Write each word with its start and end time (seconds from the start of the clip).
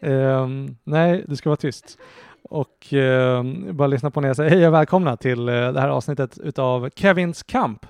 um, 0.00 0.76
nej, 0.84 1.24
du 1.28 1.36
ska 1.36 1.48
vara 1.48 1.56
tyst. 1.56 1.98
Och 2.42 2.92
um, 2.92 3.76
bara 3.76 3.88
lyssna 3.88 4.10
på 4.10 4.20
när 4.20 4.28
jag 4.28 4.36
säger 4.36 4.50
hej 4.50 4.66
och 4.66 4.74
välkomna 4.74 5.16
till 5.16 5.48
uh, 5.48 5.72
det 5.72 5.80
här 5.80 5.88
avsnittet 5.88 6.38
utav 6.38 6.90
Kevins 6.94 7.42
kamp. 7.42 7.86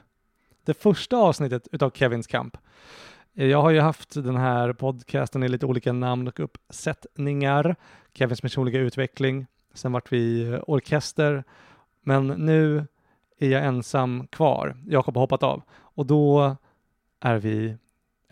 Det 0.65 0.75
första 0.75 1.17
avsnittet 1.17 1.69
utav 1.73 1.91
Kevins 1.91 2.27
kamp. 2.27 2.57
Eh, 3.39 3.47
jag 3.47 3.63
har 3.63 3.71
ju 3.71 3.81
haft 3.81 4.15
den 4.15 4.37
här 4.37 4.73
podcasten 4.73 5.43
i 5.43 5.49
lite 5.49 5.67
olika 5.67 5.93
namn 5.93 6.29
och 6.29 6.41
uppsättningar. 6.41 7.77
Kevins 8.15 8.41
personliga 8.41 8.81
utveckling. 8.81 9.47
Sen 9.75 9.93
vart 9.93 10.13
vi 10.13 10.43
eh, 10.43 10.61
orkester. 10.67 11.45
Men 12.03 12.27
nu 12.27 12.87
är 13.39 13.49
jag 13.49 13.65
ensam 13.65 14.27
kvar. 14.27 14.77
Jakob 14.87 15.15
har 15.15 15.21
hoppat 15.21 15.43
av. 15.43 15.63
Och 15.71 16.07
då 16.07 16.57
är 17.21 17.37
vi, 17.37 17.77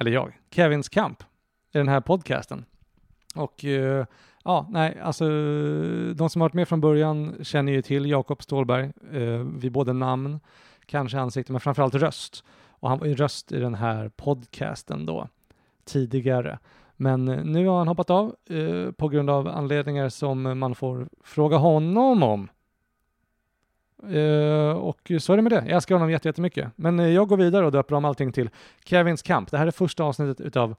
eller 0.01 0.11
jag, 0.11 0.33
Kevins 0.51 0.89
kamp 0.89 1.23
i 1.73 1.79
den 1.79 1.89
här 1.89 2.01
podcasten. 2.01 2.65
Och 3.35 3.65
eh, 3.65 4.07
ja, 4.45 4.67
nej, 4.71 5.01
alltså 5.03 5.25
de 6.15 6.31
som 6.31 6.41
har 6.41 6.49
varit 6.49 6.55
med 6.55 6.69
från 6.69 6.81
början 6.81 7.37
känner 7.43 7.73
ju 7.73 7.83
till 7.83 8.11
Jakob 8.11 8.43
Stålberg 8.43 8.93
eh, 9.13 9.39
vid 9.39 9.73
både 9.73 9.93
namn, 9.93 10.41
kanske 10.87 11.19
ansikte, 11.21 11.53
men 11.53 11.61
framförallt 11.61 11.95
röst. 11.95 12.45
Och 12.69 12.89
han 12.89 12.99
var 12.99 13.07
ju 13.07 13.15
röst 13.15 13.53
i 13.53 13.59
den 13.59 13.75
här 13.75 14.09
podcasten 14.09 15.07
då 15.07 15.29
tidigare. 15.85 16.59
Men 16.97 17.29
eh, 17.29 17.45
nu 17.45 17.66
har 17.66 17.79
han 17.79 17.89
hoppat 17.89 18.11
av 18.11 18.37
eh, 18.51 18.91
på 18.93 19.09
grund 19.09 19.30
av 19.30 19.49
anledningar 19.49 20.09
som 20.09 20.59
man 20.59 20.75
får 20.75 21.09
fråga 21.25 21.57
honom 21.57 22.23
om. 22.23 22.49
Eh, 24.03 24.71
och 24.71 25.13
så 25.21 25.33
är 25.33 25.37
det 25.37 25.43
med 25.43 25.53
det. 25.53 25.63
Jag 25.67 25.71
älskar 25.71 25.95
honom 25.95 26.11
jättemycket. 26.11 26.73
Men 26.77 27.01
eh, 27.01 27.09
jag 27.09 27.29
går 27.29 27.37
vidare 27.37 27.67
och 27.67 27.73
döper 27.73 27.95
om 27.95 28.05
allting 28.05 28.33
till 28.33 28.51
Kevins 28.85 29.23
kamp. 29.23 29.51
Det 29.51 29.59
här 29.59 29.67
är 29.67 29.71
första 29.71 30.05
avsnittet 30.05 30.41
utav 30.41 30.75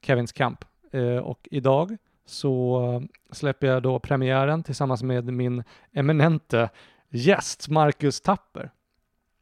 Kevins 0.00 0.32
kamp. 0.32 0.64
Eh, 0.90 1.16
och 1.16 1.48
idag 1.50 1.96
så 2.26 3.02
släpper 3.30 3.66
jag 3.66 3.82
då 3.82 3.98
premiären 3.98 4.62
tillsammans 4.62 5.02
med 5.02 5.24
min 5.32 5.64
eminente 5.92 6.70
gäst 7.10 7.68
Marcus 7.68 8.20
Tapper. 8.20 8.70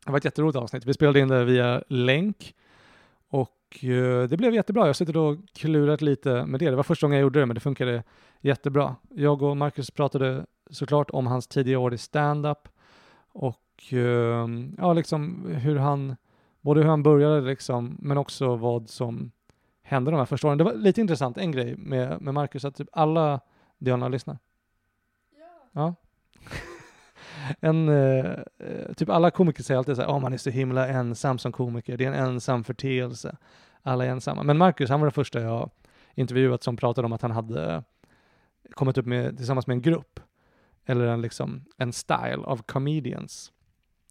Det 0.04 0.10
var 0.10 0.18
ett 0.18 0.24
jätteroligt 0.24 0.58
avsnitt. 0.58 0.84
Vi 0.84 0.94
spelade 0.94 1.20
in 1.20 1.28
det 1.28 1.44
via 1.44 1.82
länk 1.88 2.54
och 3.28 3.56
det 4.28 4.38
blev 4.38 4.54
jättebra. 4.54 4.82
Jag 4.82 4.88
har 4.88 4.92
suttit 4.92 5.16
och 5.16 5.36
klurat 5.54 6.02
lite 6.02 6.44
med 6.44 6.60
det. 6.60 6.70
Det 6.70 6.76
var 6.76 6.82
första 6.82 7.06
gången 7.06 7.18
jag 7.18 7.22
gjorde 7.22 7.40
det, 7.40 7.46
men 7.46 7.54
det 7.54 7.60
funkade 7.60 8.02
jättebra. 8.40 8.96
Jag 9.10 9.42
och 9.42 9.56
Marcus 9.56 9.90
pratade 9.90 10.46
såklart 10.70 11.10
om 11.10 11.26
hans 11.26 11.46
tidiga 11.46 11.78
år 11.78 11.94
i 11.94 11.98
stand-up 11.98 12.68
och 13.32 13.92
eh, 13.92 14.48
ja, 14.78 14.92
liksom 14.92 15.46
hur 15.46 15.76
han, 15.76 16.16
både 16.60 16.80
hur 16.80 16.88
han 16.88 17.02
började 17.02 17.40
liksom, 17.40 17.96
men 18.00 18.18
också 18.18 18.56
vad 18.56 18.88
som 18.88 19.30
hände 19.82 20.10
de 20.10 20.16
här 20.16 20.24
första 20.24 20.48
åren. 20.48 20.58
Det 20.58 20.64
var 20.64 20.74
lite 20.74 21.00
intressant, 21.00 21.38
en 21.38 21.52
grej 21.52 21.76
med, 21.76 22.22
med 22.22 22.34
Marcus, 22.34 22.64
att 22.64 22.76
typ 22.76 22.88
alla 22.92 23.40
Diana 23.78 24.08
lyssnar. 24.08 24.38
Ja. 25.72 25.94
en, 27.60 27.88
eh, 27.88 28.30
eh, 28.58 28.92
typ 28.96 29.08
alla 29.08 29.30
komiker 29.30 29.62
säger 29.62 29.78
alltid 29.78 29.96
så 29.96 30.02
här, 30.02 30.08
oh, 30.08 30.20
man 30.20 30.32
är 30.32 30.36
så 30.36 30.50
himla 30.50 30.88
ensam 30.88 31.38
som 31.38 31.52
komiker, 31.52 31.96
det 31.96 32.04
är 32.04 32.08
en 32.12 32.26
ensam 32.26 32.64
förteelse. 32.64 33.36
Alla 33.82 34.04
är 34.04 34.08
ensamma. 34.08 34.42
Men 34.42 34.58
Marcus, 34.58 34.90
han 34.90 35.00
var 35.00 35.06
den 35.06 35.12
första 35.12 35.40
jag 35.40 35.70
intervjuat 36.14 36.62
som 36.62 36.76
pratade 36.76 37.06
om 37.06 37.12
att 37.12 37.22
han 37.22 37.30
hade 37.30 37.84
kommit 38.70 38.98
upp 38.98 39.06
med, 39.06 39.36
tillsammans 39.36 39.66
med 39.66 39.74
en 39.74 39.82
grupp, 39.82 40.20
eller 40.86 41.06
en, 41.06 41.22
liksom, 41.22 41.64
en 41.76 41.92
style 41.92 42.42
av 42.44 42.62
comedians 42.62 43.52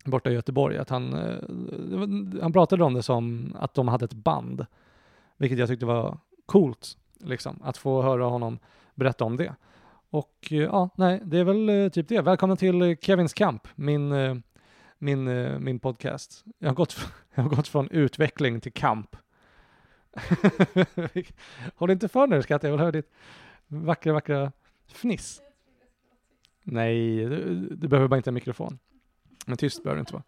borta 0.06 0.31
i 0.31 0.34
Göteborg. 0.34 0.78
Att 0.78 0.89
han, 0.89 1.14
eh, 1.14 2.42
han 2.42 2.53
pratade 2.53 2.84
om 2.84 2.94
det 2.94 3.03
som 3.03 3.56
att 3.59 3.73
de 3.73 3.88
hade 3.88 4.06
ett 4.06 4.14
band, 4.14 4.66
vilket 5.38 5.59
jag 5.59 5.67
tyckte 5.67 5.86
var 5.86 6.17
coolt, 6.45 6.98
liksom, 7.20 7.59
att 7.64 7.78
få 7.78 8.02
höra 8.02 8.26
honom 8.26 8.59
berätta 8.95 9.26
om 9.26 9.38
det. 9.38 9.56
Och 10.09 10.48
eh, 10.52 10.58
ja, 10.58 10.89
nej, 10.95 11.21
det 11.23 11.38
är 11.38 11.43
väl 11.43 11.70
eh, 11.70 11.89
typ 11.89 12.08
det. 12.08 12.21
Välkommen 12.21 12.58
till 12.58 12.98
Kevins 13.02 13.33
kamp, 13.33 13.67
min, 13.76 14.14
min, 14.98 15.23
min 15.64 15.80
podcast. 15.80 16.43
Jag 16.60 16.70
har, 16.70 16.76
gått, 16.76 16.98
jag 17.36 17.43
har 17.43 17.49
gått 17.49 17.67
från 17.67 17.89
utveckling 17.89 18.61
till 18.61 18.73
kamp. 18.73 19.16
Håll 21.76 21.92
inte 21.92 22.08
för 22.08 22.27
nu, 22.27 22.42
skatt. 22.42 22.64
jag 22.64 22.72
vill 22.72 22.80
höra 22.80 22.92
ditt 22.92 23.11
vackra, 23.67 24.14
vackra 24.14 24.52
fniss. 24.88 25.42
Nej, 26.71 27.25
du, 27.25 27.67
du 27.75 27.87
behöver 27.87 28.07
bara 28.07 28.17
inte 28.17 28.30
en 28.30 28.33
mikrofon. 28.33 28.80
Men 29.45 29.57
tyst 29.57 29.83
behöver 29.83 29.97
det 29.97 29.99
inte 29.99 30.13
vara. 30.13 30.23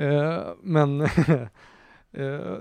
Uh, 0.00 0.54
men, 0.62 1.00
uh, 1.00 1.08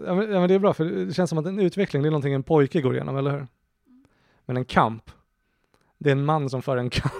ja, 0.05 0.15
men, 0.15 0.31
ja, 0.31 0.39
men 0.39 0.47
det 0.47 0.53
är 0.53 0.59
bra, 0.59 0.73
för 0.73 0.85
det 0.85 1.13
känns 1.13 1.29
som 1.29 1.39
att 1.39 1.45
en 1.45 1.59
utveckling, 1.59 2.01
det 2.01 2.09
är 2.09 2.11
någonting 2.11 2.33
en 2.33 2.43
pojke 2.43 2.81
går 2.81 2.95
igenom, 2.95 3.17
eller 3.17 3.31
hur? 3.31 3.47
Men 4.45 4.57
en 4.57 4.65
kamp, 4.65 5.11
det 5.97 6.09
är 6.09 6.11
en 6.11 6.25
man 6.25 6.49
som 6.49 6.61
för 6.61 6.77
en 6.77 6.89
kamp. 6.89 7.13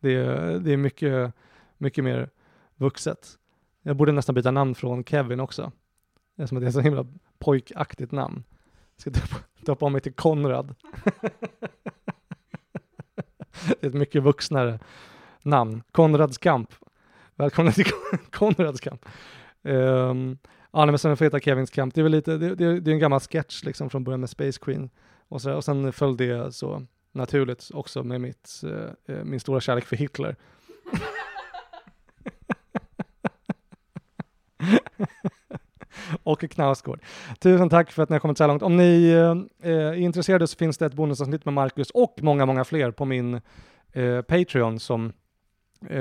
det, 0.00 0.14
är, 0.14 0.58
det 0.58 0.72
är 0.72 0.76
mycket, 0.76 1.32
mycket 1.78 2.04
mer 2.04 2.30
vuxet. 2.76 3.28
Jag 3.82 3.96
borde 3.96 4.12
nästan 4.12 4.34
byta 4.34 4.50
namn 4.50 4.74
från 4.74 5.04
Kevin 5.04 5.40
också. 5.40 5.72
Det 6.36 6.42
är 6.42 6.46
som 6.46 6.56
att 6.56 6.60
det 6.60 6.66
är 6.66 6.68
ett 6.68 6.74
så 6.74 6.80
himla 6.80 7.06
pojkaktigt 7.38 8.12
namn. 8.12 8.44
Jag 8.96 9.00
ska 9.00 9.10
döpa, 9.10 9.36
döpa 9.60 9.86
om 9.86 9.92
mig 9.92 10.00
till 10.00 10.12
Konrad. 10.12 10.74
det 13.66 13.82
är 13.82 13.88
ett 13.88 13.94
mycket 13.94 14.22
vuxnare 14.22 14.78
namn. 15.42 15.82
Konrads 15.92 16.38
kamp. 16.38 16.74
Välkomna 17.36 17.72
till 17.72 17.86
Konrads 18.30 18.80
kamp. 18.80 19.06
Um, 19.62 20.38
ja, 20.72 20.86
men 20.86 20.98
sen 20.98 21.16
får 21.16 21.24
heta 21.24 21.40
Kevins 21.40 21.70
kamp. 21.70 21.94
Det 21.94 22.00
är 22.00 22.02
väl 22.02 22.12
lite, 22.12 22.36
det, 22.36 22.54
det, 22.54 22.80
det 22.80 22.90
är 22.90 22.92
en 22.92 22.98
gammal 22.98 23.20
sketch 23.20 23.64
liksom 23.64 23.90
från 23.90 24.04
början 24.04 24.20
med 24.20 24.30
Space 24.30 24.60
Queen. 24.60 24.90
Och, 25.28 25.42
så, 25.42 25.54
och 25.54 25.64
sen 25.64 25.92
följde 25.92 26.26
det 26.26 26.52
så 26.52 26.86
naturligt 27.12 27.70
också 27.74 28.02
med 28.02 28.20
mitt, 28.20 28.60
eh, 29.06 29.24
min 29.24 29.40
stora 29.40 29.60
kärlek 29.60 29.84
för 29.84 29.96
Hitler. 29.96 30.36
och 36.22 36.40
Knausgård. 36.40 37.00
Tusen 37.38 37.68
tack 37.68 37.92
för 37.92 38.02
att 38.02 38.08
ni 38.08 38.14
har 38.14 38.20
kommit 38.20 38.38
så 38.38 38.44
här 38.44 38.48
långt. 38.48 38.62
Om 38.62 38.76
ni 38.76 39.10
eh, 39.62 39.70
är 39.70 39.92
intresserade 39.94 40.46
så 40.46 40.56
finns 40.56 40.78
det 40.78 40.86
ett 40.86 40.94
bonusavsnitt 40.94 41.44
med 41.44 41.54
Marcus 41.54 41.90
och 41.90 42.18
många, 42.22 42.46
många 42.46 42.64
fler 42.64 42.90
på 42.90 43.04
min 43.04 43.40
eh, 43.92 44.22
Patreon 44.22 44.80
som, 44.80 45.12
eh, 45.88 46.00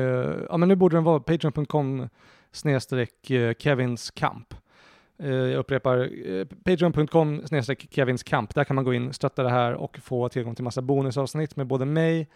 ja 0.50 0.58
men 0.58 0.70
nu 0.70 0.76
borde 0.76 0.98
den 0.98 1.04
vara 1.04 1.20
patreon.com 1.20 2.10
snedstreck 2.52 3.32
eh, 3.32 3.54
Kevins 3.60 4.12
kamp. 4.12 4.54
Eh, 5.24 5.30
jag 5.30 5.60
upprepar, 5.60 6.10
eh, 6.30 6.46
patreon.com 6.46 7.42
snedstreck 7.46 7.88
Kevins 7.92 8.24
kamp. 8.24 8.56
Där 8.56 8.64
kan 8.64 8.76
man 8.76 8.86
gå 8.86 8.94
in, 8.94 9.14
stötta 9.14 9.44
det 9.44 9.50
här 9.50 9.74
och 9.74 9.98
få 9.98 10.30
tillgång 10.30 10.56
till 10.56 10.64
massa 10.64 10.82
bonusavsnitt 10.82 11.56
med 11.56 11.68
både 11.68 11.86
mig 11.86 12.28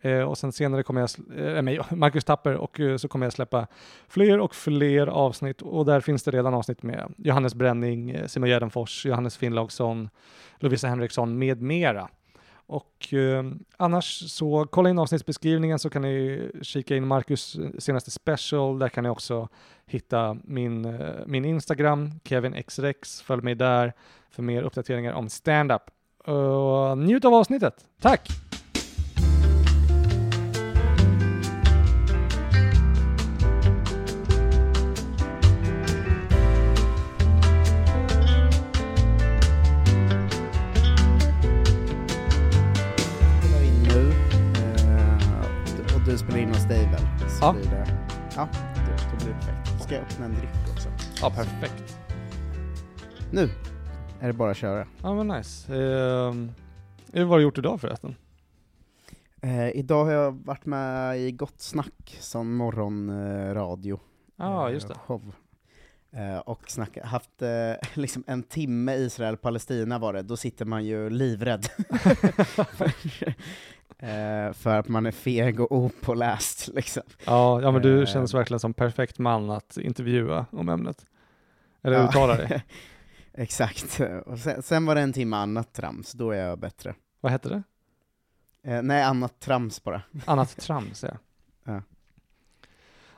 eh, 0.00 0.20
och 0.20 0.38
sen 0.38 0.52
senare 0.52 0.82
kommer 0.82 1.00
jag, 1.00 1.10
eh, 1.56 1.62
mig, 1.62 1.80
Marcus 1.90 2.24
Tapper 2.24 2.54
och 2.54 2.80
eh, 2.80 2.96
så 2.96 3.08
kommer 3.08 3.26
jag 3.26 3.32
släppa 3.32 3.66
fler 4.08 4.38
och 4.40 4.54
fler 4.54 5.06
avsnitt 5.06 5.62
och 5.62 5.84
där 5.84 6.00
finns 6.00 6.22
det 6.22 6.30
redan 6.30 6.54
avsnitt 6.54 6.82
med 6.82 7.14
Johannes 7.16 7.54
Bränning, 7.54 8.10
eh, 8.10 8.26
Simon 8.26 8.48
Gärdenfors, 8.48 9.06
Johannes 9.06 9.36
Finnlaugsson, 9.36 10.08
Lovisa 10.58 10.88
Henriksson 10.88 11.38
med 11.38 11.62
mera. 11.62 12.08
Och 12.70 13.14
eh, 13.14 13.44
annars 13.76 14.30
så 14.30 14.66
kolla 14.70 14.90
in 14.90 14.98
avsnittsbeskrivningen 14.98 15.78
så 15.78 15.90
kan 15.90 16.02
ni 16.02 16.50
kika 16.62 16.96
in 16.96 17.06
Marcus 17.06 17.56
eh, 17.56 17.70
senaste 17.78 18.10
special. 18.10 18.78
Där 18.78 18.88
kan 18.88 19.04
ni 19.04 19.10
också 19.10 19.48
hitta 19.86 20.36
min, 20.44 20.84
eh, 20.84 21.14
min 21.26 21.44
Instagram, 21.44 22.10
KevinXRex 22.24 23.22
Följ 23.22 23.42
mig 23.42 23.54
där 23.54 23.92
för 24.30 24.42
mer 24.42 24.62
uppdateringar 24.62 25.12
om 25.12 25.28
stand-up. 25.28 25.82
Uh, 26.28 26.96
njut 26.96 27.24
av 27.24 27.34
avsnittet. 27.34 27.86
Tack! 28.00 28.49
Så 47.40 47.46
Ja. 47.46 47.52
Blir 47.52 47.70
det, 47.70 47.86
ja, 48.36 48.48
det, 48.74 49.10
då 49.10 49.16
blir 49.24 49.34
det 49.34 49.40
perfekt. 49.40 49.82
Ska 49.82 49.94
jag 49.94 50.02
öppna 50.02 50.24
en 50.24 50.34
dryck 50.34 50.50
också? 50.72 50.88
Ja, 51.20 51.30
perfekt. 51.30 51.98
Nu 53.32 53.48
är 54.20 54.26
det 54.26 54.32
bara 54.32 54.50
att 54.50 54.56
köra. 54.56 54.86
Ja, 55.02 55.14
men 55.14 55.28
nice. 55.28 55.74
Uh, 55.74 56.34
vad 57.12 57.28
har 57.28 57.36
du 57.36 57.42
gjort 57.42 57.58
idag 57.58 57.80
förresten? 57.80 58.14
Eh, 59.42 59.68
idag 59.68 60.04
har 60.04 60.12
jag 60.12 60.32
varit 60.32 60.66
med 60.66 61.20
i 61.20 61.32
Gott 61.32 61.60
Snack 61.60 62.16
som 62.20 62.56
morgonradio. 62.56 64.00
Ja, 64.36 64.70
just 64.70 64.88
det. 64.88 64.94
Show. 64.94 65.34
Eh, 66.12 66.38
och 66.38 66.70
snacka, 66.70 67.06
haft 67.06 67.42
eh, 67.42 67.74
liksom 67.94 68.24
en 68.26 68.42
timme 68.42 68.94
Israel-Palestina 68.94 69.98
var 69.98 70.12
det, 70.12 70.22
då 70.22 70.36
sitter 70.36 70.64
man 70.64 70.84
ju 70.84 71.10
livrädd. 71.10 71.66
eh, 73.98 74.52
för 74.52 74.78
att 74.78 74.88
man 74.88 75.06
är 75.06 75.10
feg 75.10 75.60
och 75.60 75.72
opåläst 75.72 76.68
liksom. 76.74 77.02
Ja, 77.26 77.60
ja 77.62 77.70
men 77.70 77.82
du 77.82 78.00
Eh. 78.00 78.06
känns 78.06 78.34
verkligen 78.34 78.60
som 78.60 78.74
perfekt 78.74 79.18
man 79.18 79.50
att 79.50 79.76
intervjua 79.76 80.46
om 80.50 80.68
ämnet. 80.68 81.06
Eller 81.82 81.96
Ja. 81.96 82.08
uttala 82.08 82.36
dig. 82.36 82.64
Exakt. 83.34 84.00
Och 84.26 84.38
sen, 84.38 84.62
sen 84.62 84.86
var 84.86 84.94
det 84.94 85.00
en 85.00 85.12
timme 85.12 85.36
annat 85.36 85.72
trams, 85.72 86.12
då 86.12 86.30
är 86.30 86.38
jag 86.46 86.58
bättre. 86.58 86.94
Vad 87.20 87.32
hette 87.32 87.48
det? 87.48 87.62
Eh, 88.70 88.82
nej, 88.82 89.02
annat 89.02 89.40
trams 89.40 89.82
bara. 89.84 90.02
Annat 90.24 90.56
trams, 90.60 91.02
ja. 91.02 91.16
Ja. 91.64 91.82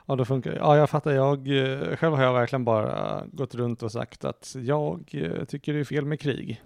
Ja, 0.05 0.15
då 0.15 0.25
funkar 0.25 0.51
det. 0.51 0.57
Ja, 0.57 0.77
jag 0.77 0.89
fattar. 0.89 1.11
Jag, 1.11 1.47
eh, 1.47 1.95
själv 1.95 2.13
har 2.15 2.23
jag 2.23 2.33
verkligen 2.33 2.65
bara 2.65 3.23
gått 3.31 3.55
runt 3.55 3.83
och 3.83 3.91
sagt 3.91 4.25
att 4.25 4.55
jag 4.59 5.09
eh, 5.13 5.45
tycker 5.45 5.73
det 5.73 5.79
är 5.79 5.83
fel 5.83 6.05
med 6.05 6.19
krig. 6.19 6.61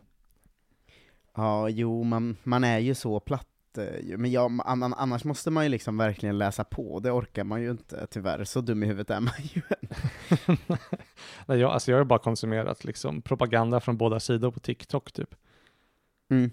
Ja, 1.35 1.69
jo, 1.69 2.03
man, 2.03 2.37
man 2.43 2.63
är 2.63 2.79
ju 2.79 2.95
så 2.95 3.19
platt. 3.19 3.47
Eh. 3.77 4.17
Men 4.17 4.31
ja, 4.31 4.51
an- 4.65 4.93
annars 4.93 5.23
måste 5.23 5.51
man 5.51 5.63
ju 5.63 5.69
liksom 5.69 5.97
verkligen 5.97 6.37
läsa 6.37 6.63
på, 6.63 6.99
det 6.99 7.11
orkar 7.11 7.43
man 7.43 7.61
ju 7.61 7.71
inte 7.71 8.07
tyvärr. 8.07 8.43
Så 8.43 8.61
dum 8.61 8.83
i 8.83 8.85
huvudet 8.85 9.09
är 9.09 9.19
man 9.19 9.33
ju. 9.41 9.61
Nej, 11.45 11.59
jag, 11.59 11.71
alltså 11.71 11.91
jag 11.91 11.97
har 11.97 12.05
bara 12.05 12.19
konsumerat 12.19 12.83
liksom 12.83 13.21
propaganda 13.21 13.79
från 13.79 13.97
båda 13.97 14.19
sidor 14.19 14.51
på 14.51 14.59
TikTok 14.59 15.11
typ. 15.11 15.35
Mm. 16.29 16.51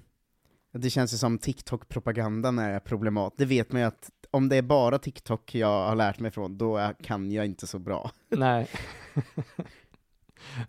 Det 0.73 0.91
känns 0.91 1.15
ju 1.15 1.17
som 1.17 1.39
TikTok-propagandan 1.39 2.59
är 2.59 2.81
problematisk. 2.81 3.39
Det 3.39 3.45
vet 3.45 3.73
man 3.73 3.81
ju 3.81 3.87
att 3.89 4.11
om 4.31 4.49
det 4.49 4.57
är 4.57 4.63
bara 4.63 4.99
TikTok 4.99 5.55
jag 5.55 5.89
har 5.89 5.97
lärt 5.97 6.19
mig 6.21 6.31
från, 6.31 6.59
då 6.59 6.93
kan 7.03 7.33
jag 7.33 7.47
inte 7.47 7.67
så 7.67 7.79
bra. 7.79 8.11
Nej. 8.29 8.69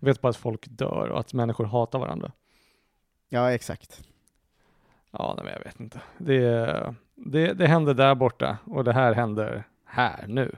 vet 0.00 0.20
bara 0.20 0.28
att 0.28 0.36
folk 0.36 0.66
dör 0.68 1.08
och 1.08 1.20
att 1.20 1.32
människor 1.32 1.64
hatar 1.64 1.98
varandra. 1.98 2.32
Ja, 3.28 3.52
exakt. 3.52 4.02
Ja, 5.18 5.34
nej, 5.36 5.44
men 5.44 5.52
jag 5.52 5.64
vet 5.64 5.80
inte. 5.80 6.00
Det, 6.18 6.94
det, 7.14 7.52
det 7.52 7.66
händer 7.66 7.94
där 7.94 8.14
borta 8.14 8.58
och 8.64 8.84
det 8.84 8.92
här 8.92 9.14
händer 9.14 9.64
här 9.84 10.24
nu. 10.28 10.56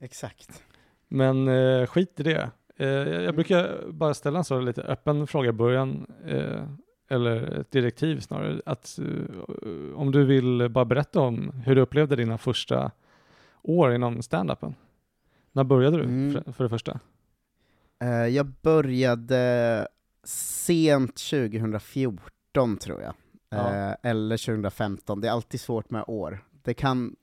Exakt. 0.00 0.62
Men 1.08 1.48
eh, 1.48 1.86
skit 1.86 2.20
i 2.20 2.22
det. 2.22 2.50
Eh, 2.76 2.86
jag 2.88 3.22
jag 3.22 3.34
brukar 3.34 3.90
bara 3.92 4.14
ställa 4.14 4.38
en 4.38 4.44
så 4.44 4.60
lite 4.60 4.82
öppen 4.82 5.26
fråga 5.26 5.48
i 5.48 5.52
början, 5.52 6.06
eh, 6.26 6.62
eller 7.08 7.60
ett 7.60 7.70
direktiv 7.70 8.20
snarare, 8.20 8.60
att 8.66 8.98
eh, 8.98 9.98
om 9.98 10.12
du 10.12 10.24
vill 10.24 10.68
bara 10.68 10.84
berätta 10.84 11.20
om 11.20 11.50
hur 11.50 11.74
du 11.74 11.80
upplevde 11.80 12.16
dina 12.16 12.38
första 12.38 12.90
år 13.62 13.94
inom 13.94 14.22
standupen. 14.22 14.74
När 15.52 15.64
började 15.64 15.96
du 15.96 16.02
Mm. 16.02 16.32
för, 16.44 16.52
för 16.52 16.64
det 16.64 16.70
första? 16.70 17.00
Eh, 18.02 18.08
jag 18.26 18.46
började 18.46 19.88
sent 20.24 21.16
2014 21.30 22.76
tror 22.76 23.02
jag. 23.02 23.14
Ja. 23.48 23.74
Eh, 23.74 23.94
eller 24.02 24.36
2015, 24.36 25.20
det 25.20 25.28
är 25.28 25.32
alltid 25.32 25.60
svårt 25.60 25.90
med 25.90 26.04
år. 26.06 26.44
Det 26.62 26.74
kan, 26.74 27.16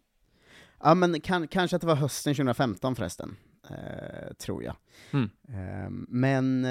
ja 0.84 0.96
men 0.96 1.22
kan, 1.22 1.48
kanske 1.48 1.76
att 1.76 1.82
det 1.82 1.88
var 1.88 1.96
hösten 1.96 2.36
2015 2.36 2.96
förresten, 2.96 3.36
eh, 3.70 4.34
tror 4.34 4.64
jag. 4.64 4.76
Mm. 5.12 5.30
Eh, 5.50 5.90
men 6.08 6.64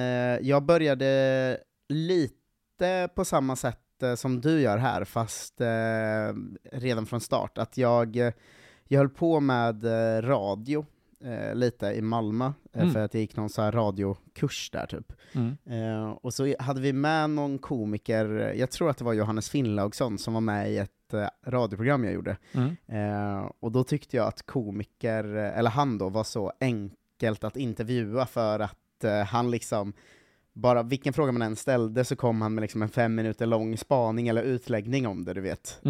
jag 0.47 0.63
började 0.63 1.59
lite 1.89 3.09
på 3.15 3.25
samma 3.25 3.57
sätt 3.57 4.03
eh, 4.03 4.15
som 4.15 4.41
du 4.41 4.61
gör 4.61 4.79
här, 4.79 5.05
fast 5.05 5.61
eh, 5.61 6.35
redan 6.73 7.07
från 7.07 7.21
start. 7.21 7.59
Att 7.59 7.77
jag, 7.77 8.17
jag 8.89 8.99
höll 8.99 9.09
på 9.09 9.41
med 9.41 9.85
radio 10.25 10.87
eh, 11.25 11.55
lite 11.55 11.87
i 11.87 12.03
Malmö, 12.03 12.45
eh, 12.73 12.83
Mm. 12.83 12.93
för 12.95 13.01
att 13.01 13.15
jag 13.15 13.21
gick 13.21 13.37
någon 13.37 13.51
så 13.51 13.63
här 13.63 13.73
radiokurs 13.73 14.71
där 14.71 14.87
typ. 14.87 15.13
Mm. 15.33 15.57
Eh, 15.67 16.11
och 16.11 16.35
så 16.35 16.55
hade 16.59 16.81
vi 16.81 16.93
med 16.93 17.31
någon 17.31 17.59
komiker, 17.59 18.53
jag 18.57 18.71
tror 18.71 18.91
att 18.91 18.99
det 18.99 19.05
var 19.05 19.13
Johannes 19.13 19.51
Finnlaugsson, 19.51 20.19
som 20.19 20.35
var 20.35 20.41
med 20.41 20.73
i 20.73 20.77
ett 20.79 21.15
eh, 21.15 21.27
radioprogram 21.47 22.05
jag 22.05 22.15
gjorde. 22.15 22.37
Mm. 22.53 22.77
Eh, 22.87 23.51
och 23.61 23.73
då 23.73 23.85
tyckte 23.85 24.17
jag 24.17 24.27
att 24.27 24.43
komiker, 24.47 25.25
eller 25.25 25.71
han 25.71 25.99
då, 25.99 26.09
var 26.09 26.25
så 26.25 26.53
enkelt 26.61 27.45
att 27.45 27.57
intervjua 27.57 28.27
för 28.27 28.61
att 28.61 29.05
eh, 29.05 29.21
han 29.23 29.51
liksom, 29.51 29.93
bara 30.53 30.83
vilken 30.83 31.13
fråga 31.13 31.33
man 31.33 31.43
än 31.43 31.57
ställde 31.57 32.05
så 32.05 32.17
kom 32.17 32.43
han 32.43 32.55
med 32.55 32.63
liksom 32.63 32.83
en 32.83 32.89
fem 32.89 33.15
minuter 33.15 33.47
lång 33.47 33.77
spaning 33.77 34.29
eller 34.29 34.43
utläggning 34.43 35.07
om 35.07 35.25
det, 35.25 35.35
du 35.35 35.41
vet. 35.41 35.81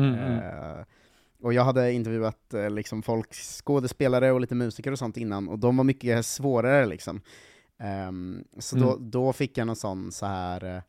Och 1.43 1.53
jag 1.53 1.65
hade 1.65 1.93
intervjuat 1.93 2.55
eh, 2.55 2.71
liksom 2.71 3.03
folk, 3.03 3.35
skådespelare 3.35 4.33
och 4.33 4.41
lite 4.41 4.55
musiker 4.55 4.93
och 4.93 4.99
sånt 4.99 5.17
innan, 5.17 5.49
och 5.49 5.59
de 5.59 5.77
var 5.77 5.85
mycket 5.85 6.27
svårare 6.27 6.87
liksom. 6.87 7.21
Ehm, 7.79 8.45
så 8.59 8.77
då, 8.77 8.93
Mm. 8.93 9.11
då 9.11 9.33
fick 9.33 9.59
jag 9.59 9.67
någon 9.67 9.77
sån 9.77 10.13
så 10.13 10.27
här 10.27 10.83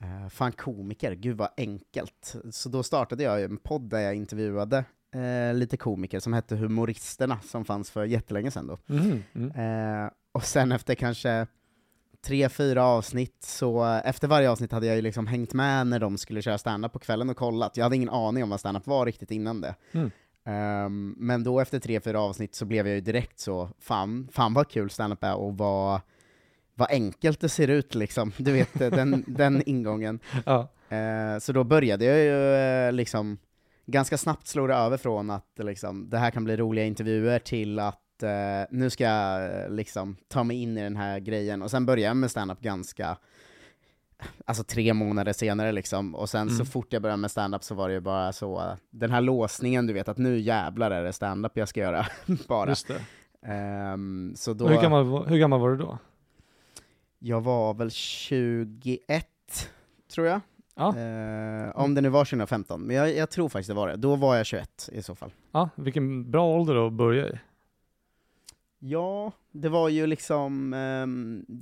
eh, 0.00 0.28
fan 0.28 0.52
komiker, 0.52 1.12
gud 1.12 1.36
vad 1.36 1.48
enkelt. 1.56 2.36
Så 2.50 2.68
då 2.68 2.82
startade 2.82 3.22
jag 3.22 3.42
en 3.42 3.56
podd 3.56 3.82
där 3.90 3.98
jag 4.00 4.14
intervjuade 4.14 4.84
eh, 5.14 5.54
lite 5.54 5.76
komiker 5.76 6.20
som 6.20 6.32
hette 6.32 6.56
Humoristerna, 6.56 7.38
som 7.40 7.64
fanns 7.64 7.90
för 7.90 8.04
jättelänge 8.04 8.50
sedan 8.50 8.66
då. 8.66 8.78
Mm. 8.94 9.22
Mm. 9.34 9.50
Eh, 10.04 10.10
och 10.32 10.44
sen 10.44 10.72
efter 10.72 10.94
kanske 10.94 11.46
tre, 12.24 12.48
fyra 12.48 12.84
avsnitt, 12.84 13.36
så 13.40 13.84
efter 14.04 14.28
varje 14.28 14.50
avsnitt 14.50 14.72
hade 14.72 14.86
jag 14.86 14.96
ju 14.96 15.02
liksom 15.02 15.26
hängt 15.26 15.54
med 15.54 15.86
när 15.86 15.98
de 15.98 16.18
skulle 16.18 16.42
köra 16.42 16.58
stand-up 16.58 16.92
på 16.92 16.98
kvällen 16.98 17.30
och 17.30 17.36
kollat. 17.36 17.76
Jag 17.76 17.84
hade 17.84 17.96
ingen 17.96 18.10
aning 18.10 18.42
om 18.42 18.50
vad 18.50 18.60
stand-up 18.60 18.86
var 18.86 19.06
riktigt 19.06 19.30
innan 19.30 19.60
det. 19.60 19.74
Mm. 19.92 20.10
Ehm, 20.46 21.14
men 21.18 21.44
då 21.44 21.60
efter 21.60 21.78
tre, 21.78 22.00
fyra 22.00 22.20
avsnitt 22.20 22.54
så 22.54 22.64
blev 22.64 22.86
jag 22.86 22.94
ju 22.94 23.00
direkt 23.00 23.40
så, 23.40 23.70
fan, 23.78 24.28
fan 24.32 24.54
vad 24.54 24.68
kul 24.68 24.90
stand-up 24.90 25.24
är 25.24 25.34
och 25.34 25.58
vad, 25.58 26.00
vad 26.74 26.90
enkelt 26.90 27.40
det 27.40 27.48
ser 27.48 27.68
ut 27.68 27.94
liksom. 27.94 28.32
Du 28.36 28.52
vet, 28.52 28.80
eh, 28.80 28.90
den, 28.90 29.24
den 29.26 29.62
ingången. 29.66 30.20
Ja. 30.46 30.68
Eh, 30.96 31.38
så 31.38 31.52
då 31.52 31.64
började 31.64 32.04
jag 32.04 32.18
ju 32.18 32.54
eh, 32.54 32.92
liksom, 32.92 33.38
ganska 33.86 34.18
snabbt 34.18 34.46
slå 34.46 34.66
det 34.66 34.74
över 34.74 34.96
från 34.96 35.30
att 35.30 35.50
liksom, 35.58 36.10
det 36.10 36.18
här 36.18 36.30
kan 36.30 36.44
bli 36.44 36.56
roliga 36.56 36.84
intervjuer 36.84 37.38
till 37.38 37.78
att 37.78 38.03
eh, 38.22 38.30
nu 38.70 38.90
ska 38.90 39.04
jag 39.04 39.44
eh, 39.62 39.70
liksom 39.70 40.16
ta 40.28 40.44
mig 40.44 40.62
in 40.62 40.78
i 40.78 40.82
den 40.82 40.96
här 40.96 41.18
grejen, 41.20 41.62
och 41.62 41.70
sen 41.70 41.86
började 41.86 42.02
jag 42.08 42.16
med 42.16 42.30
stand-up 42.30 42.60
ganska, 42.60 43.16
alltså 44.44 44.64
tre 44.64 44.94
månader 44.94 45.32
senare 45.32 45.72
liksom, 45.72 46.14
och 46.14 46.30
sen 46.30 46.48
så 46.48 46.54
Mm. 46.54 46.66
fort 46.66 46.92
jag 46.92 47.02
började 47.02 47.20
med 47.20 47.30
stand-up 47.30 47.64
så 47.64 47.74
var 47.74 47.88
det 47.88 47.94
ju 47.94 48.00
bara 48.00 48.32
så, 48.32 48.76
den 48.90 49.10
här 49.10 49.20
låsningen 49.20 49.86
du 49.86 49.92
vet, 49.92 50.08
att 50.08 50.18
nu 50.18 50.38
jävlar 50.38 50.90
är 50.90 51.04
det 51.04 51.12
stand-up 51.12 51.56
jag 51.56 51.68
ska 51.68 51.80
göra, 51.80 52.06
bara. 52.48 52.68
Just 52.68 52.88
det. 52.88 53.00
Ehm, 53.52 54.32
så 54.36 54.52
då, 54.54 54.68
Hur, 54.68 54.82
gammal, 54.82 55.04
var- 55.04 55.26
hur 55.26 55.38
gammal 55.38 55.60
var 55.60 55.70
du 55.70 55.76
då? 55.76 55.98
jag 57.18 57.40
var 57.40 57.74
väl 57.74 57.90
21, 57.90 59.26
tror 60.14 60.26
jag. 60.26 60.40
Ja. 60.76 60.88
Eh, 60.98 61.70
om 61.76 61.94
det 61.94 62.00
nu 62.00 62.08
var 62.08 62.24
2015, 62.24 62.80
men 62.82 62.96
jag, 62.96 63.16
jag 63.16 63.30
tror 63.30 63.48
faktiskt 63.48 63.68
det 63.68 63.74
var 63.74 63.88
det. 63.88 63.96
Då 63.96 64.16
var 64.16 64.36
jag 64.36 64.46
21 64.46 64.88
i 64.92 65.02
så 65.02 65.14
fall. 65.14 65.32
Ja, 65.52 65.68
vilken 65.76 66.30
bra 66.30 66.46
ålder 66.46 66.86
att 66.86 66.92
börja 66.92 67.28
i. 67.28 67.38
Ja, 68.86 69.32
det 69.52 69.68
var 69.68 69.88
ju 69.88 70.06
liksom, 70.06 70.72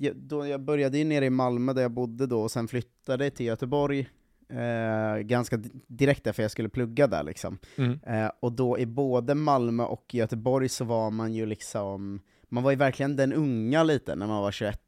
jag- 0.00 0.16
då 0.16 0.46
jag 0.46 0.60
började 0.60 0.98
ju 0.98 1.04
nere 1.04 1.24
i 1.26 1.30
Malmö 1.30 1.72
där 1.72 1.82
jag 1.82 1.90
bodde 1.90 2.26
då, 2.26 2.40
och 2.42 2.50
sen 2.50 2.68
flyttade 2.68 3.30
till 3.30 3.46
Göteborg 3.46 4.08
eh, 4.48 5.18
ganska 5.20 5.56
di- 5.56 5.70
direkt 5.86 6.24
därför 6.24 6.42
jag 6.42 6.50
skulle 6.50 6.68
plugga 6.68 7.06
där 7.06 7.22
liksom. 7.22 7.58
Mm. 7.76 8.00
Eh, 8.06 8.30
och 8.40 8.52
då 8.52 8.78
i 8.78 8.86
både 8.86 9.34
Malmö 9.34 9.82
och 9.84 10.14
Göteborg 10.14 10.68
så 10.68 10.84
var 10.84 11.10
man 11.10 11.34
ju 11.34 11.46
liksom, 11.46 12.20
man 12.48 12.62
var 12.62 12.70
ju 12.70 12.76
verkligen 12.76 13.16
den 13.16 13.32
unga 13.32 13.82
lite 13.82 14.14
när 14.14 14.26
man 14.26 14.42
var 14.42 14.52
21 14.52 14.78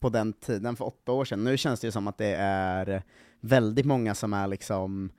på 0.00 0.08
den 0.08 0.32
tiden, 0.32 0.76
för 0.76 0.84
åtta 0.84 1.12
år 1.12 1.24
sedan. 1.24 1.44
Nu 1.44 1.56
känns 1.56 1.80
det 1.80 1.86
ju 1.86 1.90
som 1.92 2.08
att 2.08 2.18
det 2.18 2.34
är 2.38 3.02
väldigt 3.40 3.86
många 3.86 4.14
som 4.14 4.32
är 4.32 4.46
liksom 4.46 5.10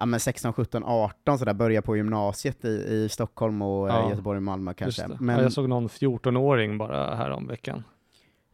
ja, 0.00 0.06
men 0.06 0.20
16, 0.20 0.52
17, 0.52 0.84
18 0.84 1.38
sådär, 1.38 1.54
börjar 1.54 1.82
på 1.82 1.96
gymnasiet 1.96 2.64
i, 2.64 2.68
i 2.68 3.08
Stockholm 3.10 3.62
och 3.62 3.88
eh, 3.88 3.94
Ja, 3.94 4.10
Göteborg 4.10 4.36
och 4.36 4.42
Malmö 4.42 4.74
kanske. 4.74 5.08
Men, 5.20 5.36
Ja, 5.36 5.42
jag 5.42 5.52
såg 5.52 5.68
någon 5.68 5.88
14-åring 5.88 6.78
bara 6.78 7.14
här 7.14 7.30
om 7.30 7.46
veckan. 7.46 7.84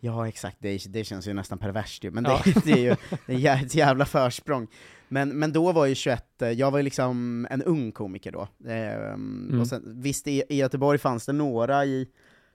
Ja, 0.00 0.28
exakt. 0.28 0.56
Det, 0.60 0.78
det 0.92 1.04
känns 1.04 1.28
ju 1.28 1.32
nästan 1.32 1.58
perverst 1.58 2.04
ju, 2.04 2.10
men 2.10 2.24
Ja. 2.24 2.40
det, 2.64 2.72
är 2.72 2.76
ju 2.78 2.96
det 3.26 3.32
är 3.34 3.38
jä- 3.38 3.64
ett 3.64 3.74
jävla 3.74 4.04
försprång. 4.04 4.66
Men, 5.08 5.28
men 5.38 5.52
då 5.52 5.72
var 5.72 5.86
ju 5.86 5.94
21, 5.94 6.42
eh, 6.42 6.50
jag 6.50 6.70
var 6.70 6.78
ju 6.78 6.82
liksom 6.82 7.46
en 7.50 7.62
ung 7.62 7.92
komiker 7.92 8.32
då. 8.32 8.48
Ehm, 8.70 9.46
Mm. 9.48 9.60
och 9.60 9.66
sen, 9.66 9.82
visst, 10.02 10.26
i, 10.28 10.42
i 10.48 10.56
Göteborg 10.56 10.98
fanns 10.98 11.26
det 11.26 11.32
några 11.32 11.84
i, 11.84 12.08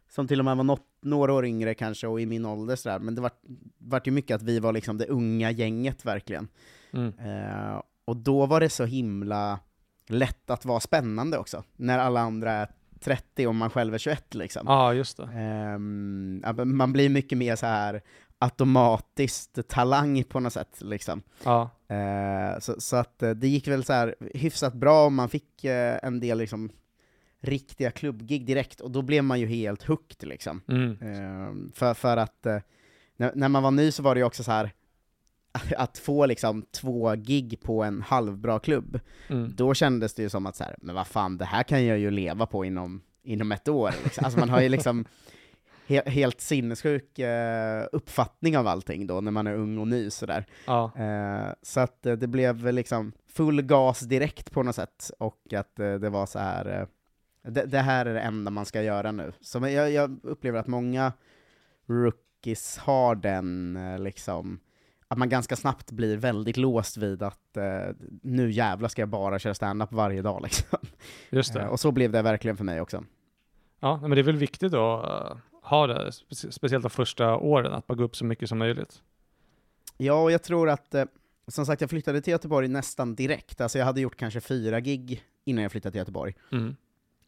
som 0.09 0.27
till 0.27 0.39
och 0.39 0.45
med 0.45 0.57
var 0.57 0.63
något, 0.63 0.85
några 1.01 1.33
år 1.33 1.45
yngre 1.45 1.73
kanske, 1.73 2.07
och 2.07 2.21
i 2.21 2.25
min 2.25 2.45
ålder 2.45 2.75
sådär, 2.75 2.99
men 2.99 3.15
det 3.15 3.21
var, 3.21 3.31
vart 3.77 4.07
ju 4.07 4.11
mycket 4.11 4.35
att 4.35 4.41
vi 4.43 4.59
var 4.59 4.73
liksom 4.73 4.97
det 4.97 5.05
unga 5.05 5.51
gänget 5.51 6.05
verkligen. 6.05 6.47
Mm. 6.93 7.07
Eh, 7.19 7.81
och 8.11 8.17
då 8.17 8.45
var 8.45 8.59
det 8.59 8.69
så 8.69 8.85
himla 8.85 9.59
lätt 10.07 10.49
att 10.49 10.65
vara 10.65 10.79
spännande 10.79 11.37
också, 11.37 11.63
när 11.75 11.99
alla 11.99 12.19
andra 12.19 12.51
är 12.51 12.67
30 12.99 13.47
och 13.47 13.55
man 13.55 13.69
själv 13.69 13.93
är 13.93 13.97
21 13.97 14.33
liksom. 14.33 14.63
Ja, 14.65 14.93
just 14.93 15.17
det. 15.17 15.27
Men 15.77 16.75
man 16.75 16.93
blir 16.93 17.09
mycket 17.09 17.37
mer 17.37 17.55
så 17.55 17.65
här 17.65 18.01
automatiskt 18.39 19.67
talang 19.67 20.23
på 20.23 20.39
något 20.39 20.53
sätt, 20.53 20.77
liksom. 20.81 21.21
Ja. 21.43 21.69
Eh, 21.87 22.59
så, 22.59 22.81
så 22.81 22.95
att 22.95 23.23
eh, 23.23 23.29
det 23.29 23.47
gick 23.47 23.67
väl 23.67 23.83
så 23.83 23.93
här 23.93 24.15
hyfsat 24.33 24.73
bra, 24.73 25.05
och 25.05 25.11
man 25.11 25.29
fick 25.29 25.63
eh, 25.63 25.99
en 26.03 26.19
del 26.19 26.37
liksom 26.37 26.69
riktiga 27.41 27.91
klubbgig 27.91 28.45
direkt, 28.45 28.81
och 28.81 28.91
då 28.91 29.01
blev 29.01 29.23
man 29.23 29.39
ju 29.39 29.45
helt 29.45 29.83
hooked 29.83 30.29
liksom. 30.29 30.61
Mm. 30.67 30.97
Ehm, 31.01 31.71
för, 31.75 31.93
för 31.93 32.17
att 32.17 32.45
eh, 32.45 32.59
när, 33.17 33.31
när 33.35 33.49
man 33.49 33.63
var 33.63 33.71
ny 33.71 33.91
så 33.91 34.03
var 34.03 34.15
det 34.15 34.19
ju 34.19 34.25
också 34.25 34.43
så 34.43 34.51
här 34.51 34.71
att 35.77 35.97
få 35.97 36.25
liksom 36.25 36.65
två 36.71 37.15
gig 37.15 37.59
på 37.63 37.83
en 37.83 38.01
halvbra 38.01 38.59
klubb, 38.59 38.99
Mm. 39.29 39.53
då 39.55 39.73
kändes 39.73 40.13
det 40.13 40.21
ju 40.23 40.29
som 40.29 40.45
att 40.45 40.55
så 40.55 40.63
här, 40.63 40.75
men 40.81 40.95
vad 40.95 41.07
fan, 41.07 41.37
det 41.37 41.45
här 41.45 41.63
kan 41.63 41.85
jag 41.85 41.97
ju 41.99 42.11
leva 42.11 42.45
på 42.45 42.65
inom, 42.65 43.01
inom 43.23 43.51
ett 43.51 43.67
år. 43.67 43.91
Liksom. 44.03 44.25
Alltså 44.25 44.39
man 44.39 44.49
har 44.49 44.61
ju 44.61 44.69
liksom 44.69 45.05
he 45.87 46.09
helt 46.09 46.41
sinnessjuk 46.41 47.19
eh, 47.19 47.85
uppfattning 47.91 48.57
av 48.57 48.67
allting 48.67 49.07
då, 49.07 49.21
när 49.21 49.31
man 49.31 49.47
är 49.47 49.53
ung 49.55 49.77
och 49.77 49.87
ny 49.87 50.09
sådär. 50.09 50.45
Ja, 50.67 50.91
Eh, 50.95 51.53
så 51.61 51.79
att 51.79 52.05
eh, 52.05 52.13
det 52.13 52.27
blev 52.27 52.73
liksom 52.73 53.11
full 53.27 53.61
gas 53.61 53.99
direkt 53.99 54.51
på 54.51 54.63
något 54.63 54.75
sätt, 54.75 55.11
och 55.19 55.53
att 55.53 55.79
eh, 55.79 55.93
det 55.93 56.09
var 56.09 56.25
så 56.25 56.39
här. 56.39 56.87
Det, 57.43 57.65
det 57.65 57.79
här 57.79 58.05
är 58.05 58.13
det 58.13 58.19
enda 58.21 58.51
man 58.51 58.65
ska 58.65 58.81
göra 58.81 59.11
nu. 59.11 59.31
Så 59.41 59.59
jag, 59.67 59.91
jag 59.91 60.19
upplever 60.23 60.59
att 60.59 60.67
många 60.67 61.13
rookies 61.87 62.77
har 62.77 63.15
den 63.15 63.79
liksom, 63.99 64.59
att 65.11 65.17
man 65.17 65.29
ganska 65.29 65.55
snabbt 65.55 65.91
blir 65.91 66.17
väldigt 66.17 66.57
låst 66.57 66.97
vid 66.97 67.23
att 67.23 67.57
eh, 67.57 67.95
nu 68.21 68.51
jävlar 68.51 68.89
ska 68.89 69.01
jag 69.01 69.09
bara 69.09 69.39
köra 69.39 69.53
stand-up 69.53 69.91
varje 69.91 70.21
dag 70.21 70.41
liksom. 70.43 70.79
just 71.29 71.55
Eh, 71.55 71.61
det. 71.61 71.67
och 71.69 71.79
så 71.79 71.91
blev 71.91 72.11
det 72.11 72.21
verkligen 72.21 72.57
för 72.57 72.63
mig 72.63 72.81
också. 72.81 73.03
Ja, 73.79 73.99
men 74.01 74.11
det 74.11 74.19
är 74.19 74.23
väl 74.23 74.35
viktigt 74.35 74.73
att 74.73 75.05
eh, 75.05 75.37
ha 75.63 75.87
det, 75.87 76.09
spe- 76.09 76.51
speciellt 76.51 76.83
de 76.83 76.89
första 76.89 77.35
åren, 77.35 77.73
att 77.73 77.87
bara 77.87 77.95
gå 77.95 78.03
upp 78.03 78.15
så 78.15 78.25
mycket 78.25 78.49
som 78.49 78.57
möjligt. 78.57 79.01
Ja, 79.97 80.13
och 80.23 80.31
jag 80.31 80.43
tror 80.43 80.69
att, 80.69 80.95
eh, 80.95 81.05
som 81.47 81.65
sagt, 81.65 81.81
jag 81.81 81.89
flyttade 81.89 82.21
till 82.21 82.31
Göteborg 82.31 82.67
nästan 82.67 83.15
direkt, 83.15 83.61
alltså 83.61 83.77
jag 83.77 83.85
hade 83.85 84.01
gjort 84.01 84.15
kanske 84.15 84.41
fyra 84.41 84.79
gig 84.79 85.23
innan 85.45 85.63
jag 85.63 85.71
flyttade 85.71 85.91
till 85.91 85.99
Göteborg. 85.99 86.35
Mm. 86.51 86.75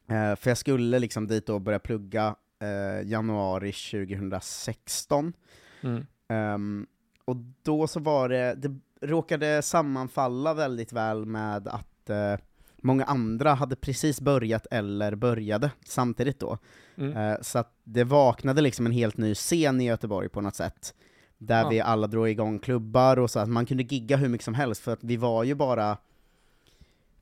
Eh, 0.08 0.36
för 0.36 0.50
jag 0.50 0.58
skulle 0.58 1.00
liksom 1.00 1.28
dit 1.28 1.50
och 1.50 1.62
börja 1.62 1.80
plugga 1.80 2.36
eh, 2.62 3.10
januari 3.10 3.72
2016. 3.72 5.34
Mm. 5.82 6.06
Ehm, 6.28 6.88
och 7.26 7.36
då 7.64 7.88
så 7.88 8.00
var 8.00 8.30
det, 8.30 8.56
det 8.56 8.80
råkade 9.02 9.62
sammanfalla 9.62 10.54
väldigt 10.54 10.94
väl 10.94 11.26
med 11.26 11.68
att 11.68 12.10
eh, 12.10 12.36
många 12.78 13.04
andra 13.04 13.54
hade 13.54 13.76
precis 13.76 14.22
börjat 14.22 14.68
eller 14.72 15.16
började 15.16 15.72
samtidigt 15.86 16.40
då. 16.40 16.58
Mm. 16.96 17.18
Eh, 17.18 17.38
så 17.42 17.60
att 17.60 17.74
det 17.84 18.04
vaknade 18.04 18.62
liksom 18.62 18.86
en 18.86 18.92
helt 18.92 19.18
ny 19.18 19.36
scen 19.36 19.82
i 19.82 19.86
Göteborg 19.86 20.30
på 20.30 20.42
något 20.42 20.56
sätt. 20.56 20.94
Där 21.38 21.62
Ja. 21.62 21.70
vi 21.70 21.80
alla 21.82 22.08
drog 22.08 22.30
igång 22.30 22.60
klubbar 22.60 23.20
och 23.20 23.32
så 23.32 23.40
att 23.40 23.50
man 23.50 23.66
kunde 23.66 23.84
gigga 23.84 24.18
hur 24.18 24.30
mycket 24.30 24.46
som 24.46 24.54
helst, 24.54 24.82
för 24.82 24.94
att 24.94 25.04
vi 25.04 25.18
var 25.18 25.44
ju 25.44 25.56
bara 25.56 25.98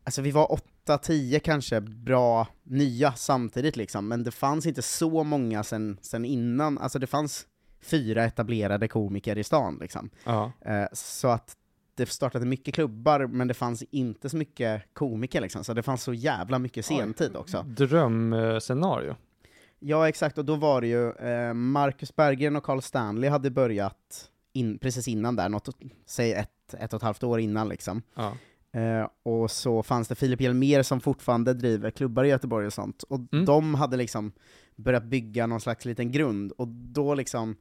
Alltså 0.03 0.21
vi 0.21 0.31
var 0.31 0.51
åtta, 0.51 0.97
tio 0.97 1.39
kanske 1.39 1.81
bra 1.81 2.47
nya 2.63 3.13
samtidigt 3.13 3.75
liksom, 3.77 4.07
men 4.07 4.23
det 4.23 4.31
fanns 4.31 4.65
inte 4.65 4.81
så 4.81 5.23
många 5.23 5.63
sen, 5.63 5.97
sen 6.01 6.25
innan, 6.25 6.77
alltså 6.77 6.99
det 6.99 7.07
fanns 7.07 7.47
fyra 7.81 8.23
etablerade 8.23 8.87
komiker 8.87 9.37
i 9.37 9.43
stan 9.43 9.77
liksom. 9.81 10.09
Ja. 10.25 10.51
Eh, 10.61 10.85
så 10.93 11.27
att 11.27 11.57
det 11.95 12.05
startade 12.05 12.45
mycket 12.45 12.73
klubbar, 12.75 13.27
men 13.27 13.47
det 13.47 13.53
fanns 13.53 13.83
inte 13.91 14.29
så 14.29 14.37
mycket 14.37 14.83
komiker 14.93 15.41
liksom, 15.41 15.63
så 15.63 15.73
det 15.73 15.83
fanns 15.83 16.03
så 16.03 16.13
jävla 16.13 16.59
mycket 16.59 16.85
sentid 16.85 17.35
också. 17.35 17.65
Drömscenario. 17.67 19.15
Ja, 19.79 20.09
exakt, 20.09 20.37
och 20.37 20.45
då 20.45 20.55
var 20.55 20.81
det 20.81 20.87
ju 20.87 21.11
eh, 21.11 21.53
Marcus 21.53 22.15
Berggren 22.15 22.55
och 22.55 22.63
Carl 22.63 22.81
Stanley 22.81 23.29
hade 23.29 23.49
börjat 23.51 24.29
in, 24.53 24.77
precis 24.77 25.07
innan 25.07 25.35
där, 25.35 25.49
något, 25.49 25.69
säg 26.05 26.33
ett, 26.33 26.73
ett 26.79 26.93
och 26.93 26.97
ett 26.97 27.03
halvt 27.03 27.23
år 27.23 27.39
innan 27.39 27.69
liksom. 27.69 28.01
Ja. 28.15 28.33
Eh, 28.79 29.07
och 29.23 29.51
så 29.51 29.83
fanns 29.83 30.07
det 30.07 30.15
Filip 30.15 30.41
Hjelmér 30.41 30.83
som 30.83 31.01
fortfarande 31.01 31.53
driver 31.53 31.91
klubbar 31.91 32.23
i 32.23 32.27
Göteborg 32.29 32.65
och 32.67 32.73
sånt, 32.73 33.03
och 33.03 33.19
Mm. 33.31 33.45
de 33.45 33.75
hade 33.75 33.97
liksom 33.97 34.31
börjat 34.75 35.03
bygga 35.03 35.47
någon 35.47 35.61
slags 35.61 35.85
liten 35.85 36.11
grund, 36.11 36.51
och 36.51 36.67
då 36.67 37.15
liksom 37.15 37.55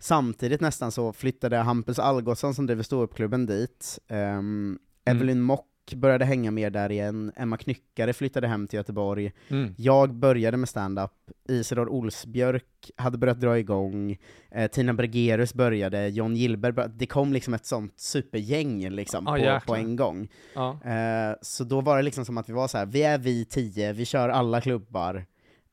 Samtidigt 0.00 0.60
nästan 0.60 0.92
så 0.92 1.12
flyttade 1.12 1.56
Hampus 1.56 1.98
Algotsson 1.98 2.54
som 2.54 2.66
driver 2.66 2.82
ståuppklubben 2.82 3.46
dit, 3.46 3.98
um, 4.08 4.78
Evelyn 5.04 5.40
Mock 5.40 5.64
började 5.96 6.24
hänga 6.24 6.50
mer 6.50 6.70
där 6.70 6.92
igen, 6.92 7.32
Emma 7.36 7.56
Knyckare 7.56 8.12
flyttade 8.12 8.48
hem 8.48 8.66
till 8.66 8.76
Göteborg, 8.76 9.32
Mm. 9.48 9.74
jag 9.78 10.14
började 10.14 10.56
med 10.56 10.68
stand-up, 10.68 11.10
Isidor 11.48 11.88
Olsbjörk 11.88 12.90
hade 12.96 13.18
börjat 13.18 13.40
dra 13.40 13.58
igång, 13.58 14.16
eh, 14.50 14.70
Tina 14.70 14.94
Bergerus 14.94 15.54
började, 15.54 16.08
John 16.08 16.36
Gillberg 16.36 16.72
började, 16.72 16.94
det 16.96 17.06
kom 17.06 17.32
liksom 17.32 17.54
ett 17.54 17.66
sånt 17.66 18.00
supergäng 18.00 18.90
liksom 18.90 19.26
Ah, 19.26 19.36
på, 19.60 19.66
på 19.66 19.74
en 19.76 19.96
gång. 19.96 20.28
Ja. 20.54 20.78
Eh, 20.84 21.36
så 21.42 21.64
då 21.64 21.80
var 21.80 21.96
det 21.96 22.02
liksom 22.02 22.24
som 22.24 22.38
att 22.38 22.48
vi 22.48 22.52
var 22.52 22.68
så 22.68 22.78
här: 22.78 22.86
vi 22.86 23.02
är 23.02 23.18
vi 23.18 23.44
tio, 23.44 23.92
vi 23.92 24.04
kör 24.04 24.28
alla 24.28 24.60
klubbar, 24.60 25.26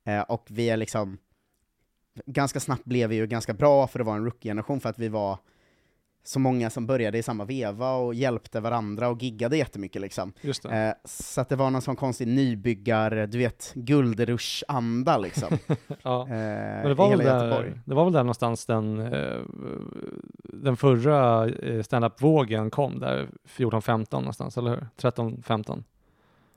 eh, 0.08 0.22
och 0.22 0.48
vi 0.50 0.70
är 0.70 0.77
liksom, 0.77 1.17
ganska 2.25 2.60
snabbt 2.60 2.86
blev 2.86 3.10
vi 3.10 3.15
ju 3.15 3.27
ganska 3.27 3.53
bra 3.53 3.88
för 3.88 4.00
att 4.00 4.05
vara 4.05 4.15
en 4.17 4.25
rookie-generation, 4.25 4.79
för 4.79 4.89
att 4.89 5.00
vi 5.00 5.07
var 5.10 5.38
så 6.24 6.39
många 6.39 6.69
som 6.69 6.88
började 6.88 7.17
i 7.17 7.24
samma 7.24 7.45
veva 7.45 7.91
och 7.95 8.13
hjälpte 8.15 8.60
varandra 8.60 9.10
och 9.10 9.24
giggade 9.24 9.57
jättemycket 9.57 10.01
liksom. 10.01 10.34
Eh, 10.72 10.93
så 11.05 11.41
att 11.41 11.50
det 11.50 11.55
var 11.55 11.69
någon 11.69 11.81
sån 11.81 11.95
konstig 11.95 12.27
nybyggar, 12.27 13.27
du 13.27 13.38
vet, 13.38 13.72
guldrush-anda 13.75 15.17
liksom. 15.17 15.57
ja. 16.03 16.22
eh, 16.22 16.27
Men 16.29 16.88
det 16.88 16.93
var, 16.93 17.10
väl 17.10 17.25
Göteborg. 17.25 17.69
där, 17.69 17.81
det 17.86 17.95
var 17.95 18.03
väl 18.03 18.13
där 18.13 18.24
någonstans 18.24 18.65
den, 18.65 19.00
eh, 19.00 19.41
den 20.43 20.77
förra 20.77 21.50
eh, 21.50 21.81
stand-up-vågen 21.81 22.69
kom, 22.69 23.00
där 23.00 23.27
14-15 23.57 24.05
någonstans, 24.12 24.57
eller 24.57 24.69
hur? 24.69 24.88
13-15? 24.98 25.84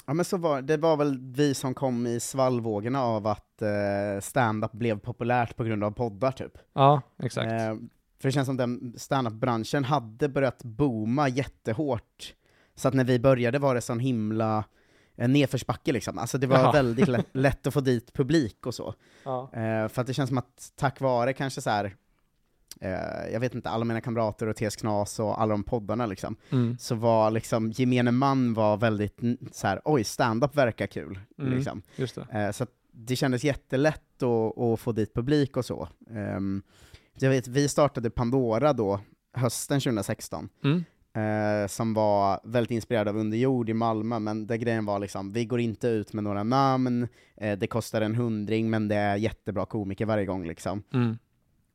Ja 0.08 0.14
men 0.14 0.24
så 0.24 0.36
var 0.36 0.62
det 0.62 0.76
var 0.76 0.96
väl 0.96 1.18
vi 1.20 1.54
som 1.54 1.74
kom 1.74 2.06
i 2.06 2.20
svallvågorna 2.20 3.02
av 3.02 3.26
att 3.26 3.62
eh, 3.62 4.20
stand-up 4.20 4.72
blev 4.72 4.98
populärt 4.98 5.56
på 5.56 5.64
grund 5.64 5.84
av 5.84 5.90
poddar 5.90 6.32
typ. 6.32 6.58
Ja, 6.72 7.00
exakt. 7.22 7.52
Eh, 7.52 7.74
för 8.20 8.28
det 8.28 8.32
känns 8.32 8.46
som 8.46 8.56
den 8.56 8.94
stand-up-branschen 8.96 9.84
hade 9.84 10.28
börjat 10.28 10.64
booma 10.64 11.28
jättehårt, 11.28 12.34
så 12.74 12.88
att 12.88 12.94
när 12.94 13.04
vi 13.04 13.18
började 13.18 13.58
var 13.58 13.74
det 13.74 13.80
sån 13.80 14.00
himla 14.00 14.64
eh, 15.16 15.28
nedförsbacke 15.28 15.92
liksom. 15.92 16.18
Alltså 16.18 16.38
det 16.38 16.46
var 16.46 16.58
Ja. 16.58 16.72
väldigt 16.72 17.08
lätt, 17.08 17.26
lätt 17.32 17.66
att 17.66 17.74
få 17.74 17.80
dit 17.80 18.12
publik 18.12 18.66
och 18.66 18.74
så. 18.74 18.94
ja. 19.24 19.42
Eh, 19.52 19.88
för 19.88 20.00
att 20.00 20.06
det 20.06 20.14
känns 20.14 20.28
som 20.28 20.38
att 20.38 20.72
tack 20.76 21.00
vare 21.00 21.32
kanske 21.32 21.60
så 21.60 21.70
här. 21.70 21.96
Eh, 22.80 23.32
jag 23.32 23.40
vet 23.40 23.54
inte, 23.54 23.68
alla 23.70 23.84
mina 23.84 24.00
kamrater 24.00 24.46
och 24.46 24.56
TS 24.56 24.76
Knas 24.76 25.18
och 25.20 25.40
alla 25.40 25.50
de 25.50 25.62
poddarna 25.64 26.06
liksom, 26.06 26.36
Mm. 26.50 26.76
så 26.80 26.94
var 26.94 27.30
liksom, 27.30 27.70
gemene 27.70 28.10
man 28.10 28.54
var 28.54 28.76
väldigt 28.76 29.20
så 29.52 29.66
här, 29.66 29.80
oj, 29.84 30.04
stand-up 30.04 30.56
verkar 30.56 30.86
kul, 30.86 31.18
Mm. 31.38 31.52
liksom. 31.54 31.82
Det. 31.96 32.18
Eh, 32.32 32.50
så 32.50 32.66
det 32.92 33.16
kändes 33.16 33.44
jättelätt 33.44 34.22
att, 34.22 34.58
att 34.58 34.80
få 34.80 34.92
dit 34.92 35.14
publik 35.14 35.56
och 35.56 35.64
så. 35.64 35.88
Ehm, 36.10 36.62
jag 37.18 37.30
vet, 37.30 37.48
vi 37.48 37.68
startade 37.68 38.10
Pandora 38.10 38.72
då, 38.72 39.00
hösten 39.32 39.80
2016, 39.80 40.48
Mm. 40.64 40.84
eh, 41.12 41.66
som 41.68 41.94
var 41.94 42.40
väldigt 42.44 42.70
inspirerad 42.70 43.08
av 43.08 43.16
Underjord 43.16 43.68
i 43.70 43.74
Malmö, 43.74 44.18
men 44.18 44.46
där 44.46 44.56
grejen 44.56 44.84
var 44.84 44.98
liksom, 44.98 45.32
vi 45.32 45.44
går 45.44 45.60
inte 45.60 45.88
ut 45.88 46.12
med 46.12 46.24
några 46.24 46.42
namn, 46.42 47.08
eh, 47.36 47.58
det 47.58 47.66
kostar 47.66 48.00
en 48.00 48.14
hundring, 48.14 48.70
men 48.70 48.88
det 48.88 48.96
är 48.96 49.16
jättebra 49.16 49.66
komiker 49.66 50.06
varje 50.06 50.24
gång 50.26 50.46
liksom. 50.46 50.82
Mm. 50.94 51.18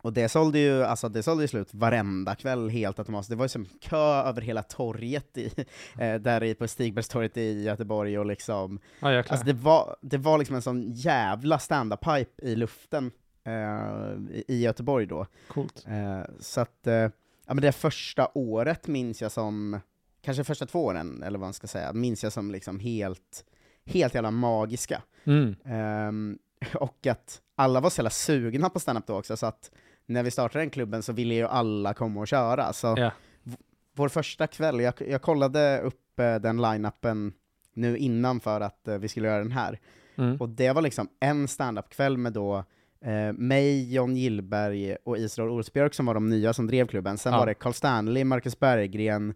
Och 0.04 0.14
det 0.14 0.30
sålde 0.30 0.60
ju, 0.60 0.84
alltså 0.84 1.10
det 1.10 1.24
sålde 1.24 1.44
ju 1.44 1.48
slut 1.48 1.74
varenda 1.74 2.36
kväll 2.36 2.70
helt 2.70 3.00
automatiskt. 3.00 3.30
Det 3.30 3.36
var 3.36 3.46
ju 3.46 3.50
som 3.50 3.66
kö 3.82 3.98
över 4.24 4.42
hela 4.42 4.64
torget 4.64 5.38
i, 5.38 5.46
eh, 6.00 6.16
där 6.16 6.44
i, 6.44 6.56
på 6.56 6.68
Stigbergstorget 6.68 7.38
i 7.38 7.64
Göteborg 7.64 8.20
och 8.20 8.26
liksom, 8.26 8.80
Ja, 9.00 9.18
alltså 9.18 9.46
det 9.46 9.54
var, 9.54 9.96
det 10.02 10.18
var 10.18 10.38
liksom 10.38 10.56
en 10.56 10.62
sån 10.62 10.92
jävla 10.92 11.60
stand-up-hype 11.60 12.42
i 12.42 12.56
luften 12.56 13.12
eh, 13.46 14.34
i- 14.36 14.44
i 14.48 14.62
Göteborg 14.62 15.06
då. 15.06 15.28
Coolt. 15.48 15.86
Eh, 15.88 16.22
så 16.40 16.62
att, 16.62 16.88
eh, 16.88 16.94
ja 16.94 17.54
men 17.54 17.62
det 17.62 17.72
första 17.72 18.28
året 18.34 18.88
minns 18.88 19.22
jag 19.22 19.32
som, 19.32 19.80
kanske 20.22 20.44
första 20.44 20.66
två 20.66 20.86
åren, 20.86 21.24
eller 21.24 21.40
vad 21.40 21.46
man 21.48 21.54
ska 21.54 21.68
säga, 21.68 21.94
minns 21.94 22.24
jag 22.24 22.34
som 22.34 22.52
liksom 22.52 22.80
helt, 22.80 23.46
helt 23.86 24.14
jävla 24.16 24.32
magiska. 24.32 25.02
Mm. 25.24 25.56
Ehm, 25.66 26.38
och 26.76 27.08
att 27.08 27.42
alla 27.56 27.80
var 27.80 27.90
så 27.90 28.00
jävla 28.00 28.10
sugna 28.10 28.70
på 28.70 28.80
stand-up 28.80 29.08
då 29.08 29.18
också, 29.18 29.38
så 29.38 29.46
att 29.46 29.72
när 30.06 30.24
vi 30.24 30.32
startade 30.32 30.62
den 30.64 30.70
klubben 30.70 31.04
så 31.04 31.14
ville 31.14 31.34
ju 31.34 31.48
alla 31.48 31.94
komma 31.94 32.20
och 32.20 32.28
köra. 32.28 32.74
Så 32.74 32.96
v- 33.44 33.56
vår 33.96 34.10
första 34.10 34.48
kväll, 34.48 34.80
jag, 34.80 34.94
jag 35.08 35.22
kollade 35.22 35.82
upp 35.82 36.20
eh, 36.20 36.36
den 36.36 36.62
line-upen 36.62 37.34
nu 37.74 37.98
innan 37.98 38.40
för 38.40 38.62
att 38.62 38.88
eh, 38.88 38.98
vi 38.98 39.08
skulle 39.08 39.28
göra 39.28 39.40
den 39.40 39.52
här, 39.52 39.80
Mm. 40.16 40.38
och 40.38 40.50
det 40.50 40.72
var 40.72 40.82
liksom 40.82 41.08
en 41.20 41.48
stand-up-kväll 41.48 42.18
med 42.18 42.34
då 42.34 42.64
eh, 43.06 43.34
mig, 43.34 43.94
John 43.94 44.16
Gillberg 44.16 44.96
och 45.04 45.18
Isidor 45.18 45.50
Olsbjörk 45.50 45.94
som 45.94 46.06
var 46.06 46.14
de 46.14 46.30
nya 46.30 46.54
som 46.54 46.68
drev 46.68 46.88
klubben. 46.88 47.18
Sen 47.18 47.34
Ja. 47.34 47.40
var 47.40 47.46
det 47.46 47.54
Carl 47.54 47.74
Stanley, 47.74 48.24
Marcus 48.24 48.60
Berggren, 48.60 49.34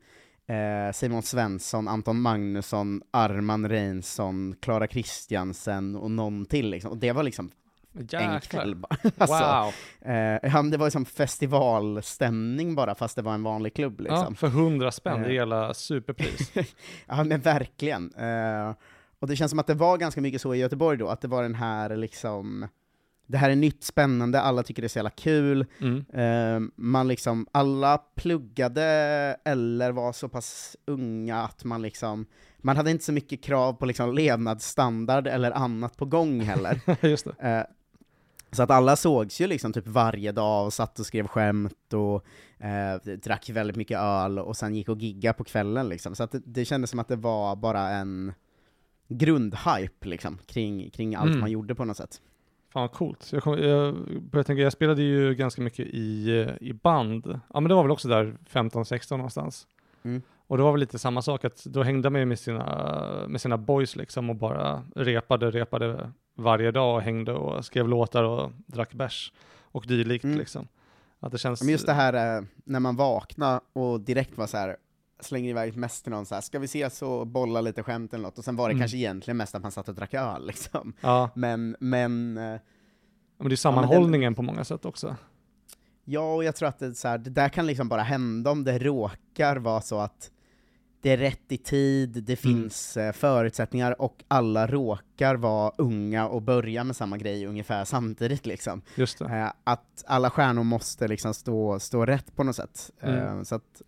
eh, 0.48 0.94
Simon 0.94 1.22
Svensson, 1.24 1.88
Anton 1.88 2.22
Magnusson, 2.22 3.02
Arman 3.12 3.70
Reinsson, 3.70 4.56
Klara 4.62 4.88
Kristiansen 4.88 5.96
och 5.96 6.12
någon 6.12 6.46
till 6.46 6.70
liksom. 6.70 6.92
Och 6.92 6.98
det 6.98 7.12
var 7.12 7.24
liksom 7.24 7.52
en 8.00 8.08
kväll 8.08 8.34
Jäklar. 8.34 8.74
bara. 8.76 8.98
alltså, 9.18 9.72
Wow. 10.06 10.12
eh, 10.14 10.64
det 10.72 10.78
var 10.78 10.86
liksom 10.86 11.06
festivalstämning 11.06 12.76
bara, 12.76 12.96
fast 12.96 13.16
det 13.16 13.22
var 13.22 13.34
en 13.34 13.44
vanlig 13.44 13.74
klubb 13.76 14.00
liksom. 14.00 14.18
Ja, 14.30 14.34
för 14.36 14.48
100 14.48 14.92
spänn, 14.92 15.22
det 15.22 15.28
är 15.28 15.30
Eh. 15.30 15.34
hela 15.34 15.74
superpris. 15.74 16.52
Ja 17.08 17.24
men 17.24 17.42
verkligen. 17.42 18.14
Eh, 18.14 18.74
och 19.20 19.28
det 19.28 19.36
känns 19.36 19.50
som 19.50 19.60
att 19.60 19.68
det 19.68 19.74
var 19.74 19.98
ganska 19.98 20.22
mycket 20.22 20.42
så 20.42 20.56
i 20.56 20.58
Göteborg 20.58 20.98
då, 20.98 21.08
att 21.08 21.22
det 21.22 21.28
var 21.28 21.44
den 21.44 21.56
här 21.56 21.96
liksom, 21.96 22.68
det 23.28 23.38
här 23.38 23.50
är 23.50 23.56
nytt, 23.56 23.84
spännande, 23.84 24.42
alla 24.42 24.64
tycker 24.64 24.82
det 24.82 24.86
är 24.86 24.90
så 24.90 24.98
jävla 25.00 25.10
kul, 25.10 25.66
Mm. 25.82 26.06
Eh, 26.14 26.70
man 26.76 27.08
liksom, 27.08 27.48
alla 27.52 27.98
pluggade 27.98 28.84
eller 29.46 29.92
var 29.92 30.12
så 30.14 30.30
pass 30.30 30.76
unga 30.88 31.42
att 31.42 31.64
man 31.64 31.82
liksom, 31.82 32.26
man 32.58 32.78
hade 32.78 32.92
inte 32.92 33.04
så 33.04 33.12
mycket 33.14 33.44
krav 33.44 33.74
på 33.74 33.86
liksom 33.86 34.14
levnadsstandard 34.16 35.28
eller 35.28 35.52
annat 35.52 35.98
på 35.98 36.06
gång 36.06 36.40
heller. 36.42 36.80
Just 37.08 37.26
det. 37.26 37.48
Eh, 37.50 37.64
Så 38.52 38.64
att 38.64 38.72
alla 38.72 38.96
sågs 38.96 39.42
ju 39.42 39.48
liksom 39.48 39.74
typ 39.74 39.88
varje 39.88 40.32
dag 40.32 40.66
och 40.66 40.74
satt 40.74 41.00
och 41.00 41.06
skrev 41.06 41.28
skämt 41.28 41.94
och 41.94 42.26
eh, 42.66 42.96
drack 43.24 43.50
väldigt 43.50 43.76
mycket 43.76 44.00
öl 44.00 44.40
och 44.40 44.58
sen 44.58 44.76
gick 44.76 44.90
och 44.90 44.98
gigga 44.98 45.34
på 45.34 45.44
kvällen 45.44 45.90
liksom. 45.90 46.16
Så 46.16 46.24
att 46.24 46.32
det, 46.32 46.42
det 46.46 46.66
kändes 46.66 46.90
som 46.90 47.00
att 47.00 47.08
det 47.08 47.16
var 47.16 47.56
bara 47.56 47.90
en 47.90 48.34
grundhype 49.08 50.08
liksom, 50.08 50.38
kring, 50.46 50.90
kring 50.90 51.16
allt 51.16 51.28
Mm. 51.28 51.40
man 51.40 51.52
gjorde 51.52 51.76
på 51.76 51.86
något 51.86 51.98
sätt. 51.98 52.22
Fan 52.74 52.82
vad 52.82 52.92
coolt. 52.92 53.30
Jag, 53.32 53.44
kom, 53.44 53.54
jag 53.60 53.96
började 54.22 54.44
tänka, 54.48 54.64
jag 54.64 54.74
spelade 54.74 55.02
ju 55.02 55.36
ganska 55.36 55.62
mycket 55.62 55.88
i, 55.88 56.30
i 56.62 56.74
band. 56.74 57.40
Ja 57.54 57.60
men 57.60 57.70
det 57.70 57.76
var 57.76 57.84
väl 57.84 57.92
också 57.92 58.08
där 58.08 58.38
15-16 58.52 59.18
någonstans. 59.18 59.68
Mm. 60.04 60.22
Och 60.48 60.58
det 60.58 60.64
var 60.64 60.72
väl 60.72 60.80
lite 60.80 61.00
samma 61.00 61.22
sak, 61.22 61.46
att 61.46 61.64
då 61.64 61.84
hängde 61.84 62.10
man 62.10 62.22
ju 62.22 62.26
med 62.26 62.40
sina, 62.40 63.26
med 63.28 63.42
sina 63.42 63.58
boys 63.58 63.96
liksom 63.96 64.30
och 64.30 64.36
bara 64.36 64.84
repade, 64.96 65.52
repade 65.52 66.12
varje 66.38 66.72
dag 66.72 66.96
och 66.96 67.02
hängde 67.02 67.34
och 67.34 67.66
skrev 67.66 67.88
låtar 67.88 68.24
och 68.24 68.52
drack 68.66 68.94
bärs 68.94 69.34
och 69.72 69.86
dylikt 69.88 70.24
Mm. 70.26 70.38
liksom. 70.38 70.68
Att 71.20 71.32
det 71.32 71.38
känns... 71.38 71.62
Men 71.62 71.72
just 71.72 71.86
det 71.86 71.94
här 71.94 72.38
eh, 72.38 72.44
när 72.66 72.80
man 72.80 72.96
vaknar 72.96 73.62
och 73.74 74.02
direkt 74.02 74.38
var 74.38 74.48
så 74.48 74.58
här 74.58 74.78
slänger 75.20 75.50
iväg 75.50 75.76
mess 75.78 76.02
till 76.02 76.12
någon 76.12 76.26
så 76.26 76.36
här, 76.36 76.42
ska 76.42 76.60
vi 76.60 76.66
ses 76.66 77.02
och 77.02 77.28
bolla 77.28 77.62
lite 77.62 77.84
skämt 77.84 78.14
eller 78.14 78.24
något? 78.24 78.38
Och 78.38 78.44
sen 78.44 78.56
var 78.56 78.68
det 78.70 78.72
Mm. 78.74 78.82
kanske 78.82 78.98
egentligen 78.98 79.38
mest 79.38 79.56
att 79.56 79.62
man 79.62 79.72
satt 79.72 79.90
och 79.90 79.96
drack 79.96 80.14
öl 80.14 80.48
liksom. 80.48 80.94
Ja, 81.02 81.30
Men, 81.36 81.76
men, 81.80 82.38
eh, 82.38 82.60
men 83.38 83.50
det 83.50 83.54
är 83.54 83.56
sammanhållningen 83.56 84.36
på 84.36 84.42
många 84.42 84.64
sätt 84.64 84.86
också. 84.86 85.16
ja, 86.06 86.34
och 86.36 86.44
jag 86.44 86.56
tror 86.56 86.70
att 86.70 86.80
det, 86.80 86.94
så 86.96 87.08
här, 87.08 87.18
det 87.18 87.30
där 87.30 87.50
kan 87.50 87.66
liksom 87.68 87.90
bara 87.90 88.02
hända 88.04 88.52
om 88.52 88.64
det 88.64 88.78
råkar 88.80 89.56
vara 89.58 89.82
så 89.82 90.00
att 90.00 90.32
det 91.02 91.10
är 91.10 91.18
rätt 91.18 91.52
i 91.52 91.58
tid, 91.58 92.10
det 92.10 92.46
Mm. 92.46 92.56
finns 92.62 92.98
eh, 92.98 93.12
förutsättningar 93.12 94.02
och 94.02 94.24
alla 94.28 94.68
råkar 94.68 95.36
vara 95.36 95.72
unga 95.78 96.28
och 96.28 96.42
börja 96.42 96.84
med 96.84 96.96
samma 96.96 97.18
grej 97.18 97.46
ungefär 97.46 97.86
samtidigt 97.86 98.46
liksom. 98.46 98.82
Just 98.96 99.20
det. 99.20 99.26
Eh, 99.26 99.52
att 99.64 100.04
alla 100.08 100.30
stjärnor 100.30 100.64
måste 100.64 101.08
liksom 101.08 101.34
stå, 101.34 101.80
stå 101.80 102.06
rätt 102.06 102.36
på 102.36 102.44
något 102.44 102.56
sätt. 102.56 102.92
Mm. 103.02 103.38
Eh, 103.38 103.44
så 103.44 103.56
att, 103.56 103.82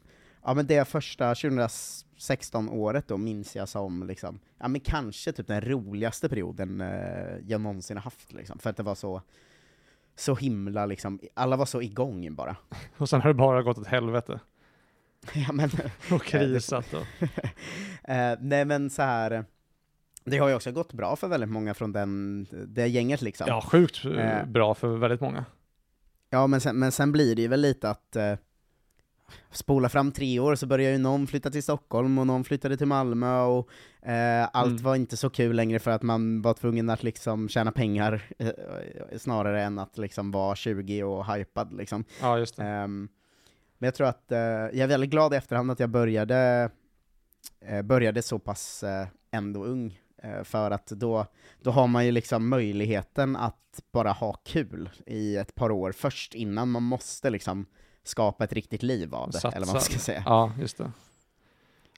ja 0.44 0.54
men 0.54 0.68
det 0.68 0.88
första 0.88 1.36
2016 1.36 2.70
året 2.70 3.08
då 3.08 3.18
minns 3.18 3.56
jag 3.56 3.70
som 3.70 4.08
liksom, 4.08 4.40
ja 4.60 4.68
men 4.68 4.82
kanske 4.82 5.32
typ 5.32 5.48
den 5.48 5.62
roligaste 5.62 6.30
perioden 6.30 6.84
jag 7.48 7.62
någonsin 7.62 7.98
har 7.98 8.02
haft 8.04 8.34
liksom, 8.34 8.60
för 8.60 8.70
att 8.70 8.78
det 8.78 8.84
var 8.84 8.96
så, 8.96 9.22
så 10.16 10.36
himla 10.36 10.86
liksom, 10.86 11.20
alla 11.34 11.56
var 11.56 11.66
så 11.66 11.82
igång 11.82 12.36
bara. 12.36 12.56
Och 12.98 13.10
sen 13.10 13.22
har 13.22 13.28
det 13.30 13.34
bara 13.34 13.64
gått 13.64 13.78
åt 13.78 13.88
helvete. 13.88 14.40
Ja 15.34 15.52
men, 15.54 15.70
Och 16.12 16.24
krisat 16.24 16.94
och... 16.94 17.06
eh, 18.10 18.38
nej 18.40 18.66
men 18.66 18.90
så 18.90 19.02
här. 19.02 19.46
det 20.24 20.38
har 20.38 20.50
ju 20.50 20.56
också 20.56 20.72
gått 20.72 20.94
bra 20.94 21.16
för 21.16 21.28
väldigt 21.28 21.50
många 21.50 21.74
från 21.74 21.92
den, 21.92 22.48
det 22.68 22.88
gänget 22.88 23.22
liksom. 23.22 23.46
Ja, 23.48 23.62
sjukt 23.62 24.06
eh, 24.06 24.12
Eh. 24.40 24.46
bra 24.46 24.76
för 24.76 24.88
väldigt 24.98 25.22
många. 25.22 25.46
Ja, 26.30 26.48
men 26.48 26.62
sen, 26.62 26.80
men 26.80 26.92
sen 26.92 27.12
blir 27.12 27.36
det 27.36 27.42
ju 27.42 27.48
väl 27.48 27.62
lite 27.62 27.90
att 27.90 28.16
eh, 28.16 28.34
spola 29.52 29.90
fram 29.90 30.12
tre 30.12 30.40
år 30.40 30.56
så 30.56 30.66
börjar 30.66 30.92
ju 30.92 30.98
någon 30.98 31.28
flytta 31.28 31.50
till 31.50 31.64
Stockholm 31.64 32.18
och 32.20 32.28
någon 32.28 32.44
flyttade 32.44 32.78
till 32.78 32.88
Malmö 32.88 33.42
och 33.42 33.70
eh, 34.10 34.48
allt 34.54 34.70
Mm. 34.72 34.84
var 34.84 34.96
inte 34.96 35.18
så 35.18 35.30
kul 35.30 35.56
längre 35.56 35.80
för 35.80 35.92
att 35.92 36.02
man 36.02 36.42
var 36.42 36.54
tvungen 36.54 36.90
att 36.90 37.04
liksom 37.04 37.50
tjäna 37.50 37.72
pengar 37.72 38.22
eh, 38.40 38.50
snarare 39.18 39.64
än 39.64 39.80
att 39.80 39.98
liksom 39.98 40.32
vara 40.32 40.56
20 40.56 41.04
och 41.04 41.34
hypad 41.34 41.74
liksom. 41.74 42.04
Ja, 42.22 42.38
just 42.38 42.56
det. 42.58 42.64
Ehm, 42.64 43.10
men 43.80 43.88
jag 43.88 43.96
tror 43.96 44.08
att, 44.08 44.32
eh, 44.32 44.40
jag 44.40 44.78
är 44.80 44.88
väldigt 44.88 45.10
glad 45.10 45.34
i 45.34 45.38
efterhand 45.38 45.72
att 45.72 45.80
jag 45.80 45.90
började, 45.90 46.70
eh, 47.66 47.82
började 47.82 48.22
så 48.22 48.40
pass 48.40 48.84
eh, 48.84 49.08
ändå 49.32 49.66
ung, 49.66 50.00
eh, 50.24 50.44
för 50.44 50.72
att 50.72 50.88
då, 50.88 51.26
då 51.62 51.72
har 51.72 51.88
man 51.88 52.06
ju 52.06 52.12
liksom 52.12 52.50
möjligheten 52.50 53.36
att 53.36 53.56
bara 53.92 54.12
ha 54.12 54.34
kul 54.34 54.90
i 55.06 55.38
ett 55.38 55.56
par 55.56 55.72
år 55.72 55.92
först, 55.92 56.36
innan 56.36 56.70
man 56.72 56.84
måste 56.84 57.30
liksom 57.30 57.66
skapa 58.04 58.44
ett 58.44 58.54
riktigt 58.54 58.84
liv 58.84 59.16
av 59.16 59.32
det, 59.32 59.38
eller 59.38 59.60
vad 59.60 59.68
man 59.68 59.76
Satsa. 59.76 59.92
ska 59.92 60.00
säga. 60.00 60.24
Ja, 60.26 60.52
just 60.60 60.78
det. 60.78 60.84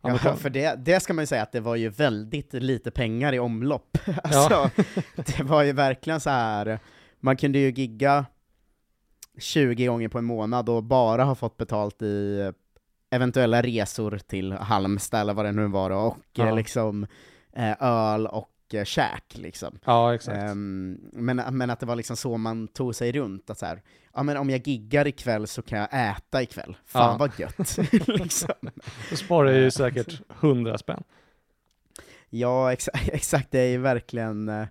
Ja, 0.01 0.19
Ja, 0.23 0.35
för 0.35 0.49
det, 0.49 0.75
det 0.75 0.99
ska 0.99 1.13
man 1.13 1.23
ju 1.23 1.27
säga 1.27 1.43
att 1.43 1.51
det 1.51 1.59
var 1.59 1.75
ju 1.75 1.89
väldigt 1.89 2.53
lite 2.53 2.91
pengar 2.91 3.33
i 3.33 3.39
omlopp. 3.39 3.97
alltså, 4.23 4.69
det 5.15 5.43
var 5.43 5.63
ju 5.63 5.71
verkligen 5.71 6.19
så 6.19 6.29
här. 6.29 6.79
man 7.19 7.37
kunde 7.37 7.59
ju 7.59 7.71
gigga 7.71 8.25
20 9.39 9.85
gånger 9.85 10.07
på 10.09 10.17
en 10.17 10.25
månad 10.25 10.69
och 10.69 10.83
bara 10.83 11.23
ha 11.23 11.35
fått 11.35 11.57
betalt 11.57 12.01
i 12.01 12.51
eventuella 13.09 13.61
resor 13.61 14.17
till 14.27 14.51
Halmstad 14.51 15.21
eller 15.21 15.33
vad 15.33 15.45
det 15.45 15.51
nu 15.51 15.67
var 15.67 15.89
då, 15.89 15.95
och 15.97 16.17
Ja. 16.33 16.47
eh, 16.47 16.55
liksom 16.55 17.07
eh, 17.53 17.75
öl 17.83 18.27
och 18.27 18.49
eh, 18.73 18.83
käk 18.83 19.23
liksom. 19.37 19.79
ja, 19.85 20.13
exakt. 20.15 20.37
Ehm, 20.37 20.97
men, 21.13 21.35
men 21.51 21.69
att 21.69 21.79
det 21.79 21.85
var 21.85 21.95
liksom 21.95 22.17
så 22.17 22.37
man 22.37 22.67
tog 22.67 22.95
sig 22.95 23.11
runt, 23.11 23.49
att 23.49 23.57
så 23.59 23.65
här, 23.65 23.81
ja 24.13 24.23
men 24.23 24.37
om 24.37 24.49
jag 24.49 24.67
giggar 24.67 25.07
ikväll 25.07 25.47
så 25.47 25.61
kan 25.61 25.79
jag 25.79 25.87
äta 26.09 26.41
ikväll. 26.41 26.77
Fan 26.85 27.11
Ja. 27.11 27.17
vad 27.17 27.39
gött! 27.39 27.77
liksom. 28.07 28.53
Då 29.09 29.15
sparar 29.15 29.51
jag 29.51 29.61
ju 29.61 29.71
säkert 29.71 30.21
100 30.41 30.77
spänn. 30.77 31.03
Ja, 32.29 32.73
exa 32.73 32.91
exakt, 33.11 33.51
det 33.51 33.59
är 33.59 33.69
ju 33.69 33.77
verkligen, 33.77 34.67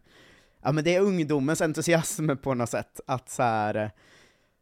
ja 0.62 0.72
men 0.72 0.84
det 0.84 0.94
är 0.94 1.00
ungdomens 1.00 1.60
entusiasm 1.60 2.30
på 2.42 2.54
något 2.54 2.70
sätt, 2.70 3.00
att 3.06 3.28
så 3.30 3.42
här. 3.42 3.90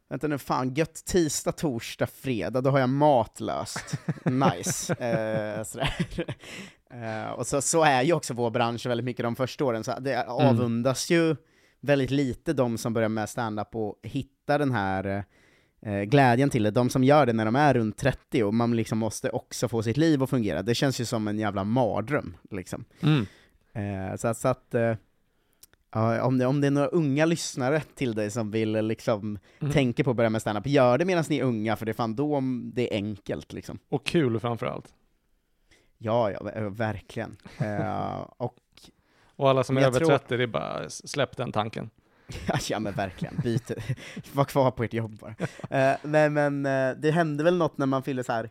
Eh, 0.09 0.13
vänta 0.13 0.27
nu 0.27 0.37
fan, 0.37 0.73
gött 0.73 1.05
tisdag, 1.05 1.51
torsdag, 1.51 2.07
fredag, 2.07 2.61
då 2.61 2.69
har 2.69 2.79
jag 2.79 2.89
mat 2.89 3.39
löst. 3.39 3.95
nice. 4.25 4.93
Eh. 4.93 5.63
Eh, 6.91 7.29
och 7.31 7.47
så, 7.47 7.61
så 7.61 7.83
är 7.83 8.01
ju 8.01 8.13
också 8.13 8.33
vår 8.33 8.49
bransch 8.51 8.85
väldigt 8.85 9.05
mycket 9.05 9.23
de 9.23 9.35
första 9.35 9.65
åren, 9.65 9.83
så 9.83 9.99
det 9.99 10.23
avundas 10.27 11.09
ju 11.09 11.35
väldigt 11.81 12.11
lite 12.11 12.53
de 12.53 12.77
som 12.77 12.93
börjar 12.93 13.09
med 13.09 13.29
stand-up 13.29 13.75
och 13.75 13.95
hittar 14.03 14.59
den 14.59 14.71
här 14.71 15.23
eh, 15.85 16.01
glädjen 16.01 16.49
till 16.49 16.63
det. 16.63 16.71
De 16.71 16.89
som 16.89 17.03
gör 17.03 17.25
det 17.25 17.33
när 17.33 17.45
de 17.45 17.55
är 17.55 17.73
runt 17.73 17.97
30 17.97 18.43
och 18.43 18.53
man 18.53 18.75
liksom 18.75 18.97
måste 18.97 19.29
också 19.29 19.67
få 19.67 19.83
sitt 19.83 19.97
liv 19.97 20.23
att 20.23 20.29
fungera, 20.29 20.61
det 20.61 20.75
känns 20.75 21.01
ju 21.01 21.05
som 21.05 21.27
en 21.27 21.39
jävla 21.39 21.63
mardröm. 21.63 22.37
Liksom. 22.51 22.85
Mm. 23.01 23.25
Eh, 23.73 24.15
så, 24.15 24.27
att- 24.27 24.37
så 24.37 24.47
att, 24.47 24.73
eh, 24.73 24.95
ja, 25.91 26.23
om, 26.23 26.37
det, 26.37 26.45
om 26.45 26.61
det 26.61 26.67
är 26.67 26.71
några 26.71 26.87
unga 26.87 27.25
lyssnare 27.25 27.81
till 27.95 28.15
dig 28.15 28.31
som 28.31 28.51
vill 28.51 28.71
liksom 28.71 29.39
Mm. 29.61 29.73
tänka 29.73 30.03
på 30.03 30.09
att 30.11 30.15
börja 30.17 30.29
med 30.29 30.41
standup, 30.41 30.67
gör 30.67 30.97
det 30.97 31.05
medan 31.05 31.23
ni 31.29 31.37
är 31.39 31.43
unga, 31.43 31.75
för 31.75 31.85
det 31.85 31.91
är 31.91 31.93
fan 31.93 32.15
då 32.15 32.35
om 32.35 32.71
det 32.75 32.93
är 32.93 32.95
enkelt 32.97 33.53
liksom. 33.53 33.79
Och 33.89 34.05
kul 34.05 34.39
framför 34.39 34.65
allt. 34.65 34.93
Ja, 35.97 36.31
ja, 36.31 36.39
ver- 36.39 36.69
verkligen. 36.69 37.37
Eh, 37.57 38.17
och 38.37 38.55
Och 39.35 39.49
alla 39.49 39.63
som 39.63 39.77
är 39.77 39.81
över 39.81 39.99
tror- 39.99 40.07
30, 40.09 40.37
det 40.37 40.43
är 40.43 40.47
bara 40.47 40.89
släpp 40.89 41.37
den 41.37 41.51
tanken. 41.51 41.89
ja 42.69 42.79
men 42.79 42.93
verkligen, 42.93 43.35
byt, 43.43 43.71
var 44.33 44.45
kvar 44.45 44.71
på 44.71 44.83
ert 44.83 44.93
jobb 44.93 45.19
bara. 45.19 45.35
Eh, 45.91 45.97
nej 46.03 46.29
men 46.29 46.65
eh, 46.65 46.91
det 46.97 47.11
hände 47.11 47.43
väl 47.43 47.57
något 47.57 47.77
när 47.77 47.85
man 47.85 48.03
fyller 48.03 48.23
så 48.23 48.31
här 48.33 48.49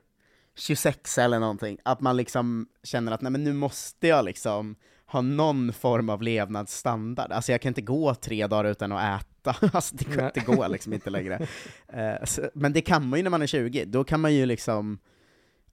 26 0.56 1.18
eller 1.18 1.38
någonting, 1.38 1.78
att 1.82 2.00
man 2.00 2.16
liksom 2.16 2.68
känner 2.82 3.12
att 3.12 3.20
nej 3.22 3.32
men 3.32 3.44
nu 3.44 3.52
måste 3.52 4.08
jag 4.08 4.24
liksom 4.24 4.76
ha 5.08 5.20
någon 5.20 5.72
form 5.72 6.08
av 6.10 6.22
levnadsstandard. 6.22 7.32
Alltså 7.32 7.52
jag 7.52 7.60
kan 7.60 7.70
inte 7.70 7.80
gå 7.82 8.14
tre 8.14 8.46
dagar 8.46 8.64
utan 8.70 8.92
att 8.92 9.20
äta, 9.22 9.56
alltså 9.72 9.96
det, 9.96 10.16
Nej. 10.16 10.30
det 10.34 10.40
går 10.40 10.68
liksom 10.68 10.92
inte 10.92 11.10
längre. 11.10 11.46
Eh, 11.88 12.24
så, 12.24 12.50
men 12.54 12.72
det 12.72 12.80
kan 12.80 13.08
man 13.08 13.18
ju 13.18 13.22
när 13.22 13.30
man 13.30 13.42
är 13.42 13.46
20, 13.46 13.84
då 13.84 14.04
kan 14.04 14.20
man 14.20 14.34
ju 14.34 14.46
liksom 14.46 14.98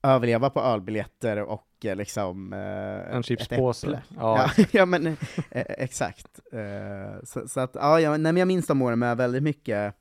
överleva 0.04 0.50
på 0.50 0.62
ölbiljetter 0.62 1.38
och 1.42 1.68
eh, 1.86 1.96
liksom 1.96 2.54
eh, 2.54 3.16
En 3.16 3.24
chipspåse. 3.24 4.02
Ja. 4.18 4.50
Ja, 4.58 4.66
ja 4.72 4.86
men 4.86 5.18
exakt. 5.54 6.40
Så, 7.24 7.48
så 7.48 7.60
att, 7.60 7.72
ja, 7.76 8.00
ja, 8.00 8.10
nej, 8.10 8.20
men 8.34 8.38
jag 8.38 8.48
minns 8.48 8.68
de 8.68 8.82
åren 8.82 9.00
med 9.00 9.18
väldigt 9.18 9.44
mycket 9.44 9.96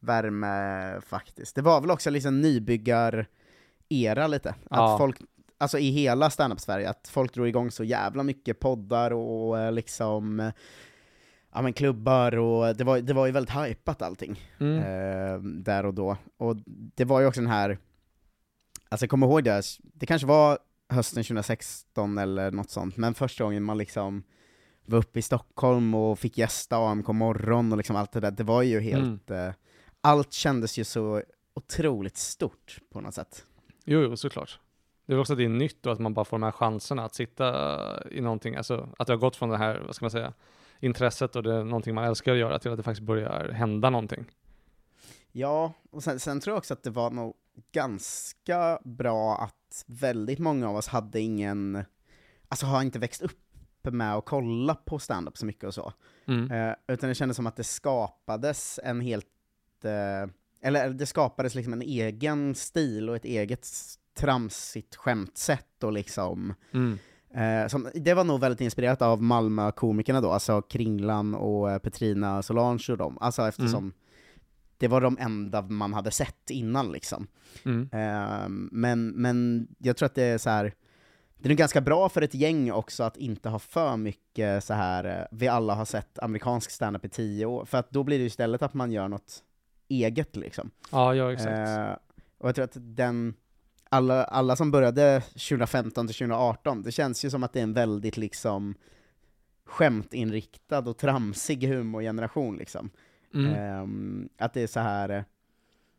värme 0.00 1.00
faktiskt. 1.00 1.54
Det 1.54 1.62
var 1.62 1.80
väl 1.80 1.90
också 1.90 2.10
liksom 2.10 2.40
nybyggar-era 2.40 4.26
lite, 4.26 4.50
att 4.50 4.56
Ja. 4.70 4.98
folk, 4.98 5.16
alltså 5.58 5.78
i 5.78 5.90
hela 5.90 6.30
standup-Sverige, 6.30 6.90
att 6.90 7.08
folk 7.08 7.34
drog 7.34 7.48
igång 7.48 7.70
så 7.70 7.84
jävla 7.84 8.22
mycket 8.22 8.60
poddar 8.60 9.10
och 9.12 9.58
eh, 9.58 9.72
liksom, 9.72 10.40
eh, 10.40 10.52
ja 11.52 11.62
men 11.62 11.72
klubbar 11.72 12.36
och 12.38 12.76
det 12.76 12.84
var, 12.84 13.00
det 13.00 13.12
var 13.12 13.26
ju 13.26 13.32
väldigt 13.32 13.56
hypat 13.56 14.02
allting 14.02 14.40
Mm. 14.60 14.78
eh, 14.78 15.38
där 15.42 15.86
och 15.86 15.94
då. 15.94 16.16
Och 16.36 16.56
det 16.66 17.04
var 17.04 17.20
ju 17.20 17.26
också 17.26 17.40
den 17.40 17.50
här, 17.50 17.78
alltså 18.88 19.04
jag 19.04 19.10
kommer 19.10 19.26
ihåg 19.26 19.44
det, 19.44 19.62
det 19.82 20.06
kanske 20.06 20.26
var 20.28 20.58
hösten 20.88 21.24
2016 21.24 22.18
eller 22.18 22.50
något 22.50 22.70
sånt, 22.70 22.96
men 22.96 23.14
första 23.14 23.44
gången 23.44 23.62
man 23.62 23.78
liksom 23.78 24.22
var 24.86 24.98
uppe 24.98 25.18
i 25.18 25.22
Stockholm 25.22 25.94
och 25.94 26.18
fick 26.18 26.38
gästa 26.38 26.76
AMK 26.76 27.08
morgon 27.08 27.72
och 27.72 27.78
liksom 27.78 27.96
allt 27.96 28.12
det 28.12 28.20
där, 28.20 28.30
det 28.30 28.44
var 28.44 28.62
ju 28.62 28.80
helt, 28.80 29.30
eh, 29.30 29.50
allt 30.00 30.32
kändes 30.32 30.78
ju 30.78 30.84
så 30.84 31.22
otroligt 31.54 32.16
stort 32.16 32.78
på 32.92 33.00
något 33.00 33.14
sätt. 33.14 33.44
Jo, 33.84 34.00
jo, 34.00 34.16
såklart. 34.16 34.58
Det 35.08 35.14
är 35.14 35.18
också 35.18 35.32
att 35.32 35.38
det 35.38 35.44
är 35.44 35.48
nytt 35.48 35.86
och 35.86 35.92
att 35.92 35.98
man 35.98 36.14
bara 36.14 36.24
får 36.24 36.38
de 36.38 36.42
här 36.42 36.52
chanserna 36.52 37.04
att 37.04 37.14
sitta 37.14 38.08
i 38.10 38.20
någonting, 38.20 38.56
alltså 38.56 38.88
att 38.98 39.06
det 39.06 39.12
har 39.12 39.18
gått 39.18 39.36
från 39.36 39.48
det 39.48 39.56
här, 39.56 39.82
vad 39.86 39.94
ska 39.94 40.04
man 40.04 40.10
säga, 40.10 40.32
intresset 40.80 41.36
och 41.36 41.42
det 41.42 41.54
är 41.54 41.64
någonting 41.64 41.94
man 41.94 42.04
älskar 42.04 42.32
att 42.32 42.38
göra 42.38 42.58
till 42.58 42.70
att 42.70 42.76
det 42.76 42.82
faktiskt 42.82 43.06
börjar 43.06 43.48
hända 43.48 43.90
någonting. 43.90 44.24
Ja, 45.32 45.72
och 45.90 46.02
sen, 46.02 46.20
sen 46.20 46.40
tror 46.40 46.52
jag 46.52 46.58
också 46.58 46.74
att 46.74 46.82
det 46.82 46.90
var 46.90 47.10
nog 47.10 47.34
ganska 47.72 48.78
bra 48.84 49.36
att 49.36 49.84
väldigt 49.86 50.38
många 50.38 50.68
av 50.68 50.76
oss 50.76 50.88
hade 50.88 51.20
ingen, 51.20 51.84
alltså 52.48 52.66
har 52.66 52.82
inte 52.82 52.98
växt 52.98 53.22
upp 53.22 53.38
med 53.82 54.14
att 54.14 54.24
kolla 54.24 54.74
på 54.74 54.98
stand-up 54.98 55.38
så 55.38 55.46
mycket 55.46 55.64
och 55.64 55.74
så. 55.74 55.92
Mm. 56.26 56.50
Eh, 56.50 56.74
utan 56.88 57.08
det 57.08 57.14
kändes 57.14 57.36
som 57.36 57.46
att 57.46 57.56
det 57.56 57.64
skapades 57.64 58.80
en 58.84 59.00
helt, 59.00 59.26
eh, 59.84 60.30
eller 60.62 60.90
det 60.90 61.06
skapades 61.06 61.54
liksom 61.54 61.72
en 61.72 61.82
egen 61.82 62.54
stil 62.54 63.10
och 63.10 63.16
ett 63.16 63.24
eget 63.24 63.64
tramsigt 64.18 64.96
skämtsätt 64.96 65.84
och 65.84 65.92
liksom, 65.92 66.54
Mm. 66.72 66.98
eh, 67.34 67.68
som, 67.68 67.88
det 67.94 68.14
var 68.14 68.24
nog 68.24 68.40
väldigt 68.40 68.60
inspirerat 68.60 69.02
av 69.02 69.22
Malmö-komikerna 69.22 70.20
då, 70.20 70.30
alltså 70.30 70.62
Kringlan 70.62 71.34
och 71.34 71.70
eh, 71.70 71.78
Petrina 71.78 72.42
Solange 72.42 72.86
och 72.90 72.98
dem, 72.98 73.18
alltså 73.20 73.48
eftersom 73.48 73.92
det 74.76 74.88
var 74.88 75.00
de 75.00 75.18
enda 75.20 75.62
man 75.62 75.94
hade 75.94 76.10
sett 76.10 76.50
innan 76.50 76.92
liksom. 76.92 77.26
Mm. 77.64 77.88
Ehm, 77.92 78.68
men, 78.72 79.08
men 79.08 79.68
jag 79.78 79.96
tror 79.96 80.06
att 80.06 80.14
det 80.14 80.22
är 80.24 80.38
så 80.38 80.50
här. 80.50 80.74
det 81.38 81.46
är 81.46 81.48
nog 81.48 81.58
ganska 81.58 81.80
bra 81.80 82.08
för 82.08 82.22
ett 82.22 82.34
gäng 82.34 82.72
också 82.72 83.02
att 83.02 83.16
inte 83.16 83.48
ha 83.48 83.58
för 83.58 83.96
mycket 83.96 84.64
så 84.64 84.74
här. 84.74 85.04
eh, 85.04 85.26
vi 85.38 85.48
alla 85.48 85.74
har 85.74 85.84
sett 85.84 86.18
amerikansk 86.18 86.70
standup 86.70 87.04
i 87.04 87.08
tio 87.08 87.46
år, 87.46 87.64
för 87.64 87.78
att 87.78 87.90
då 87.90 88.02
blir 88.04 88.18
det 88.18 88.24
istället 88.24 88.62
att 88.62 88.74
man 88.74 88.92
gör 88.92 89.08
något 89.08 89.42
eget 89.88 90.36
liksom. 90.36 90.70
Ja, 90.92 91.14
ja 91.14 91.32
exakt. 91.32 91.68
Eh, 91.68 91.96
och 92.38 92.48
jag 92.48 92.54
tror 92.54 92.64
att 92.64 92.76
den, 92.80 93.34
alla, 93.88 94.24
alla 94.24 94.56
som 94.56 94.70
började 94.70 95.20
2015 95.20 96.06
till 96.06 96.16
2018, 96.16 96.82
det 96.82 96.92
känns 96.92 97.24
ju 97.24 97.30
som 97.30 97.42
att 97.42 97.52
det 97.52 97.58
är 97.58 97.62
en 97.62 97.72
väldigt 97.72 98.16
liksom 98.16 98.74
skämtinriktad 99.64 100.78
och 100.78 100.98
tramsig 100.98 101.68
humorgeneration 101.68 102.56
liksom. 102.56 102.90
Mm. 103.34 103.54
Ehm, 103.54 104.28
att 104.38 104.54
det 104.54 104.62
är 104.62 104.66
så 104.66 104.80
här. 104.80 105.24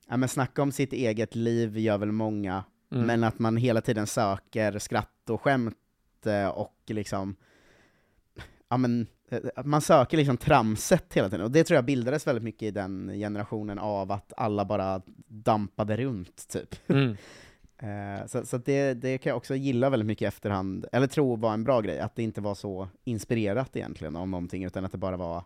ja 0.08 0.18
men 0.18 0.30
snacka 0.30 0.62
om 0.62 0.72
sitt 0.72 0.94
eget 0.94 1.36
liv 1.36 1.78
gör 1.78 1.98
väl 1.98 2.12
många, 2.12 2.64
Mm. 2.92 3.06
men 3.08 3.24
att 3.24 3.40
man 3.40 3.58
hela 3.58 3.82
tiden 3.82 4.08
söker 4.08 4.80
skratt 4.80 5.30
och 5.30 5.42
skämt 5.42 5.76
eh, 6.26 6.48
och 6.48 6.76
liksom, 6.88 7.36
ja 8.70 8.78
men, 8.78 9.08
eh, 9.30 9.40
man 9.66 9.82
söker 9.82 10.18
liksom 10.18 10.38
tramset 10.38 11.14
hela 11.14 11.30
tiden, 11.30 11.46
och 11.46 11.52
det 11.52 11.64
tror 11.64 11.76
jag 11.76 11.86
bildades 11.86 12.28
väldigt 12.28 12.44
mycket 12.44 12.62
i 12.62 12.72
den 12.72 13.12
generationen 13.14 13.80
av 13.80 14.12
att 14.12 14.34
alla 14.38 14.66
bara 14.66 15.02
dampade 15.28 15.98
runt, 15.98 16.48
typ. 16.48 16.90
Mm. 16.90 17.18
Eh, 17.80 18.26
så 18.28 18.46
så 18.46 18.58
det, 18.58 18.94
det 18.94 19.18
kan 19.18 19.30
jag 19.30 19.38
också 19.38 19.56
gilla 19.56 19.90
väldigt 19.90 20.08
mycket 20.08 20.22
i 20.22 20.26
efterhand, 20.26 20.86
eller 20.92 21.08
tro 21.08 21.36
var 21.36 21.54
en 21.54 21.64
bra 21.64 21.82
grej, 21.82 22.00
att 22.00 22.16
det 22.16 22.24
inte 22.24 22.42
var 22.42 22.56
så 22.56 22.88
inspirerat 23.04 23.76
egentligen 23.76 24.16
av 24.16 24.28
någonting, 24.28 24.64
utan 24.64 24.86
att 24.86 24.92
det 24.92 24.98
bara 24.98 25.18
var 25.18 25.44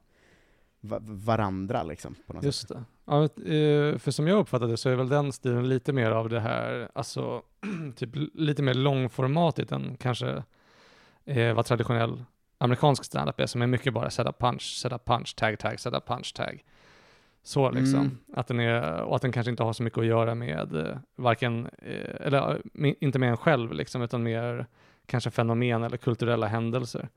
va- 0.81 0.99
varandra 1.03 1.83
liksom, 1.83 2.15
på 2.27 2.33
något 2.33 2.41
sätt. 2.43 2.45
Just 2.47 2.67
det. 2.67 2.83
Ja, 3.05 3.23
eh, 3.23 3.97
för 3.97 4.11
som 4.11 4.27
jag 4.27 4.39
uppfattade 4.39 4.71
det 4.71 4.77
så 4.77 4.89
är 4.89 4.95
väl 4.95 5.09
den 5.09 5.31
stilen 5.33 5.69
lite 5.69 5.93
mer 5.93 6.11
av 6.11 6.29
det 6.29 6.39
här, 6.39 6.89
alltså 6.95 7.41
typ 7.95 8.09
lite 8.33 8.61
mer 8.63 8.73
långformatigt 8.73 9.71
än 9.71 9.97
kanske 9.97 10.43
eh, 11.25 11.53
vad 11.53 11.65
traditionell 11.65 12.23
amerikansk 12.57 13.03
standup 13.03 13.39
är, 13.39 13.45
som 13.45 13.61
är 13.61 13.67
mycket 13.67 13.93
bara 13.93 14.09
setup 14.09 14.39
punch, 14.39 14.77
setup 14.81 15.05
punch, 15.05 15.35
tag 15.35 15.59
tag, 15.59 15.79
setup 15.79 16.07
punch, 16.07 16.33
tag. 16.33 16.63
Så 17.45 17.71
liksom. 17.71 17.99
Mm. 17.99 18.17
Att 18.33 18.47
den 18.47 18.59
är, 18.59 19.01
och 19.01 19.15
att 19.15 19.21
den 19.21 19.31
kanske 19.31 19.49
inte 19.51 19.63
har 19.63 19.73
så 19.73 19.83
mycket 19.83 19.99
att 19.99 20.05
göra 20.05 20.35
med 20.35 20.75
eh, 20.75 20.97
varken, 21.15 21.65
eh, 21.77 22.25
eller 22.25 22.61
inte 23.03 23.19
med 23.19 23.29
en 23.29 23.37
själv 23.37 23.73
liksom, 23.73 24.01
utan 24.01 24.23
mer 24.23 24.65
kanske 25.05 25.31
fenomen 25.31 25.83
eller 25.83 25.97
kulturella 25.97 26.47
händelser. 26.47 27.09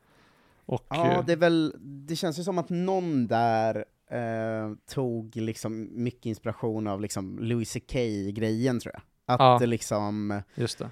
Och, 0.66 0.86
Ja, 0.90 1.12
eh, 1.12 1.24
det 1.26 1.32
är 1.32 1.36
väl, 1.36 1.74
det 1.78 2.16
känns 2.16 2.38
ju 2.38 2.42
som 2.42 2.58
att 2.58 2.68
någon 2.68 3.26
där 3.26 3.84
eh, 4.10 4.72
tog 4.94 5.36
liksom 5.36 5.88
mycket 5.92 6.26
inspiration 6.26 6.86
av 6.86 7.00
liksom 7.00 7.38
Louis 7.38 7.72
CK-grejen 7.72 8.80
tror 8.80 8.94
jag. 8.94 9.02
Att 9.34 9.40
Ja. 9.40 9.56
det 9.60 9.66
liksom, 9.66 10.42
just 10.54 10.78
det. 10.78 10.90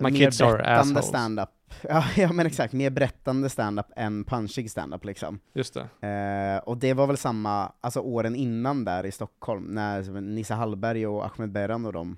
My 0.00 0.18
kids 0.18 0.40
are 0.40 0.64
assholes. 0.78 1.06
stand-up. 1.06 1.48
Ja, 1.82 2.04
ja 2.16 2.32
men 2.32 2.46
exakt, 2.46 2.72
mer 2.72 2.90
berättande 2.90 3.48
stand-up 3.48 3.86
än 3.96 4.24
punchig 4.24 4.70
stand-up 4.70 5.04
liksom. 5.04 5.40
Just 5.52 5.74
det. 5.74 6.08
Eh, 6.08 6.68
och 6.68 6.78
det 6.78 6.94
var 6.94 7.06
väl 7.06 7.16
samma, 7.16 7.72
alltså 7.80 8.00
åren 8.00 8.36
innan 8.36 8.84
där 8.84 9.06
i 9.06 9.12
Stockholm, 9.12 9.64
när 9.64 10.20
Nissa 10.20 10.54
Hallberg 10.54 11.06
och 11.06 11.24
Ahmed 11.26 11.52
Beran 11.52 11.86
och 11.86 11.92
de, 11.92 12.16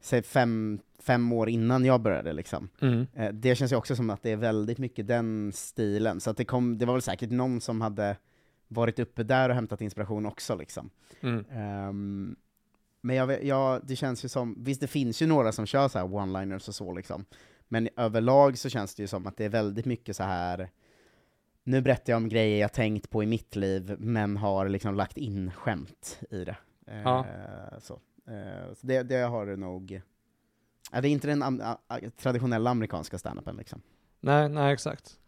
säg 0.00 0.22
fem, 0.22 0.80
fem 0.98 1.32
år 1.32 1.48
innan 1.48 1.84
jag 1.84 2.00
började 2.00 2.32
liksom. 2.32 2.68
Mm. 2.80 3.06
Eh, 3.14 3.32
det 3.32 3.54
känns 3.54 3.72
ju 3.72 3.76
också 3.76 3.96
som 3.96 4.10
att 4.10 4.22
det 4.22 4.30
är 4.30 4.36
väldigt 4.36 4.78
mycket 4.78 5.06
den 5.06 5.52
stilen, 5.54 6.20
så 6.20 6.30
att 6.30 6.36
det, 6.36 6.44
kom, 6.44 6.78
det 6.78 6.86
var 6.86 6.94
väl 6.94 7.02
säkert 7.02 7.30
någon 7.30 7.60
som 7.60 7.80
hade 7.80 8.16
varit 8.68 8.98
uppe 8.98 9.22
där 9.22 9.48
och 9.48 9.54
hämtat 9.54 9.80
inspiration 9.80 10.26
också 10.26 10.54
liksom. 10.54 10.90
Mm. 11.20 11.44
Ehm, 11.52 12.36
men 13.00 13.16
jag, 13.16 13.44
jag, 13.44 13.80
det 13.84 13.96
känns 13.96 14.24
ju 14.24 14.28
som, 14.28 14.56
visst 14.58 14.80
det 14.80 14.86
finns 14.86 15.22
ju 15.22 15.26
några 15.26 15.52
som 15.52 15.66
kör 15.66 15.88
så 15.88 15.98
här 15.98 16.06
one-liners 16.06 16.68
och 16.68 16.74
så 16.74 16.94
liksom, 16.94 17.24
men 17.72 17.88
överlag 17.96 18.58
så 18.58 18.68
känns 18.68 18.94
det 18.94 19.02
ju 19.02 19.06
som 19.06 19.26
att 19.26 19.36
det 19.36 19.44
är 19.44 19.48
väldigt 19.48 19.86
mycket 19.86 20.16
så 20.16 20.22
här 20.22 20.70
nu 21.64 21.80
berättar 21.80 22.12
jag 22.12 22.16
om 22.16 22.28
grejer 22.28 22.60
jag 22.60 22.72
tänkt 22.72 23.10
på 23.10 23.22
i 23.22 23.26
mitt 23.26 23.56
liv, 23.56 23.96
men 23.98 24.36
har 24.36 24.68
liksom 24.68 24.94
lagt 24.94 25.16
in 25.16 25.50
skämt 25.50 26.20
i 26.30 26.44
det. 26.44 26.56
Eh, 26.86 27.02
Ja. 27.02 27.26
Så, 27.80 27.98
Eh, 28.26 28.74
så 28.74 28.86
det, 28.86 29.02
det 29.02 29.16
har 29.16 29.46
det 29.46 29.56
nog, 29.56 30.02
ja, 30.92 31.00
det 31.00 31.08
är 31.08 31.12
inte 31.12 31.26
den 31.26 31.42
am- 31.42 31.76
traditionella 32.16 32.70
amerikanska 32.70 33.18
standupen 33.18 33.56
liksom. 33.56 33.82
Nej, 34.20 34.48
nej 34.48 34.72
exakt. 34.72 35.18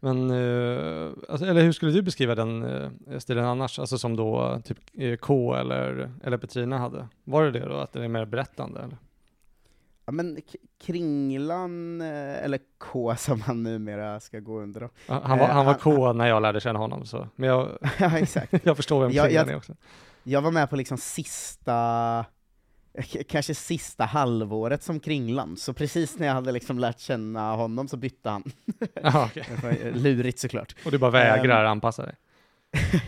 Men, 0.00 0.30
eh, 0.30 1.12
alltså, 1.28 1.46
eller 1.46 1.62
hur 1.62 1.72
skulle 1.72 1.92
du 1.92 2.02
beskriva 2.02 2.34
den 2.34 2.62
eh, 2.62 3.18
stilen 3.18 3.44
annars? 3.44 3.78
Alltså 3.78 3.98
som 3.98 4.16
då 4.16 4.60
typ 4.64 4.78
K 5.20 5.54
eller, 5.54 6.12
eller 6.24 6.36
Petrina 6.38 6.78
hade. 6.78 7.08
Var 7.24 7.44
det 7.44 7.50
det 7.50 7.68
då, 7.68 7.76
att 7.76 7.92
det 7.92 8.04
är 8.04 8.08
mer 8.08 8.24
berättande? 8.24 8.80
Eller? 8.80 8.96
Ja 10.04 10.12
men 10.12 10.38
Kringlan, 10.84 12.00
eh, 12.00 12.44
eller 12.44 12.58
K 12.78 13.16
som 13.18 13.40
han 13.40 13.62
numera 13.62 14.20
ska 14.20 14.40
gå 14.40 14.60
under. 14.60 14.80
Ja, 15.06 15.20
Han 15.24 15.38
var, 15.38 15.46
Eh, 15.48 15.52
han 15.54 15.66
var 15.66 15.72
han- 15.72 15.80
K 15.80 16.12
när 16.12 16.26
jag 16.26 16.42
lärde 16.42 16.60
känna 16.60 16.78
honom, 16.78 17.06
så. 17.06 17.28
men 17.36 17.48
jag, 17.48 17.68
ja 17.98 18.18
exakt. 18.18 18.54
jag 18.66 18.76
förstår 18.76 19.00
vem 19.00 19.10
Kringlan 19.10 19.32
jag- 19.32 19.48
är 19.48 19.56
också. 19.56 19.74
Jag 20.24 20.42
var 20.42 20.50
med 20.50 20.70
på 20.70 20.76
liksom 20.76 20.98
sista, 20.98 22.24
k- 23.12 23.18
kanske 23.28 23.54
sista 23.54 24.04
halvåret 24.04 24.82
som 24.82 25.00
Kringlan, 25.00 25.56
så 25.56 25.72
precis 25.72 26.18
när 26.18 26.26
jag 26.26 26.34
hade 26.34 26.52
liksom 26.52 26.78
lärt 26.78 27.00
känna 27.00 27.54
honom 27.56 27.88
så 27.88 27.96
bytte 27.96 28.30
han. 28.30 28.42
Var 29.62 29.86
eh, 29.86 29.94
Lurigt 29.96 30.38
såklart. 30.38 30.76
Och 30.84 30.90
du 30.90 30.98
bara 30.98 31.10
vägrar 31.10 31.64
anpassa 31.64 32.02
dig? 32.06 32.14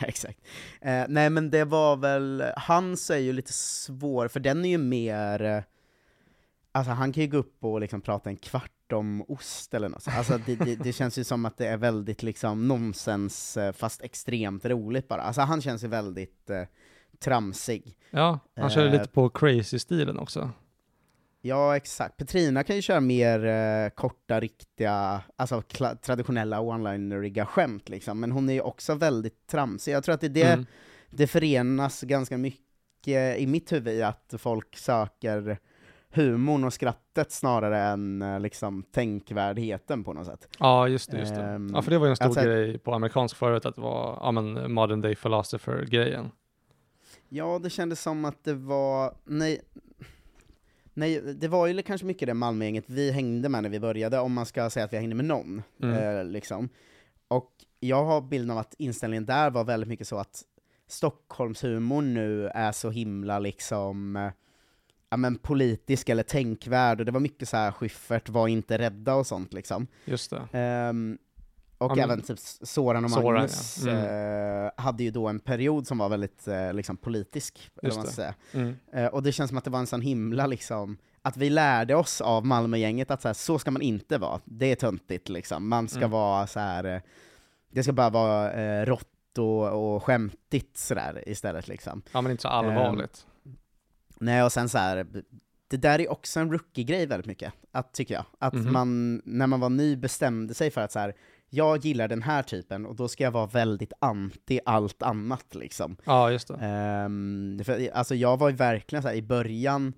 Exakt. 0.02 0.38
Eh, 0.80 1.04
nej 1.09 1.30
men 1.30 1.50
det 1.50 1.64
var 1.64 1.96
väl, 1.96 2.44
hans 2.57 3.11
är 3.11 3.18
ju 3.18 3.33
lite 3.33 3.52
svår, 3.52 4.28
för 4.28 4.40
den 4.40 4.64
är 4.64 4.68
ju 4.68 4.78
mer, 4.78 5.42
eh, 5.42 5.62
alltså 6.75 6.93
han 6.93 7.13
kan 7.13 7.23
ju 7.23 7.29
gå 7.29 7.37
upp 7.37 7.65
och 7.65 7.81
liksom 7.81 8.01
prata 8.01 8.31
en 8.31 8.37
kvart 8.37 8.93
om 8.93 9.25
ost 9.29 9.75
eller 9.75 9.89
något 9.89 10.03
så. 10.03 10.11
Alltså 10.11 10.39
det, 10.47 10.57
det, 10.57 10.77
det 10.77 10.93
känns 10.93 11.19
ju 11.19 11.25
som 11.25 11.45
att 11.45 11.57
det 11.59 11.67
är 11.67 11.77
väldigt 11.77 12.23
liksom 12.23 12.69
nonsens, 12.69 13.57
eh, 13.57 13.73
fast 13.73 14.03
extremt 14.03 14.65
roligt 14.65 15.09
bara. 15.09 15.23
Alltså 15.23 15.41
han 15.41 15.61
känns 15.63 15.85
ju 15.85 15.89
väldigt 15.89 16.51
eh, 16.51 16.63
tramsig. 17.19 17.97
Ja, 18.11 18.39
han 18.57 18.71
körde 18.71 18.87
eh, 18.87 18.93
lite 18.93 19.09
på 19.09 19.29
crazy-stilen 19.29 20.19
också. 20.19 20.51
Ja, 21.41 21.77
exakt. 21.77 22.17
Petrina 22.17 22.63
kan 22.63 22.77
ju 22.77 22.83
köra 22.83 23.01
mer 23.01 23.45
eh, 23.45 23.89
korta, 23.91 24.41
riktiga, 24.41 25.23
alltså 25.37 25.63
traditionella 26.03 26.61
one-lineriga 26.61 27.47
skämt 27.47 27.89
liksom, 27.89 28.21
men 28.21 28.33
hon 28.33 28.49
är 28.49 28.53
ju 28.53 28.61
också 28.61 28.95
väldigt 28.95 29.47
tramsig. 29.47 29.93
Jag 29.93 30.05
tror 30.05 30.15
att 30.15 30.21
det, 30.21 30.29
det, 30.29 30.53
Mm. 30.53 30.67
det 31.11 31.27
förenas 31.27 32.03
ganska 32.03 32.39
mycket 32.39 33.39
i 33.39 33.47
mitt 33.47 33.73
huvud 33.73 33.95
i 33.95 34.03
att 34.03 34.35
folk 34.39 34.77
söker 34.77 35.59
humorn 36.14 36.64
och 36.64 36.72
skrattet 36.72 37.33
snarare 37.33 37.79
än 37.79 38.22
eh, 38.22 38.40
liksom 38.40 38.83
tänkvärdheten 38.83 40.05
på 40.05 40.12
något 40.12 40.27
sätt. 40.27 40.48
Ja, 40.59 40.88
just 40.88 41.11
det, 41.11 41.18
just 41.18 41.35
det. 41.35 41.42
Ehm, 41.42 41.70
Ja, 41.74 41.83
för 41.83 41.90
det 41.90 41.98
var 41.98 42.07
ju 42.07 42.11
en 42.11 42.16
stor 42.16 42.27
alltså- 42.27 42.42
grej 42.42 42.79
på 42.79 42.94
amerikansk 42.94 43.37
förut, 43.37 43.66
att 43.66 43.74
det 43.74 43.81
var 43.81 44.18
ja, 44.22 44.31
men 44.33 44.72
modern 44.72 45.00
day 45.00 45.14
philosopher-grejen. 45.14 46.31
Ja, 47.29 47.59
det 47.62 47.70
kändes 47.70 48.03
som 48.03 48.24
att 48.24 48.44
det 48.44 48.55
var, 48.55 49.14
nej, 49.24 49.61
nej 50.94 51.20
det 51.20 51.48
var 51.48 51.66
ju 51.66 51.83
kanske 51.83 52.07
mycket 52.07 52.27
det 52.27 52.35
Malmögänget 52.35 52.85
vi 52.87 53.11
hängde 53.11 53.48
med 53.48 53.62
när 53.62 53.70
vi 53.70 53.81
började, 53.81 54.18
om 54.18 54.33
man 54.33 54.46
ska 54.46 54.70
säga 54.70 54.85
att 54.85 54.92
vi 54.92 54.96
hängde 54.96 55.14
med 55.14 55.24
någon. 55.24 55.62
Mm. 55.83 56.18
Eh, 56.18 56.24
liksom. 56.24 56.68
Och 57.29 57.53
jag 57.81 58.05
har 58.05 58.20
bilden 58.20 58.50
av 58.50 58.59
att 58.59 58.74
inställningen 58.79 59.27
där 59.27 59.50
var 59.50 59.64
väldigt 59.64 59.88
mycket 59.88 60.09
så 60.09 60.16
att 60.18 60.42
Stockholmshumorn 60.87 62.14
nu 62.14 62.48
är 62.48 62.72
så 62.72 62.90
himla 62.90 63.38
liksom 63.38 64.16
eh, 64.16 64.31
ja, 65.14 65.16
men 65.16 65.38
politisk 65.38 66.09
eller 66.09 66.22
tänkvärd, 66.22 67.00
och 67.00 67.07
det 67.07 67.12
var 67.12 67.20
mycket 67.20 67.48
så 67.48 67.57
här 67.57 67.72
Schyffert, 67.72 68.29
var 68.29 68.48
inte 68.48 68.79
rädda 68.79 69.14
och 69.14 69.27
sånt 69.27 69.53
liksom. 69.53 69.87
Just 70.05 70.31
det. 70.31 70.59
Ehm, 70.59 71.18
och 71.79 71.90
Ja, 71.90 71.94
men- 71.94 72.05
även 72.05 72.20
typ 72.22 72.38
Soran 72.38 73.05
och 73.05 73.11
Soran, 73.11 73.35
Magnus 73.35 73.83
ja. 73.87 73.92
Mm. 73.92 74.64
eh, 74.66 74.70
hade 74.77 75.05
ju 75.05 75.11
då 75.11 75.29
en 75.29 75.40
period 75.40 75.87
som 75.87 75.98
var 75.98 76.09
väldigt 76.09 76.48
eh, 76.48 76.72
liksom 76.72 76.96
politisk, 76.96 77.70
eller 77.83 77.94
man 77.94 78.05
ska 78.07 78.12
säga. 78.14 78.35
Mm. 78.53 78.77
Eh, 78.92 79.07
och 79.07 79.22
det 79.22 79.33
känns 79.33 79.48
som 79.48 79.59
att 79.59 79.64
det 79.64 79.70
var 79.70 79.79
en 79.79 79.87
sån 79.87 80.00
himla 80.00 80.46
liksom, 80.46 80.96
att 81.22 81.37
vi 81.37 81.50
lärde 81.50 81.94
oss 81.94 82.20
av 82.20 82.46
Malmögänget 82.46 83.11
att 83.11 83.22
så, 83.22 83.29
här, 83.29 83.33
så 83.35 83.59
ska 83.59 83.70
man 83.70 83.83
inte 83.83 84.18
vara, 84.18 84.40
det 84.44 84.66
är 84.72 84.77
töntigt 84.77 85.29
liksom. 85.29 85.68
Man 85.68 85.88
ska 85.88 85.98
Mm. 85.98 86.11
vara 86.11 86.46
så 86.46 86.61
här. 86.61 87.03
Det 87.70 87.83
ska 87.83 87.92
bara 87.92 88.11
vara 88.11 88.53
eh, 88.53 88.87
rått 88.87 89.38
och, 89.38 89.94
och 89.96 90.03
skämtigt 90.05 90.77
sådär 90.77 91.22
istället 91.27 91.68
liksom. 91.68 92.03
Ja, 92.12 92.20
men 92.20 92.31
inte 92.31 92.42
så 92.42 92.48
allvarligt. 92.48 93.27
Nej, 94.20 94.42
och 94.42 94.53
sen 94.53 94.68
så 94.68 94.79
här, 94.79 95.07
det 95.68 95.77
där 95.77 96.00
är 96.00 96.11
också 96.11 96.40
en 96.40 96.53
rookie-grej 96.53 97.07
väldigt 97.07 97.27
mycket, 97.27 97.53
att, 97.72 97.92
tycker 97.94 98.14
jag. 98.14 98.24
Att 98.38 98.55
Mhm. 98.55 98.72
man, 98.72 99.22
när 99.24 99.46
man 99.46 99.61
var 99.61 99.70
ny, 99.70 99.96
bestämde 99.96 100.55
sig 100.55 100.70
för 100.70 100.81
att 100.81 100.92
så 100.92 100.98
här, 100.98 101.14
jag 101.50 101.85
gillar 101.85 102.09
den 102.09 102.22
här 102.22 102.42
typen, 102.42 102.87
och 102.87 102.96
då 102.96 103.09
ska 103.09 103.24
jag 103.24 103.31
vara 103.31 103.46
väldigt 103.46 103.92
anti 103.98 104.61
allt 104.66 105.03
annat 105.03 105.55
liksom. 105.55 105.96
Ja, 106.05 106.31
just 106.31 106.48
det. 106.48 106.55
Ehm, 106.61 107.61
för, 107.64 107.90
alltså 107.94 108.14
jag 108.14 108.37
var 108.37 108.48
ju 108.48 108.57
verkligen 108.57 109.03
så 109.03 109.09
här, 109.09 109.14
i 109.14 109.22
början 109.22 109.92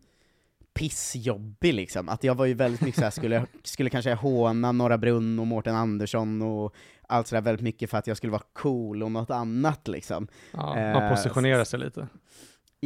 pissjobbig 0.74 1.74
liksom, 1.74 2.08
att 2.08 2.24
jag 2.24 2.34
var 2.34 2.44
ju 2.46 2.54
väldigt 2.54 2.80
mycket 2.80 2.98
såhär, 2.98 3.10
skulle, 3.10 3.46
skulle 3.64 3.90
kanske 3.90 4.14
håna 4.14 4.72
Norra 4.72 4.98
Brunn 4.98 5.38
och 5.38 5.46
Mårten 5.46 5.74
Andersson 5.76 6.42
och 6.42 6.74
allt 7.08 7.26
sådär 7.26 7.42
väldigt 7.42 7.62
mycket 7.64 7.90
för 7.90 7.98
att 7.98 8.06
jag 8.06 8.16
skulle 8.16 8.32
vara 8.32 8.42
cool 8.52 9.02
och 9.02 9.12
något 9.12 9.30
annat 9.30 9.88
liksom. 9.88 10.28
Ja, 10.52 10.74
man 10.74 11.02
eh, 11.02 11.10
positionerar 11.10 11.64
sig 11.64 11.78
lite. 11.80 12.08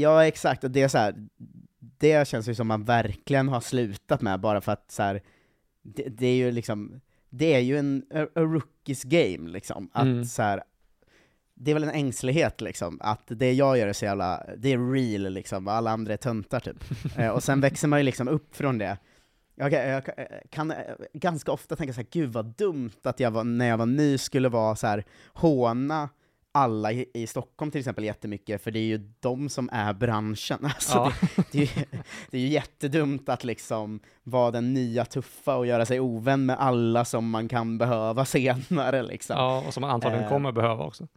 Ja 0.00 0.26
exakt, 0.26 0.64
och 0.64 0.70
det 0.70 0.82
är 0.82 0.88
så 0.88 0.98
här, 0.98 1.14
det 1.78 2.28
känns 2.28 2.48
ju 2.48 2.54
som 2.54 2.66
man 2.66 2.84
verkligen 2.84 3.48
har 3.48 3.60
slutat 3.60 4.20
med 4.22 4.40
bara 4.40 4.60
för 4.60 4.72
att 4.72 4.90
så 4.90 5.02
här, 5.02 5.20
det, 5.82 6.02
det 6.08 6.26
är 6.26 6.34
ju 6.34 6.50
liksom, 6.50 7.00
det 7.30 7.54
är 7.54 7.58
ju 7.60 7.78
en 7.78 8.02
a, 8.14 8.26
a 8.34 8.40
rookies 8.40 9.02
game 9.04 9.48
liksom, 9.50 9.90
att 9.92 10.02
Mm. 10.02 10.24
så 10.24 10.42
här, 10.42 10.62
det 11.54 11.70
är 11.70 11.74
väl 11.74 11.84
en 11.84 11.90
ängslighet 11.90 12.60
liksom, 12.60 12.98
att 13.02 13.22
det 13.26 13.52
jag 13.52 13.78
gör 13.78 13.86
är 13.88 13.92
så 13.92 14.04
jävla, 14.04 14.46
det 14.56 14.72
är 14.72 14.92
real 14.92 15.32
liksom, 15.32 15.66
och 15.66 15.72
alla 15.72 15.90
andra 15.90 16.12
är 16.12 16.16
töntar 16.16 16.60
typ. 16.60 16.84
eh, 17.18 17.28
och 17.28 17.42
sen 17.42 17.60
växer 17.60 17.88
man 17.88 17.98
ju 17.98 18.02
liksom 18.02 18.28
upp 18.28 18.56
från 18.56 18.78
det. 18.78 18.98
Jag 19.54 19.70
kan, 19.70 19.80
jag 19.88 20.04
kan- 20.04 20.14
kan 20.50 20.70
eh, 20.70 20.76
ganska 21.12 21.52
ofta 21.52 21.76
tänka 21.76 21.92
så 21.92 22.00
här, 22.00 22.08
gud 22.10 22.32
vad 22.32 22.46
dumt 22.46 22.90
att 23.02 23.20
jag 23.20 23.30
var, 23.30 23.44
när 23.44 23.68
jag 23.68 23.78
var 23.78 23.86
ny 23.86 24.18
skulle 24.18 24.48
vara 24.48 24.76
så 24.76 24.86
här, 24.86 25.04
håna 25.32 26.08
alla 26.52 26.92
i, 26.92 27.06
i 27.14 27.26
Stockholm 27.26 27.70
till 27.70 27.78
exempel 27.78 28.04
jättemycket, 28.04 28.62
för 28.62 28.70
det 28.70 28.78
är 28.78 28.84
ju 28.84 29.10
de 29.20 29.48
som 29.48 29.68
är 29.72 29.92
branschen. 29.92 30.58
Alltså, 30.64 30.98
Ja. 30.98 31.12
det, 31.36 31.44
det, 31.52 31.58
är 31.58 31.62
ju, 31.62 31.84
det 32.30 32.36
är 32.36 32.40
ju 32.40 32.48
jättedumt 32.48 33.28
att 33.28 33.44
liksom 33.44 34.00
vara 34.22 34.50
den 34.50 34.74
nya 34.74 35.04
tuffa 35.04 35.56
och 35.56 35.66
göra 35.66 35.86
sig 35.86 36.00
ovän 36.00 36.46
med 36.46 36.56
alla 36.58 37.04
som 37.04 37.30
man 37.30 37.48
kan 37.48 37.78
behöva 37.78 38.24
senare 38.24 39.02
liksom. 39.02 39.36
ja, 39.38 39.64
och 39.66 39.74
som 39.74 39.80
man 39.80 39.90
antagligen 39.90 40.24
Eh, 40.24 40.28
kommer 40.30 40.52
behöva 40.52 40.84
också. 40.84 41.08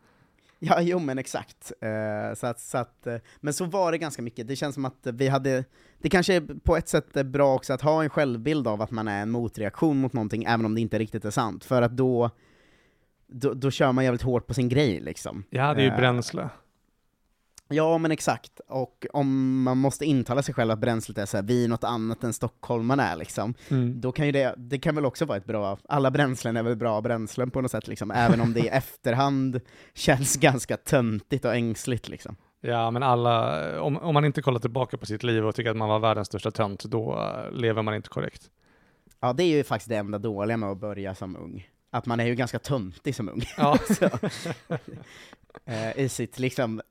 Ja, 0.60 0.82
jo 0.82 1.00
men 1.00 1.18
exakt. 1.18 1.72
Eh, 1.82 2.36
så 2.36 2.48
att, 2.48 2.60
så 2.60 2.78
att, 2.78 3.08
eh, 3.08 3.16
men 3.42 3.54
så 3.54 3.66
var 3.66 3.92
det 3.92 3.98
ganska 3.98 4.22
mycket. 4.22 4.48
Det 4.48 4.56
känns 4.56 4.76
som 4.76 4.86
att 4.86 5.00
vi 5.04 5.28
hade, 5.28 5.64
det 6.02 6.10
kanske 6.10 6.34
är 6.34 6.60
på 6.64 6.78
ett 6.78 6.88
sätt 6.88 7.18
är 7.18 7.24
bra 7.24 7.56
också 7.56 7.74
att 7.74 7.82
ha 7.82 8.04
en 8.04 8.10
självbild 8.10 8.68
av 8.68 8.82
att 8.82 8.92
man 8.92 9.08
är 9.08 9.22
en 9.22 9.30
motreaktion 9.32 9.98
mot 9.98 10.14
någonting, 10.14 10.44
även 10.44 10.66
om 10.66 10.76
det 10.76 10.82
inte 10.82 11.00
riktigt 11.00 11.26
är 11.26 11.32
sant, 11.32 11.64
för 11.66 11.82
att 11.82 11.98
då, 11.98 12.30
då, 13.34 13.54
då 13.54 13.72
kör 13.72 13.92
man 13.92 14.04
jävligt 14.04 14.22
hårt 14.22 14.48
på 14.48 14.54
sin 14.54 14.70
grej 14.70 15.00
liksom. 15.00 15.44
Ja, 15.50 15.74
det 15.74 15.82
är 15.82 15.86
ju 15.86 15.90
Eh, 15.92 15.98
bränsle. 15.98 16.50
Ja, 17.70 17.98
men 17.98 18.12
exakt. 18.12 18.60
Och 18.68 19.06
om 19.14 19.62
man 19.64 19.78
måste 19.78 20.06
intala 20.06 20.42
sig 20.44 20.54
själv 20.56 20.72
att 20.72 20.80
bränslet 20.80 21.18
är 21.18 21.26
så 21.26 21.38
här, 21.38 21.44
vi 21.44 21.64
är 21.64 21.68
något 21.68 21.84
annat 21.84 22.24
än 22.24 22.34
stockholmarna 22.34 23.10
är 23.10 23.16
liksom, 23.16 23.54
Mm. 23.70 24.02
då 24.02 24.12
kan 24.12 24.26
ju 24.26 24.32
det, 24.32 24.54
det 24.58 24.80
kan 24.80 24.96
väl 24.96 25.06
också 25.06 25.26
vara 25.26 25.38
ett 25.38 25.46
bra, 25.46 25.78
alla 25.90 26.12
bränslen 26.12 26.58
är 26.58 26.64
väl 26.64 26.76
bra 26.76 27.02
bränslen 27.02 27.52
på 27.52 27.62
något 27.62 27.72
sätt 27.72 27.88
liksom, 27.88 28.12
även 28.12 28.42
om 28.42 28.54
det 28.54 28.60
i 28.60 28.68
efterhand 28.72 29.62
känns 29.94 30.36
ganska 30.36 30.78
töntigt 30.78 31.46
och 31.46 31.56
ängsligt 31.56 32.10
liksom. 32.10 32.36
Ja, 32.62 32.92
men 32.92 33.04
alla, 33.04 33.82
om, 33.82 33.98
om 33.98 34.14
man 34.14 34.26
inte 34.26 34.42
kollar 34.42 34.60
tillbaka 34.60 34.98
på 34.98 35.06
sitt 35.06 35.24
liv 35.24 35.46
och 35.46 35.56
tycker 35.56 35.70
att 35.72 35.78
man 35.78 35.90
var 35.90 36.00
världens 36.00 36.28
största 36.28 36.52
tönt, 36.52 36.84
då 36.84 37.14
eh, 37.20 37.52
lever 37.52 37.82
man 37.82 37.96
inte 37.96 38.10
korrekt. 38.10 38.50
Ja, 39.20 39.34
det 39.34 39.44
är 39.44 39.58
ju 39.58 39.64
faktiskt 39.64 39.90
det 39.90 39.96
enda 39.96 40.18
dåliga 40.18 40.58
med 40.58 40.70
att 40.70 40.78
börja 40.78 41.16
som 41.16 41.36
ung. 41.36 41.68
Att 41.94 42.06
man 42.06 42.20
är 42.20 42.26
ju 42.26 42.36
ganska 42.36 42.60
töntig 42.60 43.16
som 43.16 43.30
ung. 43.30 43.44
Ja. 43.58 43.78
Eh, 45.66 45.98
I 46.00 46.10
sitt 46.10 46.40
liksom 46.40 46.82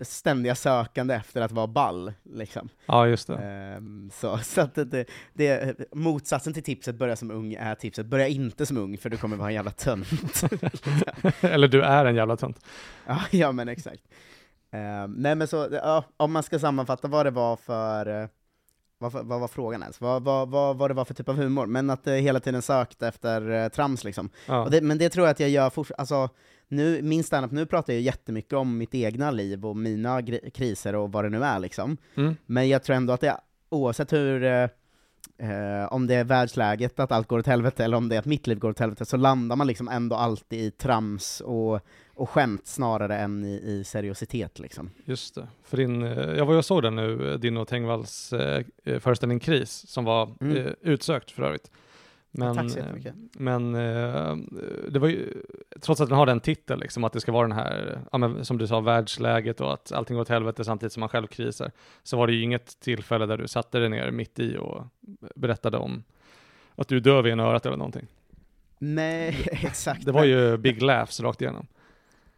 ständiga 0.00 0.54
sökande 0.54 1.14
efter 1.14 1.42
att 1.42 1.52
vara 1.52 1.66
ball, 1.66 2.12
liksom. 2.22 2.68
Ja, 2.86 3.06
just 3.06 3.26
det. 3.26 3.34
Ehm, 3.36 4.10
så 4.14 4.38
så 4.44 4.60
att 4.60 4.74
det, 4.74 5.06
det, 5.32 5.76
motsatsen 5.92 6.52
till 6.54 6.62
tipset 6.62 6.94
börja 6.94 7.16
som 7.16 7.30
ung 7.30 7.54
är 7.54 7.74
tipset 7.74 8.06
börja 8.06 8.28
inte 8.28 8.66
som 8.66 8.76
ung, 8.76 8.98
för 8.98 9.10
du 9.10 9.16
kommer 9.16 9.36
vara 9.36 9.48
en 9.48 9.54
jävla 9.54 9.70
tönt. 9.70 10.44
Eller 11.40 11.68
du 11.68 11.82
är 11.82 12.04
en 12.04 12.14
jävla 12.14 12.36
tönt. 12.36 12.66
ja, 13.06 13.20
ja, 13.30 13.52
men 13.52 13.68
exakt. 13.68 14.02
Ehm, 14.70 15.12
nej 15.12 15.34
men 15.34 15.48
så, 15.48 15.68
ja, 15.72 16.04
om 16.16 16.32
man 16.32 16.42
ska 16.42 16.58
sammanfatta 16.58 17.08
vad 17.08 17.26
det 17.26 17.30
var 17.30 17.56
för, 17.56 18.22
eh, 18.22 18.28
vad, 19.12 19.26
vad 19.26 19.40
var 19.40 19.48
frågan 19.48 19.82
ens? 19.82 20.00
Vad, 20.00 20.22
vad, 20.22 20.48
vad, 20.48 20.76
vad 20.76 20.90
det 20.90 20.94
var 20.94 21.04
för 21.04 21.14
typ 21.14 21.28
av 21.28 21.36
humor, 21.36 21.66
men 21.66 21.90
att 21.90 22.04
det 22.04 22.18
hela 22.18 22.40
tiden 22.40 22.62
sökte 22.62 23.08
efter 23.08 23.50
eh, 23.50 23.68
trams 23.68 24.04
liksom. 24.04 24.30
Ja. 24.46 24.68
Det, 24.70 24.80
men 24.80 24.98
det 24.98 25.08
tror 25.08 25.26
jag 25.26 25.32
att 25.32 25.40
jag 25.40 25.50
gör 25.50 25.70
fortfarande, 25.70 26.00
alltså, 26.00 26.28
nu, 26.68 27.02
min 27.02 27.24
standup, 27.24 27.52
nu 27.52 27.66
pratar 27.66 27.92
jag 27.92 28.02
jättemycket 28.02 28.52
om 28.52 28.78
mitt 28.78 28.94
egna 28.94 29.30
liv 29.30 29.66
och 29.66 29.76
mina 29.76 30.22
kriser 30.54 30.94
och 30.94 31.12
vad 31.12 31.24
det 31.24 31.30
nu 31.30 31.44
är 31.44 31.58
liksom. 31.58 31.96
Mm. 32.14 32.36
Men 32.46 32.68
jag 32.68 32.82
tror 32.82 32.96
ändå 32.96 33.12
att 33.12 33.20
det, 33.20 33.36
oavsett 33.68 34.12
hur, 34.12 34.44
eh, 34.44 34.68
eh, 35.38 35.92
om 35.92 36.06
det 36.06 36.14
är 36.14 36.24
världsläget, 36.24 37.00
att 37.00 37.12
allt 37.12 37.28
går 37.28 37.38
åt 37.38 37.46
helvete, 37.46 37.84
eller 37.84 37.96
om 37.96 38.08
det 38.08 38.14
är 38.14 38.18
att 38.18 38.24
mitt 38.24 38.46
liv 38.46 38.58
går 38.58 38.70
åt 38.70 38.78
helvete, 38.78 39.04
så 39.04 39.16
landar 39.16 39.56
man 39.56 39.66
liksom 39.66 39.88
ändå 39.88 40.16
alltid 40.16 40.60
i 40.60 40.70
trams 40.70 41.40
och, 41.40 41.80
och 42.14 42.30
skämt 42.30 42.66
snarare 42.66 43.16
än 43.18 43.44
i, 43.44 43.54
i 43.54 43.84
seriositet 43.84 44.58
liksom. 44.58 44.90
Just 45.04 45.34
det. 45.34 45.46
För 45.64 45.76
din, 45.76 46.02
eh, 46.02 46.18
jag 46.32 46.46
var 46.46 46.54
och 46.56 46.64
såg 46.64 46.82
den 46.82 46.96
nu, 46.96 47.32
eh, 47.32 47.38
din 47.38 47.56
och 47.56 47.68
Tengvalls 47.68 48.32
eh, 48.32 48.64
eh, 48.84 48.98
föreställning 48.98 49.40
Kris, 49.40 49.84
som 49.88 50.04
var 50.04 50.30
Mm. 50.40 50.56
eh, 50.56 50.72
utsökt 50.80 51.30
för 51.30 51.42
övrigt. 51.42 51.70
Men, 52.36 52.56
Tack 52.56 52.70
så 52.70 52.78
jättemycket. 52.78 53.14
men 53.32 53.74
eh, 53.74 54.36
det 54.88 54.98
var 54.98 55.08
ju, 55.08 55.32
trots 55.80 56.00
att 56.00 56.08
den 56.08 56.18
har 56.18 56.26
den 56.26 56.40
titeln, 56.40 56.80
liksom, 56.80 57.04
att 57.04 57.12
det 57.12 57.20
ska 57.20 57.32
vara 57.32 57.48
den 57.48 57.56
här, 57.56 58.00
ja, 58.12 58.18
men, 58.18 58.44
som 58.44 58.58
du 58.58 58.66
sa, 58.66 58.80
världsläget 58.80 59.60
och 59.60 59.72
att 59.72 59.92
allting 59.92 60.14
går 60.16 60.20
åt 60.22 60.28
helvete 60.28 60.64
samtidigt 60.64 60.92
som 60.92 61.00
man 61.00 61.08
själv 61.08 61.26
krisar, 61.26 61.70
så 62.02 62.16
var 62.16 62.26
det 62.26 62.32
ju 62.32 62.42
inget 62.42 62.80
tillfälle 62.80 63.26
där 63.26 63.36
du 63.38 63.48
satte 63.48 63.78
dig 63.78 63.88
ner 63.88 64.10
mitt 64.10 64.38
i 64.38 64.56
och 64.56 64.84
berättade 65.34 65.76
om 65.76 66.04
att 66.74 66.88
du 66.88 67.00
döv 67.00 67.26
i 67.26 67.30
ena 67.30 67.42
örat 67.42 67.66
eller 67.66 67.76
någonting. 67.76 68.06
Nej, 68.78 69.48
exakt. 69.52 70.04
Det 70.06 70.12
var 70.12 70.24
ju 70.24 70.56
big 70.56 70.82
laughs 70.82 71.20
rakt 71.20 71.42
igenom. 71.42 71.66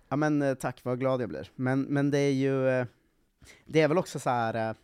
Ja 0.09 0.17
men 0.17 0.43
eh, 0.43 0.55
tack, 0.55 0.81
vad 0.83 1.01
glad 1.01 1.23
jag 1.23 1.29
blir. 1.29 1.51
Men, 1.57 1.83
men 1.83 2.11
det 2.11 2.19
är 2.19 2.33
ju, 2.33 2.69
eh, 2.69 2.87
det 3.67 3.81
är 3.81 3.89
väl 3.89 3.99
också 3.99 4.19
så 4.19 4.31
här. 4.31 4.55
eh, 4.71 4.77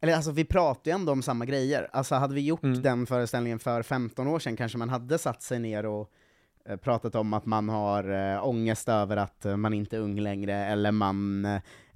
eller 0.00 0.14
alltså 0.16 0.30
vi 0.30 0.44
pratar 0.44 0.90
ju 0.90 0.94
ändå 0.94 1.12
om 1.12 1.22
samma 1.22 1.44
grejer. 1.44 1.88
Alltså 1.92 2.14
hade 2.14 2.34
vi 2.34 2.40
gjort 2.40 2.62
Mm. 2.62 2.82
den 2.82 3.06
föreställningen 3.06 3.58
för 3.58 3.82
15 3.82 4.26
år 4.26 4.38
sedan 4.38 4.56
kanske 4.56 4.78
man 4.78 4.88
hade 4.88 5.18
satt 5.18 5.42
sig 5.42 5.58
ner 5.58 5.86
och 5.86 6.10
pratat 6.80 7.14
om 7.14 7.32
att 7.34 7.46
man 7.46 7.68
har 7.68 8.32
äh, 8.34 8.46
ångest 8.46 8.88
över 8.88 9.16
att 9.16 9.46
man 9.56 9.74
inte 9.74 9.96
är 9.96 10.00
ung 10.00 10.20
längre, 10.20 10.54
eller 10.54 10.92
man 10.92 11.46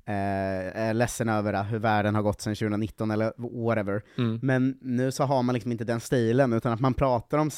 är 0.08 0.94
ledsen 0.94 1.28
över 1.28 1.64
hur 1.64 1.78
världen 1.78 2.14
har 2.14 2.22
gått 2.22 2.40
sedan 2.40 2.54
2019, 2.54 3.10
eller 3.10 3.32
whatever. 3.64 4.02
Mm. 4.18 4.38
Men 4.42 4.78
nu 4.80 5.12
så 5.12 5.24
har 5.24 5.42
man 5.42 5.52
liksom 5.54 5.72
inte 5.72 5.84
den 5.84 6.00
stilen, 6.00 6.52
utan 6.52 6.72
att 6.72 6.80
man 6.80 6.94
pratar 6.94 7.38
om 7.38 7.50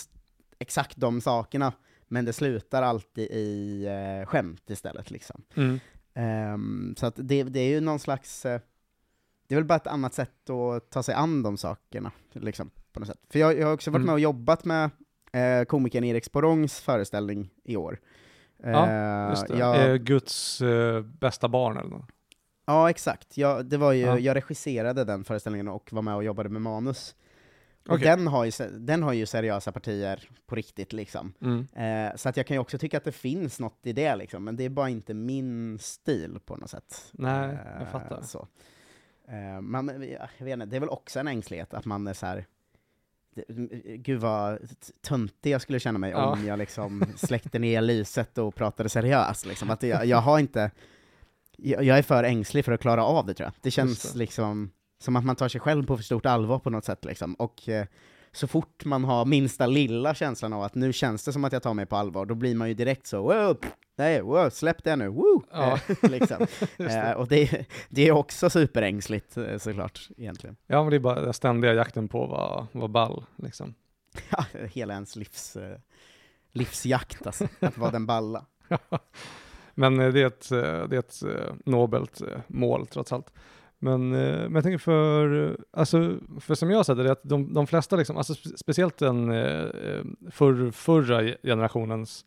exakt 0.59 0.97
de 0.97 1.21
sakerna, 1.21 1.73
men 2.09 2.25
det 2.25 2.33
slutar 2.33 2.83
alltid 2.83 3.29
i 3.31 3.85
eh, 3.87 4.27
skämt 4.27 4.71
istället. 4.71 5.11
Liksom. 5.11 5.43
Mm. 5.57 5.81
Ehm, 6.15 6.95
så 6.99 7.07
att 7.07 7.15
det, 7.17 7.43
det 7.43 7.61
är 7.61 7.69
ju 7.69 7.81
någon 7.81 7.99
slags, 7.99 8.47
eh, 8.47 8.61
det 9.49 9.55
är 9.55 9.57
väl 9.57 9.65
bara 9.65 9.77
ett 9.77 9.87
annat 9.87 10.15
sätt 10.15 10.51
att 10.51 10.91
ta 10.91 11.03
sig 11.03 11.15
an 11.15 11.43
de 11.43 11.57
sakerna, 11.57 12.11
liksom, 12.33 12.71
på 12.93 13.01
något 13.01 13.09
sätt. 13.09 13.21
För 13.31 13.39
jag, 13.39 13.59
jag 13.59 13.67
har 13.67 13.75
också 13.75 13.91
varit 13.91 13.97
Mm. 13.99 14.07
med 14.07 14.13
och 14.13 14.21
jobbat 14.21 14.65
med 14.65 14.91
eh, 15.33 15.65
komikern 15.65 16.05
Erik 16.05 16.25
Sporongs 16.25 16.81
föreställning 16.81 17.51
i 17.65 17.77
år. 17.77 17.99
Ja, 18.63 18.87
Eh, 18.89 19.31
Just 19.31 19.49
det. 19.49 19.59
jag- 19.59 19.91
Eh, 19.91 19.95
Guds 19.97 20.61
eh, 20.61 21.03
bästa 21.03 21.49
barn 21.49 21.77
eller 21.77 21.91
något. 21.91 22.09
Ja, 22.67 22.91
exakt. 22.91 23.37
Jag, 23.37 23.67
det 23.67 23.77
var 23.77 23.93
ju, 23.93 24.01
Ja. 24.01 24.19
jag 24.19 24.37
regisserade 24.37 25.05
den 25.05 25.25
föreställningen 25.25 25.69
och 25.69 25.93
var 25.93 26.03
med 26.03 26.15
och 26.15 26.25
jobbade 26.25 26.49
med 26.49 26.63
manus. 26.63 27.15
Och 27.89 27.95
Okej. 27.95 28.05
den, 28.09 28.27
har 28.27 28.45
ju, 28.45 28.51
den 28.79 29.03
har 29.03 29.13
ju 29.13 29.27
seriösa 29.27 29.73
partier 29.73 30.29
på 30.47 30.55
riktigt, 30.55 30.93
liksom. 30.93 31.33
Mm. 31.41 31.67
Eh, 32.11 32.17
så 32.17 32.29
att 32.29 32.37
jag 32.37 32.47
kan 32.47 32.55
ju 32.55 32.59
också 32.61 32.79
tycka 32.79 32.97
att 32.97 33.05
det 33.05 33.13
finns 33.13 33.61
något 33.61 33.79
i 33.83 33.93
det, 33.93 34.17
liksom, 34.17 34.45
men 34.45 34.57
det 34.57 34.65
är 34.65 34.69
bara 34.69 34.89
inte 34.89 35.15
min 35.15 35.79
stil 35.79 36.39
på 36.45 36.57
något 36.57 36.71
sätt. 36.71 37.11
Nej, 37.13 37.59
jag 37.75 37.83
Eh, 37.83 37.89
fattar. 37.93 38.23
Så. 38.23 38.49
Eh, 39.29 39.61
man, 39.61 39.87
jag 40.39 40.45
vet 40.45 40.53
inte, 40.55 40.67
det 40.67 40.77
är 40.77 40.81
väl 40.81 40.89
också 40.89 41.21
en 41.21 41.29
ängslighet, 41.29 41.75
att 41.75 41.85
man 41.85 42.07
är 42.07 42.13
så 42.15 42.27
här. 42.27 42.47
Gud 43.97 44.21
vad 44.21 44.59
töntig 45.03 45.51
jag 45.51 45.61
skulle 45.63 45.81
känna 45.81 45.99
mig 45.99 46.11
Ja. 46.11 46.27
om 46.33 46.47
jag 46.47 46.59
liksom 46.59 47.05
släckte 47.17 47.59
ner 47.59 47.81
lyset 47.81 48.39
och 48.39 48.55
pratade 48.55 48.89
seriöst. 48.89 49.47
Liksom. 49.47 49.71
Att 49.71 49.83
jag, 49.83 50.07
jag 50.07 50.19
har 50.19 50.39
inte, 50.39 50.71
jag, 51.57 51.85
jag 51.85 51.99
är 51.99 52.03
för 52.03 52.25
ängslig 52.25 52.65
för 52.65 52.73
att 52.73 52.81
klara 52.81 53.05
av 53.05 53.27
det 53.27 53.35
tror 53.35 53.45
jag. 53.47 53.53
Det 53.63 53.71
känns 53.71 54.13
det. 54.13 54.19
liksom 54.19 54.71
som 54.99 55.17
att 55.17 55.25
man 55.25 55.37
tar 55.37 55.49
sig 55.49 55.61
själv 55.61 55.87
på 55.87 55.97
för 55.97 56.05
stort 56.05 56.27
allvar 56.27 56.59
på 56.59 56.71
något 56.71 56.85
sätt. 56.85 57.05
Liksom. 57.05 57.35
Och 57.35 57.69
eh, 57.69 57.87
så 58.33 58.47
fort 58.47 58.85
man 58.85 59.05
har 59.05 59.25
minsta 59.25 59.67
lilla 59.67 60.15
känslan 60.15 60.53
av 60.53 60.63
att 60.63 60.75
nu 60.75 60.93
känns 60.93 61.25
det 61.25 61.33
som 61.33 61.45
att 61.45 61.53
jag 61.53 61.63
tar 61.63 61.75
mig 61.75 61.87
på 61.87 61.97
allvar, 61.97 62.27
då 62.27 62.35
blir 62.35 62.55
man 62.55 62.69
ju 62.69 62.75
direkt 62.75 63.07
så 63.07 63.23
wow, 63.23 63.59
nej, 63.97 64.23
wow, 64.23 64.51
släpp 64.51 64.85
det 64.85 64.97
nu, 64.97 65.09
woo! 65.09 65.43
Ja. 65.51 65.79
Eh, 66.03 66.11
liksom. 66.11 66.47
Det. 66.77 66.85
Eh, 66.85 67.13
och 67.13 67.29
det, 67.29 67.67
det 67.89 68.09
är 68.09 68.13
också 68.13 68.51
superängsligt 68.51 69.37
eh, 69.37 69.59
såklart, 69.59 70.09
egentligen. 70.17 70.57
Ja, 70.67 70.83
men 70.83 70.91
det 70.91 70.97
är 70.97 71.01
bara 71.01 71.21
den 71.21 71.35
ständiga 71.35 71.75
jakten 71.75 72.09
på 72.09 72.27
vad, 72.27 72.67
vad 72.73 72.91
ball, 72.91 73.25
liksom. 73.37 73.75
Ja, 74.31 74.45
hela 74.73 74.95
ens 74.95 75.17
livs, 75.17 75.57
livsjakt 76.53 77.27
alltså, 77.27 77.49
att 77.61 77.79
vara 77.79 77.91
den 77.91 78.07
balla. 78.07 78.47
Men 79.75 79.97
det 79.97 80.21
är 80.21 80.27
ett, 80.27 80.49
det 80.91 80.97
är 80.97 80.99
ett 80.99 81.23
nobelt 81.65 82.23
mål 82.49 82.87
trots 82.87 83.13
allt. 83.13 83.33
Men, 83.79 84.13
eh, 84.13 84.39
men 84.39 84.55
jag 84.55 84.63
tänker 84.63 84.79
för, 84.79 85.57
alltså, 85.71 86.17
för 86.41 86.55
som 86.55 86.71
jag 86.71 86.77
har 86.77 86.85
sett 86.85 86.97
det, 86.97 87.13
att 87.13 87.23
de, 87.23 87.55
de 87.55 87.67
flesta, 87.67 87.97
liksom, 87.97 88.17
alltså 88.17 88.33
spe- 88.33 88.57
speciellt 88.57 88.99
den 88.99 89.31
eh, 89.31 89.67
för, 90.31 90.71
förra 90.71 91.23
generationens 91.43 92.25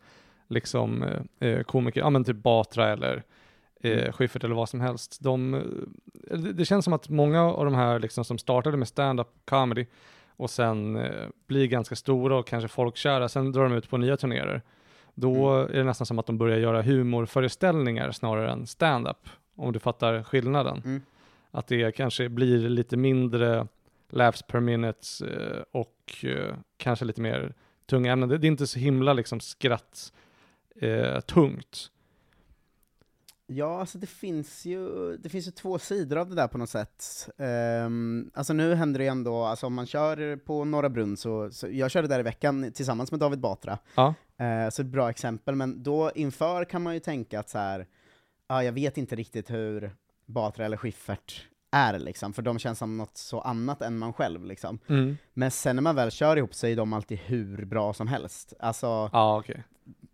liksom, 0.47 1.03
eh, 1.03 1.49
eh, 1.49 1.63
komiker, 1.63 2.01
ja 2.01 2.09
men 2.09 2.23
typ 2.23 2.37
Batra 2.37 2.89
eller 2.89 3.23
eh, 3.83 3.99
Mm. 3.99 4.11
Schyffert 4.11 4.43
eller 4.43 4.55
vad 4.55 4.69
som 4.69 4.81
helst, 4.81 5.17
de, 5.21 5.53
eh, 6.29 6.37
det, 6.37 6.65
känns 6.65 6.85
som 6.85 6.93
att 6.93 7.09
många 7.09 7.41
av 7.41 7.65
de 7.65 7.75
här 7.75 7.99
liksom, 7.99 8.25
som 8.25 8.37
startade 8.37 8.77
med 8.77 8.87
stand-up 8.87 9.27
comedy 9.45 9.85
och 10.37 10.49
sen 10.49 10.95
eh, 10.95 11.27
blir 11.47 11.67
ganska 11.67 11.95
stora 11.95 12.37
och 12.37 12.47
kanske 12.47 12.67
folkkära, 12.67 13.29
sen 13.29 13.51
drar 13.51 13.63
de 13.63 13.73
ut 13.73 13.89
på 13.89 13.97
nya 13.97 14.17
turnéer. 14.17 14.61
Då 15.15 15.53
är 15.53 15.77
det 15.77 15.83
nästan 15.83 16.05
som 16.05 16.19
att 16.19 16.25
de 16.25 16.37
börjar 16.37 16.57
göra 16.57 16.81
humorföreställningar 16.81 18.11
snarare 18.11 18.51
än 18.51 18.67
stand-up, 18.67 19.29
om 19.55 19.71
du 19.71 19.79
fattar 19.79 20.23
skillnaden. 20.23 20.81
Mm. 20.85 21.01
Att 21.51 21.67
det 21.67 21.91
kanske 21.91 22.29
blir 22.29 22.69
lite 22.69 22.97
mindre 22.97 23.67
laughs 24.09 24.41
per 24.41 24.59
minute 24.59 25.07
eh, 25.21 25.63
och 25.71 26.15
eh, 26.23 26.55
kanske 26.77 27.05
lite 27.05 27.21
mer 27.21 27.53
tunga 27.85 28.11
ämnen. 28.11 28.29
Det, 28.29 28.35
är 28.35 28.45
inte 28.45 28.67
så 28.67 28.79
himla 28.79 29.13
liksom 29.13 29.39
skratt 29.39 30.13
eh, 30.75 31.19
tungt. 31.19 31.91
Ja, 33.47 33.79
alltså 33.79 33.97
det 33.97 34.07
finns 34.07 34.65
ju, 34.65 35.17
det 35.17 35.29
finns 35.29 35.47
ju 35.47 35.51
två 35.51 35.79
sidor 35.79 36.17
av 36.17 36.29
det 36.29 36.35
där 36.35 36.47
på 36.47 36.57
något 36.57 36.69
sätt. 36.69 37.29
Um, 37.37 38.31
alltså 38.33 38.53
nu 38.53 38.75
händer 38.75 38.97
det 38.97 39.03
ju 39.03 39.09
ändå, 39.09 39.43
alltså 39.43 39.65
om 39.65 39.73
man 39.73 39.85
kör 39.85 40.35
på 40.35 40.65
Norra 40.65 40.89
Brunn 40.89 41.17
så, 41.17 41.51
så 41.51 41.67
jag 41.71 41.91
körde 41.91 42.07
där 42.07 42.19
i 42.19 42.23
veckan 42.23 42.71
tillsammans 42.71 43.11
med 43.11 43.19
David 43.19 43.39
Batra, 43.39 43.77
Ja, 43.95 44.13
Eh, 44.41 44.69
så 44.69 44.81
ett 44.81 44.87
bra 44.87 45.09
exempel, 45.09 45.55
men 45.55 45.83
då 45.83 46.11
inför 46.15 46.65
kan 46.65 46.81
man 46.81 46.93
ju 46.93 46.99
tänka 46.99 47.39
att 47.39 47.49
så 47.49 47.57
här, 47.57 47.87
ja, 48.47 48.63
jag 48.63 48.71
vet 48.71 48.97
inte 48.97 49.15
riktigt 49.15 49.51
hur 49.51 49.95
Batra 50.25 50.65
eller 50.65 50.77
Schyffert 50.77 51.47
är 51.71 51.99
liksom, 51.99 52.33
för 52.33 52.41
de 52.41 52.59
känns 52.59 52.79
som 52.79 52.97
något 52.97 53.17
så 53.17 53.41
annat 53.41 53.81
än 53.81 53.97
man 53.97 54.13
själv 54.13 54.45
liksom. 54.45 54.79
mm. 54.89 55.17
Men 55.33 55.51
sen 55.51 55.75
när 55.75 55.83
man 55.83 55.95
väl 55.95 56.11
kör 56.11 56.37
ihop 56.37 56.53
så 56.53 56.67
är 56.67 56.75
de 56.75 56.93
alltid 56.93 57.17
hur 57.19 57.65
bra 57.65 57.93
som 57.93 58.07
helst. 58.07 58.53
Alltså, 58.59 59.09
ja 59.13 59.39
okej. 59.39 59.63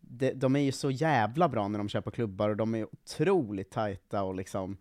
de, 0.01 0.33
de 0.33 0.55
är 0.55 0.59
ju 0.59 0.71
så 0.71 0.91
jävla 0.91 1.49
bra 1.49 1.67
när 1.67 1.77
de 1.77 1.89
kör 1.89 2.01
på 2.01 2.11
klubbar, 2.11 2.49
och 2.49 2.57
de 2.57 2.75
är 2.75 2.87
otroligt 2.93 3.71
tajta 3.71 4.23
och 4.23 4.35
liksom, 4.35 4.77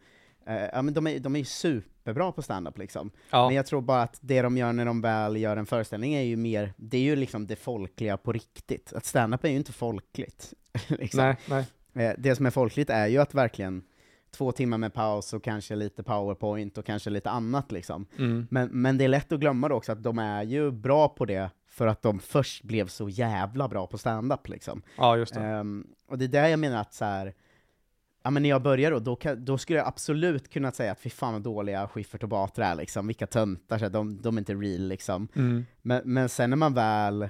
eh, 0.46 0.64
ja 0.72 0.82
men 0.82 0.94
de 0.94 1.06
är, 1.06 1.18
de 1.18 1.34
är 1.34 1.38
ju 1.38 1.44
superbra 1.44 2.32
på 2.32 2.42
stand-up 2.42 2.78
liksom. 2.78 3.10
Ja, 3.30 3.46
Men 3.46 3.56
jag 3.56 3.66
tror 3.66 3.80
bara 3.80 4.02
att 4.02 4.18
det 4.20 4.42
de 4.42 4.56
gör 4.56 4.72
när 4.72 4.84
de 4.84 5.00
väl 5.00 5.36
gör 5.36 5.56
en 5.56 5.66
föreställning 5.66 6.14
är 6.14 6.22
ju 6.22 6.36
mer, 6.36 6.72
det 6.76 6.96
är 6.98 7.02
ju 7.02 7.16
liksom 7.16 7.46
det 7.46 7.56
folkliga 7.56 8.16
på 8.16 8.32
riktigt. 8.32 8.92
Att 8.92 9.04
stand-up 9.04 9.44
är 9.44 9.48
ju 9.48 9.56
inte 9.56 9.72
folkligt. 9.72 10.54
liksom. 10.88 11.20
nej, 11.20 11.36
nej. 11.92 12.06
Eh, 12.06 12.14
Det 12.18 12.36
som 12.36 12.46
är 12.46 12.50
folkligt 12.50 12.90
är 12.90 13.06
ju 13.06 13.18
att 13.18 13.34
verkligen 13.34 13.82
två 14.36 14.52
timmar 14.52 14.78
med 14.78 14.94
paus 14.94 15.32
och 15.32 15.44
kanske 15.44 15.76
lite 15.76 16.02
powerpoint 16.02 16.78
och 16.78 16.86
kanske 16.86 17.10
lite 17.10 17.30
annat 17.30 17.72
liksom. 17.72 18.06
Mm. 18.18 18.46
Men, 18.50 18.68
men 18.72 18.98
det 18.98 19.04
är 19.04 19.08
lätt 19.08 19.32
att 19.32 19.40
glömma 19.40 19.68
då 19.68 19.74
också 19.74 19.92
att 19.92 20.02
de 20.02 20.18
är 20.18 20.42
ju 20.42 20.70
bra 20.70 21.08
på 21.08 21.24
det 21.24 21.50
för 21.68 21.86
att 21.86 22.02
de 22.02 22.20
först 22.20 22.62
blev 22.62 22.86
så 22.86 23.08
jävla 23.08 23.68
bra 23.68 23.86
på 23.86 23.98
stand-up 23.98 24.48
liksom. 24.48 24.82
Ja, 24.96 25.16
just 25.16 25.34
det. 25.34 25.40
Ehm, 25.40 25.86
och 26.08 26.18
det 26.18 26.24
är 26.24 26.28
där 26.28 26.48
jag 26.48 26.58
menar 26.58 26.80
att 26.80 26.94
så 26.94 27.04
här, 27.04 27.34
ja 28.22 28.30
men 28.30 28.42
när 28.42 28.50
jag 28.50 28.62
började 28.62 28.96
då, 28.96 29.00
då, 29.00 29.16
kan, 29.16 29.44
då 29.44 29.58
skulle 29.58 29.78
jag 29.78 29.88
absolut 29.88 30.50
kunna 30.50 30.72
säga 30.72 30.92
att 30.92 31.00
fy 31.00 31.10
fan 31.10 31.32
vad 31.32 31.42
dåliga 31.42 31.88
Schyffert 31.88 32.22
och 32.22 32.28
Batra 32.28 32.66
är 32.66 32.74
liksom, 32.74 33.06
vilka 33.06 33.26
töntar, 33.26 33.88
de, 33.88 34.22
de 34.22 34.36
är 34.36 34.40
inte 34.40 34.54
real 34.54 34.88
liksom. 34.88 35.28
Mm. 35.34 35.66
Men, 35.82 36.02
men 36.04 36.28
sen 36.28 36.50
när 36.50 36.56
man 36.56 36.74
väl, 36.74 37.28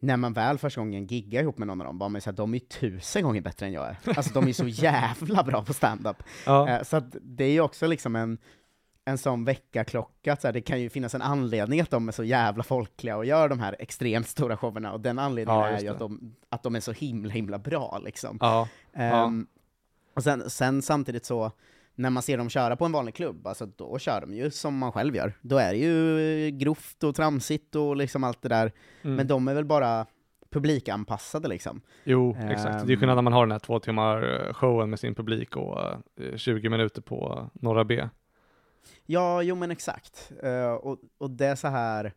när 0.00 0.16
man 0.16 0.32
väl 0.32 0.58
första 0.58 0.80
gången 0.80 1.06
giggar 1.06 1.42
ihop 1.42 1.58
med 1.58 1.66
någon 1.66 1.80
av 1.80 1.86
dem, 1.86 1.98
bara 1.98 2.08
man 2.08 2.20
här, 2.24 2.32
de 2.32 2.54
är 2.54 2.58
ju 2.58 2.64
tusen 2.66 3.22
gånger 3.22 3.40
bättre 3.40 3.66
än 3.66 3.72
jag 3.72 3.88
är. 3.88 3.96
Alltså 4.16 4.34
de 4.34 4.48
är 4.48 4.52
så 4.52 4.68
jävla 4.68 5.42
bra 5.42 5.64
på 5.64 5.72
stand-up. 5.72 6.22
Ja, 6.46 6.68
Eh, 6.68 6.82
så 6.82 7.00
det 7.22 7.44
är 7.44 7.50
ju 7.50 7.60
också 7.60 7.86
liksom 7.86 8.16
en, 8.16 8.38
en 9.04 9.18
sån 9.18 9.44
väckarklocka, 9.44 10.32
att 10.32 10.40
så 10.40 10.48
här, 10.48 10.52
det 10.52 10.60
kan 10.60 10.80
ju 10.80 10.90
finnas 10.90 11.14
en 11.14 11.22
anledning 11.22 11.80
att 11.80 11.90
de 11.90 12.08
är 12.08 12.12
så 12.12 12.24
jävla 12.24 12.62
folkliga 12.62 13.16
och 13.16 13.24
gör 13.24 13.48
de 13.48 13.60
här 13.60 13.76
extremt 13.78 14.28
stora 14.28 14.56
showerna, 14.56 14.92
och 14.92 15.00
den 15.00 15.18
anledningen 15.18 15.60
Ja, 15.60 15.68
är 15.68 15.80
ju 15.80 15.88
att 15.88 15.98
de, 15.98 16.34
att 16.48 16.62
de 16.62 16.76
är 16.76 16.80
så 16.80 16.92
himla, 16.92 17.32
himla 17.32 17.58
bra 17.58 18.00
liksom. 18.04 18.38
ja, 18.40 18.68
Ehm, 18.92 19.46
och 20.14 20.22
sen, 20.24 20.50
sen 20.50 20.82
samtidigt 20.82 21.24
så, 21.24 21.52
när 21.98 22.10
man 22.10 22.22
ser 22.22 22.38
dem 22.38 22.48
köra 22.48 22.76
på 22.76 22.84
en 22.84 22.92
vanlig 22.92 23.14
klubb, 23.14 23.46
alltså 23.46 23.66
då 23.66 23.98
kör 23.98 24.20
de 24.20 24.34
ju 24.34 24.50
som 24.50 24.78
man 24.78 24.92
själv 24.92 25.16
gör. 25.16 25.32
Då 25.40 25.58
är 25.58 25.72
det 25.72 25.78
ju 25.78 26.50
grovt 26.50 27.04
och 27.04 27.14
tramsigt 27.14 27.74
och 27.74 27.96
liksom 27.96 28.24
allt 28.24 28.42
det 28.42 28.48
där, 28.48 28.72
mm. 29.02 29.16
men 29.16 29.26
de 29.26 29.48
är 29.48 29.54
väl 29.54 29.64
bara 29.64 30.06
publikanpassade 30.50 31.48
liksom. 31.48 31.80
Jo, 32.04 32.36
exakt. 32.40 32.86
Det 32.86 32.92
är 32.92 32.96
skillnad 32.96 33.16
när 33.16 33.22
man 33.22 33.32
har 33.32 33.46
den 33.46 33.52
här 33.52 33.58
två 33.58 33.80
timmar 33.80 34.46
eh, 34.46 34.52
showen 34.52 34.90
med 34.90 35.00
sin 35.00 35.14
publik 35.14 35.56
och 35.56 35.80
eh, 36.20 36.36
20 36.36 36.68
minuter 36.68 37.02
på 37.02 37.50
Norra 37.52 37.84
B. 37.84 38.08
Ja, 39.06 39.42
jo 39.42 39.54
men 39.54 39.70
exakt. 39.70 40.32
Eh, 40.42 40.70
och, 40.70 40.98
och 41.18 41.30
det 41.30 41.46
är 41.46 41.54
så 41.54 41.68
här, 41.68 42.12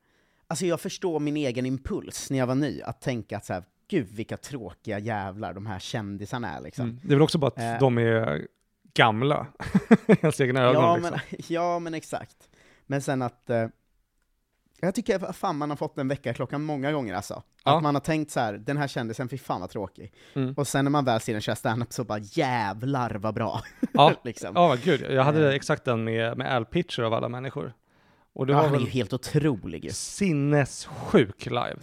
alltså 0.48 0.65
jag 0.65 0.80
förstår 0.80 1.20
min 1.20 1.38
egen 1.38 1.65
impuls 1.65 2.30
när 2.30 2.38
jag 2.38 2.48
var 2.48 2.56
ny, 2.56 2.82
att 2.82 3.02
tänka 3.02 3.38
att 3.38 3.46
så 3.46 3.54
här, 3.54 3.63
gud 3.88 4.08
vilka 4.12 4.38
tråkiga 4.38 5.00
jävlar 5.00 5.54
de 5.54 5.65
här 5.65 5.80
kändisarna 5.80 6.50
är 6.50 6.62
liksom. 6.62 6.86
Mm. 6.86 7.00
Det 7.04 7.13
är 7.13 7.15
väl 7.15 7.22
också 7.22 7.38
bara 7.38 7.48
att 7.48 7.58
Eh. 7.58 7.80
de 7.80 7.98
är 7.98 8.48
gamla 8.93 9.47
ens 10.08 10.41
egna 10.41 10.62
ögon. 10.62 10.84
Ja, 10.84 10.95
liksom. 10.95 11.12
men, 11.12 11.39
ja, 11.47 11.80
men 11.80 11.93
exakt. 11.93 12.38
Men 12.88 13.01
sen 13.01 13.21
att, 13.21 13.49
eh, 13.49 13.67
jag 14.82 14.95
tycker 14.95 15.34
fan 15.34 15.58
man 15.58 15.69
har 15.69 15.77
fått 15.77 15.97
en 15.97 16.08
väckarklocka 16.08 16.58
många 16.58 16.91
gånger 16.91 17.13
alltså. 17.15 17.43
Ja. 17.65 17.77
Att 17.77 17.84
man 17.84 17.95
har 17.95 17.99
tänkt 17.99 18.32
så 18.32 18.39
här, 18.39 18.54
den 18.54 18.77
här 18.77 18.88
kändisen, 18.88 19.30
fy 19.30 19.38
fan 19.38 19.62
vad 19.62 19.69
tråkig. 19.69 20.13
Mm. 20.34 20.54
Och 20.54 20.67
sen 20.67 20.86
när 20.86 20.89
man 20.89 21.06
väl 21.06 21.19
ser 21.21 21.34
den 21.34 21.41
köra 21.41 21.56
standup 21.56 21.93
så 21.93 22.04
bara 22.04 22.19
jävlar 22.19 23.12
vad 23.15 23.34
bra. 23.34 23.62
Ja, 23.93 24.13
liksom. 24.23 24.51
ja 24.56 24.77
gud. 24.84 25.01
Jag 25.10 25.23
hade 25.23 25.47
Eh. 25.49 25.56
exakt 25.56 25.86
den 25.86 26.04
med, 26.04 26.38
med 26.38 26.56
Al 26.56 26.65
Pitcher 26.65 27.01
av 27.04 27.13
alla 27.13 27.30
människor. 27.30 27.73
Och 28.34 28.45
det 28.47 28.54
Ja, 28.54 28.58
var 28.58 28.65
han 28.65 28.75
är 28.75 28.80
ju 28.80 28.88
helt 28.89 29.13
otrolig 29.13 29.86
ju. 29.86 29.91
sinnessjuk 29.91 31.45
live. 31.45 31.77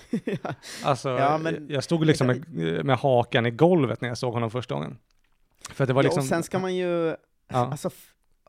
Alltså, 0.85 1.09
Ja, 1.09 1.39
men- 1.39 1.67
jag 1.71 1.85
stod 1.85 2.07
liksom 2.07 2.27
med, 2.27 2.85
med 2.85 2.99
hakan 2.99 3.47
i 3.47 3.51
golvet 3.51 4.01
när 4.01 4.09
jag 4.09 4.19
såg 4.19 4.33
honom 4.35 4.51
första 4.51 4.75
gången. 4.75 4.99
För 5.69 5.87
det 5.87 5.93
var 5.93 6.03
Ja, 6.03 6.07
liksom... 6.07 6.21
och 6.21 6.27
sen 6.29 6.43
ska 6.43 6.59
man 6.59 6.77
ju, 6.77 7.09
ja, 7.09 7.17
alltså, 7.49 7.91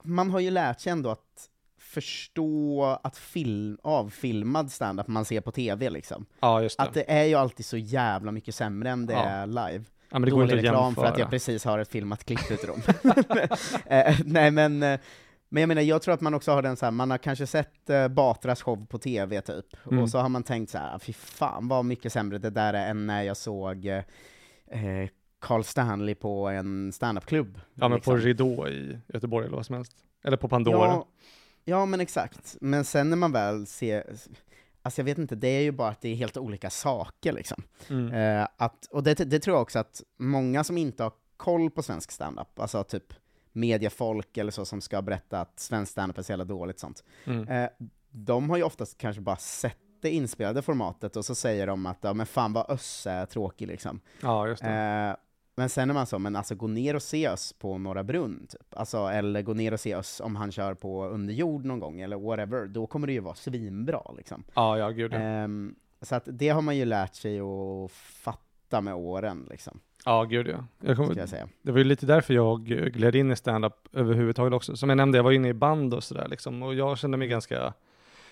man 0.04 0.30
har 0.30 0.40
ju 0.40 0.50
lärt 0.52 0.80
sig 0.80 0.92
ändå 0.92 1.10
att 1.10 1.50
förstå 1.80 2.84
att 3.04 3.18
film, 3.18 3.78
avfilmad 3.84 4.72
standup 4.72 5.08
man 5.08 5.26
ser 5.26 5.42
på 5.42 5.52
tv 5.52 5.90
liksom. 5.90 6.26
ja, 6.40 6.62
just 6.62 6.78
det. 6.78 6.84
Att 6.84 6.94
det 6.94 7.12
är 7.12 7.24
ju 7.24 7.36
alltid 7.36 7.66
så 7.66 7.78
jävla 7.78 8.32
mycket 8.32 8.56
sämre 8.56 8.90
än 8.90 9.06
det 9.06 9.14
Ja. 9.14 9.20
är 9.26 9.48
live. 9.48 9.84
ja, 10.10 10.20
men 10.20 10.22
det 10.22 10.32
går 10.32 10.40
Dålig 10.42 10.56
reklam 10.58 10.86
jämföra. 10.86 11.06
för 11.06 11.14
att 11.14 11.20
jag 11.20 11.30
precis 11.30 11.66
har 11.66 11.80
ett 11.80 11.90
filmat 11.90 12.24
klipp 12.24 12.52
utav 12.52 12.78
eh, 13.86 14.16
Nej 14.26 14.52
men, 14.52 14.84
eh, 14.84 15.00
men 15.50 15.62
jag 15.62 15.68
menar, 15.68 15.82
jag 15.82 16.02
tror 16.02 16.14
att 16.14 16.22
man 16.22 16.34
också 16.34 16.52
har 16.52 16.62
den 16.62 16.78
så 16.78 16.86
här, 16.86 16.92
man 16.92 17.12
har 17.12 17.18
kanske 17.18 17.48
sett 17.48 17.90
eh, 17.90 18.08
Batras 18.08 18.62
show 18.62 18.86
på 18.86 18.98
tv 18.98 19.42
typ, 19.42 19.66
Mm. 19.92 20.04
och 20.04 20.10
så 20.10 20.18
har 20.20 20.30
man 20.30 20.44
tänkt 20.44 20.70
så 20.72 20.78
här, 20.78 21.00
fy 21.00 21.14
fan 21.14 21.68
vad 21.68 21.86
mycket 21.86 22.14
sämre 22.14 22.38
det 22.38 22.50
där 22.50 22.74
är 22.74 22.90
än 22.90 23.08
när 23.08 23.24
jag 23.24 23.38
såg 23.38 23.86
eh, 23.86 24.04
Carl 25.40 25.64
Stanley 25.64 26.16
på 26.16 26.48
en 26.50 26.92
standupklubb. 26.94 27.60
Ja, 27.74 27.88
men 27.88 27.96
liksom. 27.96 28.14
på 28.14 28.18
Ridå 28.18 28.68
i 28.68 29.00
Göteborg 29.08 29.46
eller 29.48 29.56
vad 29.58 29.66
som 29.66 29.76
helst. 29.76 29.94
Eller 30.24 30.38
på 30.38 30.50
Pandora. 30.50 30.88
Ja, 30.88 31.08
ja, 31.66 31.86
men 31.86 32.02
exakt. 32.02 32.58
Men 32.62 32.86
sen 32.86 33.10
när 33.10 33.18
man 33.18 33.32
väl 33.32 33.68
ser, 33.68 34.04
alltså 34.82 35.02
jag 35.02 35.06
vet 35.06 35.18
inte, 35.18 35.36
det 35.36 35.48
är 35.48 35.62
ju 35.62 35.72
bara 35.72 35.90
att 35.90 36.02
det 36.02 36.10
är 36.10 36.16
helt 36.16 36.38
olika 36.38 36.70
saker 36.70 37.34
liksom. 37.34 37.64
Mm. 37.90 38.14
Eh, 38.42 38.48
att, 38.58 38.86
och 38.92 39.04
det, 39.04 39.14
det 39.14 39.40
tror 39.40 39.56
jag 39.56 39.62
också 39.62 39.80
att 39.80 40.04
många 40.18 40.64
som 40.64 40.78
inte 40.78 41.04
har 41.04 41.12
koll 41.38 41.70
på 41.72 41.84
svensk 41.84 42.12
standup, 42.12 42.60
alltså 42.60 42.84
typ 42.84 43.14
mediefolk 43.52 44.38
eller 44.38 44.52
så 44.52 44.66
som 44.66 44.82
ska 44.82 45.02
berätta 45.02 45.42
att 45.42 45.60
svensk 45.60 45.92
standup 45.92 46.18
är 46.18 46.22
så 46.22 46.32
jävla 46.32 46.46
dåligt 46.46 46.80
sånt, 46.80 47.04
Mm. 47.26 47.48
eh, 47.48 47.70
de 48.12 48.50
har 48.50 48.58
ju 48.58 48.64
oftast 48.64 48.98
kanske 48.98 49.22
bara 49.22 49.36
sett 49.38 49.78
det 50.02 50.10
inspelade 50.10 50.62
formatet 50.62 51.16
och 51.16 51.26
så 51.26 51.36
säger 51.36 51.68
de 51.68 51.86
att 51.86 51.98
ja 52.02 52.14
men 52.14 52.26
fan 52.26 52.54
vad 52.54 52.70
Össe 52.70 53.12
är 53.12 53.26
tråkig 53.26 53.68
liksom. 53.68 54.00
Ja, 54.22 54.48
just 54.48 54.64
det. 54.64 54.70
Eh, 54.70 55.16
men 55.60 55.70
sen 55.70 55.90
är 55.90 55.94
man 55.94 56.06
så, 56.06 56.20
men 56.20 56.36
alltså 56.36 56.56
gå 56.56 56.68
ner 56.68 56.96
och 56.96 57.02
se 57.02 57.28
Öss 57.28 57.54
på 57.54 57.78
Norra 57.78 58.04
Brunn, 58.04 58.48
typ. 58.50 58.76
Alltså, 58.76 58.98
eller 58.98 59.42
gå 59.42 59.54
ner 59.54 59.74
och 59.74 59.80
se 59.80 59.96
Öss 59.96 60.22
om 60.24 60.36
han 60.36 60.52
kör 60.52 60.74
på 60.74 61.06
underjord 61.06 61.66
någon 61.66 61.80
gång, 61.80 62.02
eller 62.02 62.18
whatever, 62.18 62.68
då 62.68 62.88
kommer 62.88 63.08
det 63.08 63.14
ju 63.14 63.20
vara 63.20 63.36
svinbra 63.36 64.02
liksom. 64.18 64.44
Ja, 64.54 64.78
ja, 64.78 64.90
gud 64.90 65.14
ja. 65.14 65.18
Ehm, 65.18 65.76
så 66.02 66.16
att 66.16 66.24
det 66.26 66.50
har 66.50 66.62
man 66.62 66.78
ju 66.78 66.86
lärt 66.86 67.16
sig 67.16 67.40
att 67.40 67.92
fatta 67.92 68.82
med 68.82 68.94
åren, 68.94 69.48
liksom, 69.50 69.80
Ja, 70.06 70.24
gud 70.24 70.48
ja. 70.48 70.66
Jag 70.82 70.98
kommer, 70.98 71.18
jag 71.18 71.30
säga. 71.30 71.48
det 71.62 71.72
var 71.72 71.78
ju 71.78 71.84
lite 71.84 72.06
därför 72.06 72.34
jag 72.34 72.66
gled 72.66 73.16
in 73.16 73.32
i 73.32 73.36
stand-up 73.36 73.88
överhuvudtaget 73.94 74.54
också. 74.54 74.76
Som 74.76 74.90
jag 74.90 74.98
nämnde, 74.98 75.18
jag 75.18 75.24
var 75.24 75.32
inne 75.32 75.48
i 75.48 75.54
band 75.54 75.94
och 75.94 76.04
sådär 76.04 76.28
liksom, 76.30 76.64
och 76.64 76.76
jag 76.76 76.98
kände 76.98 77.18
mig 77.18 77.28
ganska 77.28 77.74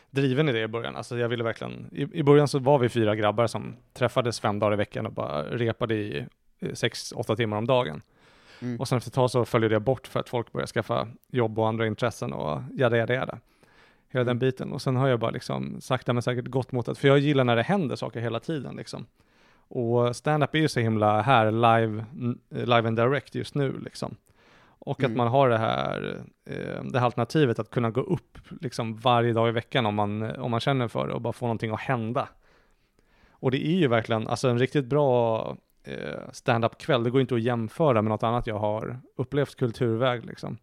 driven 0.09 0.49
i 0.49 0.51
det 0.51 0.61
i 0.61 0.67
början. 0.67 0.95
Alltså 0.95 1.17
jag 1.17 1.30
ville 1.30 1.43
verkligen, 1.43 1.89
i, 1.91 2.19
i 2.19 2.23
början 2.23 2.47
så 2.47 2.59
var 2.59 2.80
vi 2.80 2.89
fyra 2.89 3.15
grabbar 3.15 3.47
som 3.47 3.75
träffades 3.93 4.39
fem 4.39 4.59
dagar 4.59 4.73
i 4.73 4.78
veckan 4.78 5.05
och 5.05 5.13
bara 5.13 5.43
repade 5.43 5.95
i 5.95 6.25
eh, 6.60 6.74
sex, 6.74 7.12
åtta 7.16 7.36
timmar 7.36 7.58
om 7.58 7.68
dagen. 7.68 8.01
Mm. 8.62 8.80
Och 8.80 8.88
sen 8.88 8.97
efter 8.97 9.10
ett 9.10 9.14
tag 9.16 9.32
så 9.32 9.45
följde 9.45 9.70
det 9.70 9.80
bort 9.80 10.08
för 10.08 10.20
att 10.20 10.30
folk 10.30 10.51
började 10.51 10.68
skaffa 10.72 11.08
jobb 11.28 11.60
och 11.60 11.68
andra 11.68 11.88
intressen 11.88 12.34
och 12.34 12.62
jada, 12.76 12.97
jada, 12.97 13.14
jada. 13.14 13.39
Hela 14.10 14.24
den 14.24 14.32
Mm. 14.32 14.39
biten. 14.39 14.72
Och 14.72 14.82
sen 14.82 14.95
har 14.95 15.08
jag 15.08 15.20
bara 15.20 15.32
liksom 15.32 15.82
sakta 15.82 16.14
men 16.14 16.24
säkert 16.24 16.45
gått 16.47 16.72
mot 16.72 16.88
att, 16.88 16.97
för 16.97 17.08
jag 17.08 17.20
gillar 17.20 17.43
när 17.43 17.55
det 17.55 17.64
händer 17.64 17.95
saker 17.95 18.20
hela 18.20 18.39
tiden 18.39 18.76
liksom. 18.76 19.05
Och 19.70 20.16
stand-up 20.16 20.55
är 20.55 20.60
ju 20.60 20.68
så 20.68 20.80
himla 20.80 21.22
här, 21.22 21.51
live, 21.51 22.05
n- 22.14 22.39
live 22.49 22.88
and 22.88 22.97
direct 22.97 23.36
just 23.36 23.55
nu 23.55 23.80
liksom. 23.80 24.16
Och 24.80 24.99
Mm. 24.99 25.12
att 25.12 25.18
man 25.18 25.28
har 25.28 25.49
det 25.49 25.58
här, 25.58 26.22
eh, 26.45 26.84
det 26.84 26.99
här 26.99 27.05
alternativet 27.05 27.60
att 27.60 27.70
kunna 27.70 27.89
gå 27.91 28.01
upp 28.01 28.38
liksom 28.62 28.95
varje 28.95 29.34
dag 29.34 29.49
i 29.49 29.51
veckan 29.51 29.86
om 29.86 29.95
man, 29.95 30.22
om 30.36 30.51
man 30.51 30.60
känner 30.60 30.88
för 30.88 31.08
det 31.08 31.14
och 31.14 31.22
bara 31.22 31.34
få 31.34 31.45
någonting 31.45 31.72
att 31.72 31.80
hända. 31.80 32.30
Och 33.32 33.51
det 33.51 33.68
är 33.68 33.76
ju 33.78 33.88
verkligen, 33.88 34.28
alltså 34.28 34.49
en 34.49 34.60
riktigt 34.60 34.86
bra 34.86 35.55
eh, 35.88 36.31
stand-up 36.31 36.77
kväll, 36.77 37.03
det 37.03 37.09
går 37.09 37.21
inte 37.21 37.35
att 37.35 37.41
jämföra 37.41 38.01
med 38.01 38.09
något 38.09 38.23
annat 38.23 38.47
jag 38.47 38.59
har 38.59 38.99
upplevt 39.15 39.55
kulturväg 39.55 40.25
liksom. 40.25 40.57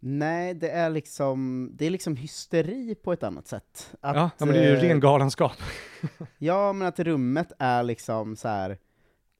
Nej, 0.00 0.54
det 0.54 0.70
är 0.70 0.90
liksom, 0.90 1.70
det 1.74 1.86
är 1.86 1.90
liksom 1.90 2.16
hysteri 2.16 2.94
på 2.94 3.12
ett 3.12 3.22
annat 3.22 3.46
sätt. 3.46 3.96
Att, 4.00 4.16
ja, 4.16 4.30
ja, 4.38 4.46
men 4.46 4.54
det 4.54 4.60
är 4.60 4.70
ju 4.70 4.76
eh, 4.76 4.80
ren 4.80 5.00
galenskap. 5.00 5.56
Ja, 6.38 6.72
men 6.72 6.88
att 6.88 6.98
rummet 6.98 7.52
är 7.58 7.82
liksom 7.82 8.36
så 8.36 8.48
här. 8.48 8.78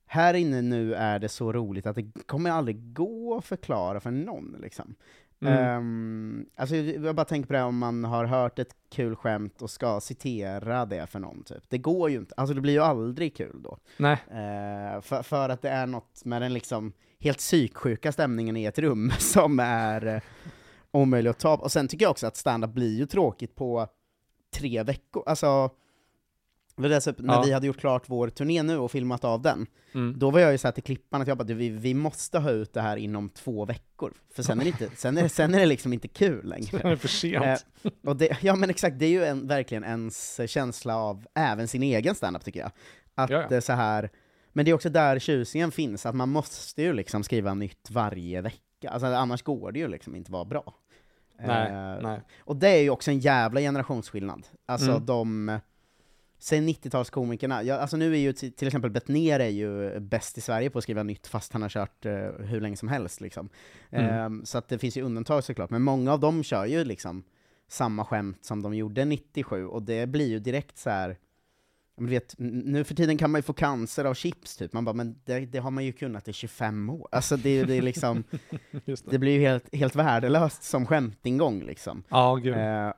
här 0.06 0.34
inne 0.34 0.62
nu 0.62 0.94
är 0.94 1.18
det 1.18 1.28
så 1.28 1.52
roligt 1.52 1.86
att 1.86 1.96
det 1.96 2.26
kommer 2.26 2.50
aldrig 2.50 2.94
gå 2.94 3.38
att 3.38 3.44
förklara 3.44 4.00
för 4.00 4.10
någon 4.10 4.56
liksom. 4.62 4.94
Mm. 5.40 5.54
Ehm, 5.54 6.46
alltså 6.56 6.76
jag 6.76 7.14
bara 7.14 7.24
tänker 7.24 7.46
på 7.46 7.52
det 7.52 7.62
om 7.62 7.78
man 7.78 8.04
har 8.04 8.24
hört 8.24 8.58
ett 8.58 8.76
kul 8.90 9.16
skämt 9.16 9.62
och 9.62 9.70
ska 9.70 10.00
citera 10.00 10.86
det 10.86 11.06
för 11.06 11.18
någon 11.18 11.42
typ. 11.42 11.62
Det 11.68 11.78
går 11.78 12.10
ju 12.10 12.16
inte, 12.16 12.34
alltså 12.36 12.54
det 12.54 12.60
blir 12.60 12.72
ju 12.72 12.82
aldrig 12.82 13.36
kul 13.36 13.62
då. 13.62 13.78
Nej, 13.96 14.16
Eh, 14.30 15.00
för, 15.00 15.22
för 15.22 15.48
att 15.48 15.62
det 15.62 15.68
är 15.68 15.86
något 15.86 16.24
med 16.24 16.42
den 16.42 16.52
liksom 16.52 16.92
helt 17.20 17.38
psyksjuka 17.38 18.12
stämningen 18.12 18.56
i 18.56 18.64
ett 18.64 18.78
rum 18.78 19.12
som 19.18 19.60
är 19.60 20.06
eh, 20.06 20.22
omöjlig 20.90 21.30
att 21.30 21.38
ta 21.38 21.56
Och 21.56 21.72
sen 21.72 21.88
tycker 21.88 22.04
jag 22.04 22.10
också 22.10 22.26
att 22.26 22.36
stand-up 22.36 22.70
blir 22.70 22.98
ju 22.98 23.06
tråkigt 23.06 23.54
på 23.54 23.86
tre 24.54 24.82
veckor. 24.82 25.22
Alltså, 25.26 25.70
det 26.82 26.88
var 26.88 26.94
dessutom, 26.94 27.26
när 27.26 27.34
Ja. 27.34 27.42
vi 27.46 27.52
hade 27.52 27.66
gjort 27.66 27.78
klart 27.80 28.02
vår 28.06 28.28
turné 28.28 28.62
nu 28.62 28.78
och 28.78 28.90
filmat 28.90 29.24
av 29.24 29.42
den, 29.42 29.66
mm. 29.94 30.18
då 30.18 30.30
var 30.30 30.40
jag 30.40 30.52
ju 30.52 30.58
såhär 30.58 30.72
till 30.72 30.82
klippan 30.82 31.22
att 31.22 31.28
jag 31.28 31.38
bara, 31.38 31.44
"Du, 31.44 31.54
vi, 31.54 31.68
vi 31.68 31.94
måste 31.94 32.38
ha 32.38 32.50
ut 32.50 32.72
det 32.72 32.80
här 32.80 32.96
inom 32.96 33.28
två 33.28 33.64
veckor, 33.64 34.12
för 34.34 34.42
sen 34.42 34.60
är 34.60 34.64
det, 34.64 34.70
inte, 34.70 34.90
sen 34.96 35.18
är 35.18 35.22
det, 35.22 35.28
sen 35.28 35.54
är 35.54 35.58
det 35.58 35.66
liksom 35.66 35.92
inte 35.92 36.08
kul 36.08 36.40
det 36.42 36.48
längre. 36.48 36.90
är 36.90 36.96
för 36.96 37.08
sent. 37.08 37.44
Eh, 37.82 37.90
och 38.04 38.16
det, 38.16 38.38
ja 38.42 38.56
men 38.56 38.70
exakt, 38.70 38.98
det 38.98 39.06
är 39.06 39.10
ju 39.10 39.24
en, 39.24 39.46
verkligen 39.46 39.84
ens 39.84 40.40
känsla 40.46 40.96
av 40.96 41.26
även 41.34 41.68
sin 41.68 41.82
egen 41.82 42.14
standup 42.14 42.44
tycker 42.44 42.60
jag. 42.60 42.70
Att 43.14 43.30
Ja, 43.30 43.40
ja. 43.42 43.48
det 43.48 43.60
så 43.60 43.72
här 43.72 44.10
men 44.52 44.64
det 44.64 44.70
är 44.70 44.74
också 44.74 44.90
där 44.90 45.18
tjusningen 45.18 45.70
finns, 45.72 46.06
att 46.06 46.14
man 46.14 46.28
måste 46.28 46.82
ju 46.82 46.92
liksom 46.92 47.24
skriva 47.24 47.54
nytt 47.54 47.90
varje 47.90 48.40
vecka, 48.40 48.90
alltså 48.90 49.06
annars 49.06 49.42
går 49.42 49.72
det 49.72 49.78
ju 49.78 49.88
liksom 49.88 50.16
inte 50.16 50.32
vara 50.32 50.44
bra. 50.44 50.74
nej, 51.46 51.72
Eh, 51.72 52.02
nej. 52.02 52.20
Och 52.40 52.56
det 52.56 52.68
är 52.68 52.82
ju 52.82 52.90
också 52.90 53.10
en 53.10 53.18
jävla 53.18 53.60
generationsskillnad. 53.60 54.46
Alltså 54.66 54.90
Mm. 54.90 55.06
de, 55.06 55.58
säg 56.38 56.60
90-talskomikerna, 56.60 57.62
ja, 57.62 57.76
alltså 57.76 57.96
nu 57.96 58.12
är 58.14 58.18
ju 58.18 58.32
till, 58.32 58.66
exempel 58.66 58.90
Bettner 58.90 59.40
är 59.40 59.48
ju 59.48 60.00
bäst 60.00 60.38
i 60.38 60.40
Sverige 60.40 60.70
på 60.70 60.78
att 60.78 60.84
skriva 60.84 61.02
nytt 61.02 61.26
fast 61.26 61.52
han 61.52 61.62
har 61.62 61.68
kört 61.68 62.06
eh, 62.06 62.12
hur 62.38 62.60
länge 62.60 62.76
som 62.76 62.88
helst 62.88 63.20
liksom. 63.20 63.48
Mm. 63.90 64.14
Ehm, 64.14 64.44
så 64.44 64.58
att 64.58 64.68
det 64.68 64.78
finns 64.78 64.96
ju 64.96 65.02
undantag 65.02 65.44
såklart, 65.44 65.70
men 65.70 65.82
många 65.82 66.12
av 66.12 66.20
dem 66.20 66.42
kör 66.42 66.66
ju 66.66 66.84
liksom 66.84 67.22
samma 67.68 68.04
skämt 68.04 68.44
som 68.44 68.62
de 68.62 68.74
gjorde 68.74 69.04
97, 69.04 69.66
och 69.66 69.82
det 69.82 70.06
blir 70.06 70.26
ju 70.26 70.38
direkt 70.38 70.78
så 70.78 70.90
här. 70.90 71.16
du 71.96 72.06
vet, 72.06 72.34
nu 72.38 72.84
för 72.84 72.94
tiden 72.94 73.18
kan 73.18 73.30
man 73.30 73.38
ju 73.38 73.42
få 73.42 73.52
cancer 73.52 74.04
av 74.04 74.14
chips 74.14 74.56
typ, 74.56 74.72
man 74.72 74.84
bara, 74.84 74.92
men 74.92 75.20
det, 75.24 75.40
det 75.40 75.58
har 75.58 75.70
man 75.70 75.84
ju 75.84 75.92
kunnat 75.92 76.28
i 76.28 76.32
25 76.32 76.90
år. 76.90 77.08
Alltså 77.12 77.36
det, 77.36 77.64
det 77.64 77.76
är 77.76 77.82
liksom, 77.82 78.24
det. 78.84 79.10
det 79.10 79.18
blir 79.18 79.32
ju 79.32 79.40
helt, 79.40 79.74
helt 79.74 79.96
värdelöst 79.96 80.62
som 80.62 80.86
skämtingång 80.86 81.62
liksom. 81.62 82.02
Ja, 82.08 82.34
gud. 82.34 82.56
Eh, 82.56 82.92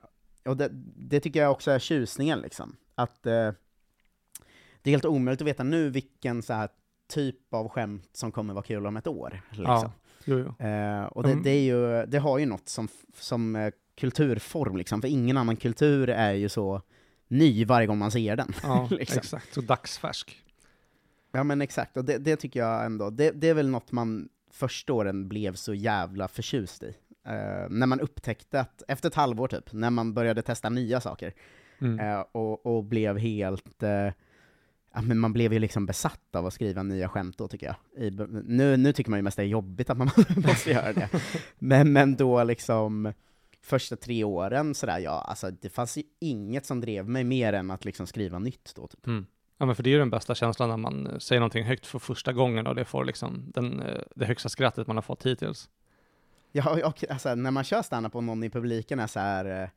och 0.45 0.57
det, 0.57 0.69
det 0.95 1.19
tycker 1.19 1.41
jag 1.41 1.51
också 1.51 1.71
är 1.71 1.79
tjusningen, 1.79 2.39
liksom. 2.39 2.75
Att 2.95 3.25
eh, 3.25 3.51
det 4.81 4.89
är 4.89 4.91
helt 4.91 5.05
omöjligt 5.05 5.41
att 5.41 5.47
veta 5.47 5.63
nu 5.63 5.89
vilken 5.89 6.43
så 6.43 6.53
här 6.53 6.69
typ 7.13 7.53
av 7.53 7.69
skämt 7.69 8.09
som 8.13 8.31
kommer 8.31 8.53
vara 8.53 8.63
kul 8.63 8.85
om 8.85 8.97
ett 8.97 9.07
år. 9.07 9.41
Liksom. 9.49 9.91
Ja. 10.25 10.65
Eh, 10.67 11.03
och 11.05 11.23
det, 11.23 11.31
Mm. 11.31 11.43
det, 11.43 11.49
är 11.49 11.61
ju, 11.61 12.05
det 12.05 12.17
har 12.17 12.37
ju 12.39 12.45
något 12.45 12.69
som, 12.69 12.87
som 13.13 13.55
eh, 13.55 13.71
kulturform, 13.95 14.77
liksom, 14.77 15.01
för 15.01 15.07
ingen 15.07 15.37
annan 15.37 15.55
kultur 15.55 16.09
är 16.09 16.33
ju 16.33 16.49
så 16.49 16.81
ny 17.27 17.65
varje 17.65 17.87
gång 17.87 17.97
man 17.97 18.11
ser 18.11 18.35
den. 18.35 18.53
Ja, 18.63 18.87
liksom. 18.91 19.17
exakt. 19.17 19.53
Så 19.53 19.61
dagsfärsk. 19.61 20.43
Ja 21.31 21.43
men 21.43 21.61
exakt, 21.61 21.97
och 21.97 22.05
det, 22.05 22.17
det 22.17 22.35
tycker 22.35 22.59
jag 22.59 22.85
ändå, 22.85 23.09
det, 23.09 23.31
det 23.31 23.49
är 23.49 23.53
väl 23.53 23.69
något 23.69 23.91
man 23.91 24.29
första 24.51 24.93
åren 24.93 25.27
blev 25.29 25.53
så 25.55 25.73
jävla 25.73 26.27
förtjust 26.27 26.83
i. 26.83 26.95
Eh, 27.25 27.69
när 27.69 27.85
man 27.85 27.99
upptäckte 27.99 28.59
att, 28.59 28.83
efter 28.87 29.09
ett 29.09 29.15
halvår 29.15 29.47
typ, 29.47 29.73
när 29.73 29.89
man 29.89 30.13
började 30.13 30.41
testa 30.41 30.69
nya 30.69 31.01
saker, 31.01 31.33
Mm. 31.81 31.99
Eh, 31.99 32.25
och, 32.31 32.65
och 32.65 32.83
blev 32.83 33.17
helt... 33.17 33.83
Eh, 33.83 34.09
ja, 34.93 35.01
men 35.01 35.19
man 35.19 35.33
blev 35.33 35.53
ju 35.53 35.59
liksom 35.59 35.85
besatt 35.85 36.35
av 36.35 36.45
att 36.45 36.53
skriva 36.53 36.83
nya 36.83 37.09
skämt 37.09 37.37
då, 37.37 37.47
tycker 37.47 37.65
jag. 37.65 38.03
I, 38.05 38.11
nu, 38.45 38.77
nu 38.77 38.93
tycker 38.93 39.09
man 39.09 39.19
ju 39.19 39.23
mest 39.23 39.37
det 39.37 39.43
är 39.43 39.47
jobbigt 39.47 39.89
att 39.89 39.97
man 39.97 40.09
måste 40.35 40.71
göra 40.71 40.93
det. 40.93 41.09
Men, 41.59 41.93
men 41.93 42.15
då 42.15 42.43
liksom, 42.43 43.13
första 43.61 43.95
tre 43.95 44.23
åren 44.23 44.75
sådär, 44.75 44.99
ja, 44.99 45.25
alltså 45.27 45.51
det 45.51 45.69
fanns 45.69 45.97
ju 45.97 46.03
inget 46.19 46.65
som 46.65 46.81
drev 46.81 47.09
mig 47.09 47.23
mer 47.23 47.53
än 47.53 47.71
att 47.71 47.85
liksom 47.85 48.07
skriva 48.07 48.39
nytt 48.39 48.73
då, 48.75 48.87
typ. 48.87 49.07
Mm. 49.07 49.25
Ja, 49.57 49.65
men 49.65 49.75
för 49.75 49.83
det 49.83 49.89
är 49.89 49.91
ju 49.91 49.99
den 49.99 50.09
bästa 50.09 50.35
känslan 50.35 50.69
när 50.69 50.77
man 50.77 51.07
eh, 51.07 51.17
säger 51.17 51.39
någonting 51.39 51.63
högt 51.63 51.85
för 51.85 51.99
första 51.99 52.33
gången 52.33 52.67
och 52.67 52.75
det 52.75 52.85
får 52.85 53.05
liksom 53.05 53.51
den, 53.53 53.83
det 54.15 54.25
högsta 54.25 54.49
skrattet 54.49 54.87
man 54.87 54.97
har 54.97 55.01
fått 55.01 55.25
hittills. 55.25 55.69
Ja, 56.51 56.87
och, 56.87 57.03
alltså, 57.09 57.35
när 57.35 57.51
man 57.51 57.63
kör 57.63 57.81
standup 57.81 58.15
och 58.15 58.23
någon 58.23 58.43
i 58.43 58.49
publiken 58.49 58.99
är 58.99 59.07
så 59.07 59.19
här 59.19 59.71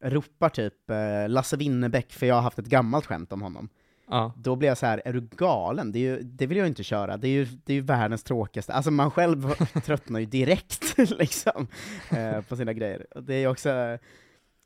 ropar 0.00 0.48
typ 0.48 0.90
eh, 0.90 1.28
Lasse 1.28 1.56
Winnerbäck, 1.56 2.12
för 2.12 2.26
jag 2.26 2.34
har 2.34 2.42
haft 2.42 2.58
ett 2.58 2.66
gammalt 2.66 3.06
skämt 3.06 3.32
om 3.32 3.42
honom. 3.42 3.68
Ja, 4.08 4.32
Då 4.36 4.56
blir 4.56 4.68
jag 4.68 4.78
så 4.78 4.86
här, 4.86 5.02
är 5.04 5.12
du 5.12 5.20
galen? 5.20 5.92
Det, 5.92 5.98
är 5.98 6.00
ju, 6.00 6.22
det 6.22 6.46
vill 6.46 6.58
jag 6.58 6.66
inte 6.66 6.82
köra, 6.84 7.16
det 7.16 7.28
är 7.28 7.32
ju, 7.32 7.44
det 7.44 7.72
är 7.72 7.74
ju 7.74 7.80
världens 7.80 8.22
tråkigaste, 8.22 8.72
alltså 8.72 8.90
man 8.90 9.10
själv 9.10 9.50
tröttnar 9.84 10.20
ju 10.20 10.26
direkt 10.26 10.98
liksom, 11.18 11.66
eh, 12.10 12.40
på 12.40 12.56
sina 12.56 12.72
grejer. 12.72 13.06
Det 13.22 13.34
är 13.34 13.38
ju 13.38 13.48
också, 13.48 13.98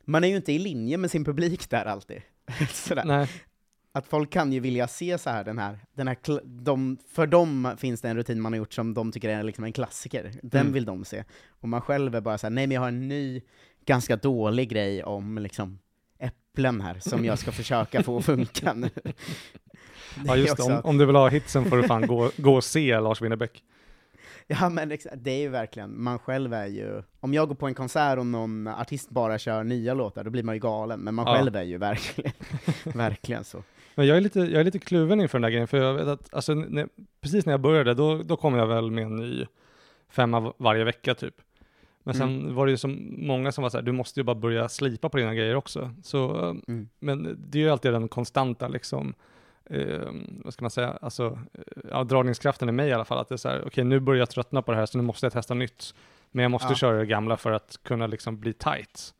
man 0.04 0.24
är 0.24 0.28
ju 0.28 0.36
inte 0.36 0.52
i 0.52 0.58
linje 0.58 0.96
med 0.98 1.10
sin 1.10 1.24
publik 1.24 1.70
där 1.70 1.84
alltid. 1.84 2.22
Sådär. 2.72 3.04
nej, 3.04 3.28
Att 3.92 4.06
folk 4.06 4.30
kan 4.30 4.52
ju 4.52 4.60
vilja 4.60 4.88
se 4.88 5.18
så 5.18 5.30
här 5.30 5.44
den 5.44 5.58
här, 5.58 5.78
den 5.94 6.08
här 6.08 6.16
de, 6.64 6.96
för 7.08 7.26
dem 7.26 7.72
finns 7.78 8.00
det 8.00 8.08
en 8.08 8.16
rutin 8.16 8.40
man 8.40 8.52
har 8.52 8.58
gjort 8.58 8.72
som 8.72 8.94
de 8.94 9.12
tycker 9.12 9.28
är 9.28 9.42
liksom 9.42 9.64
en 9.64 9.72
klassiker, 9.72 10.32
den 10.42 10.60
Mm. 10.60 10.72
vill 10.72 10.84
de 10.84 11.04
se. 11.04 11.24
Och 11.60 11.68
man 11.68 11.80
själv 11.80 12.14
är 12.14 12.20
bara 12.20 12.38
så 12.38 12.46
här, 12.46 12.50
nej 12.50 12.66
men 12.66 12.74
jag 12.74 12.80
har 12.80 12.88
en 12.88 13.08
ny, 13.08 13.42
ganska 13.86 14.16
dålig 14.16 14.68
grej 14.68 15.04
om 15.04 15.38
liksom 15.38 15.78
äpplen 16.18 16.80
här, 16.80 16.96
som 17.00 17.24
jag 17.24 17.38
ska 17.38 17.52
försöka 17.52 18.02
få 18.02 18.18
att 18.18 18.24
funka 18.24 18.72
nu. 18.74 18.90
Det 19.04 19.12
ja 20.26 20.36
just 20.36 20.56
det. 20.56 20.62
också- 20.62 20.74
Om, 20.76 20.80
om 20.84 20.98
du 20.98 21.06
vill 21.06 21.16
ha 21.16 21.28
hitsen 21.28 21.64
får 21.64 21.76
du 21.76 21.82
fan 21.82 22.06
gå, 22.06 22.30
gå 22.36 22.54
och 22.54 22.64
se 22.64 23.00
Lars 23.00 23.22
Winnerbäck. 23.22 23.62
Ja 24.46 24.68
men 24.68 24.88
det 25.16 25.30
är 25.30 25.38
ju 25.38 25.48
verkligen, 25.48 26.02
man 26.02 26.18
själv 26.18 26.54
är 26.54 26.66
ju, 26.66 27.02
om 27.20 27.34
jag 27.34 27.48
går 27.48 27.54
på 27.54 27.66
en 27.66 27.74
konsert 27.74 28.18
och 28.18 28.26
någon 28.26 28.66
artist 28.66 29.10
bara 29.10 29.38
kör 29.38 29.64
nya 29.64 29.94
låtar, 29.94 30.24
då 30.24 30.30
blir 30.30 30.42
man 30.42 30.54
ju 30.54 30.60
galen, 30.60 31.00
men 31.00 31.14
man 31.14 31.26
Ja. 31.26 31.34
själv 31.36 31.56
är 31.56 31.62
ju 31.62 31.78
verkligen, 31.78 32.32
verkligen 32.84 33.44
så. 33.44 33.62
Men 33.94 34.06
jag 34.06 34.16
är 34.16 34.20
lite, 34.20 34.40
jag 34.40 34.60
är 34.60 34.64
lite 34.64 34.78
kluven 34.78 35.20
inför 35.20 35.38
den 35.38 35.42
där 35.42 35.50
grejen, 35.50 35.68
för 35.68 35.76
jag 35.78 35.94
vet 35.94 36.06
att, 36.06 36.34
alltså, 36.34 36.54
när, 36.54 36.88
precis 37.20 37.46
när 37.46 37.52
jag 37.52 37.60
började, 37.60 37.94
då, 37.94 38.22
då 38.22 38.36
kom 38.36 38.54
jag 38.54 38.66
väl 38.66 38.90
med 38.90 39.04
en 39.04 39.16
ny 39.16 39.46
femma 40.08 40.52
varje 40.56 40.84
vecka 40.84 41.14
typ. 41.14 41.34
Men 42.04 42.14
sen 42.14 42.40
Mm. 42.40 42.54
var 42.54 42.66
det 42.66 42.70
ju 42.72 42.76
så 42.78 42.88
många 43.18 43.52
som 43.52 43.62
var 43.62 43.70
så 43.70 43.76
här, 43.76 43.82
du 43.82 43.92
måste 43.92 44.20
ju 44.20 44.24
bara 44.24 44.34
börja 44.36 44.68
slipa 44.68 45.08
på 45.08 45.16
dina 45.16 45.34
grejer 45.34 45.54
också. 45.54 45.94
Så, 46.02 46.34
Mm. 46.68 46.88
men 46.98 47.36
det 47.50 47.58
är 47.58 47.62
ju 47.62 47.70
alltid 47.70 47.92
den 47.92 48.08
konstanta 48.08 48.68
liksom, 48.68 49.14
eh, 49.70 50.10
vad 50.44 50.52
ska 50.52 50.64
man 50.64 50.70
säga, 50.70 50.98
alltså, 51.02 51.38
eh, 51.54 51.62
ja, 51.90 52.04
dragningskraften 52.04 52.68
i 52.68 52.72
mig 52.72 52.88
i 52.88 52.92
alla 52.92 53.04
fall, 53.04 53.18
att 53.18 53.28
det 53.28 53.34
är 53.34 53.36
så 53.36 53.48
här, 53.48 53.62
okej 53.66 53.84
nu 53.84 54.00
börjar 54.00 54.18
jag 54.18 54.30
tröttna 54.30 54.62
på 54.62 54.72
det 54.72 54.78
här, 54.78 54.86
så 54.86 54.98
nu 54.98 55.04
måste 55.04 55.26
jag 55.26 55.32
testa 55.32 55.54
nytt. 55.54 55.94
Men 56.32 56.42
jag 56.42 56.50
måste 56.50 56.68
Ja. 56.68 56.74
köra 56.74 56.98
det 56.98 57.06
gamla 57.06 57.36
för 57.36 57.52
att 57.52 57.78
kunna 57.82 58.06
liksom 58.06 58.40
bli 58.40 58.52
tight. 58.52 59.14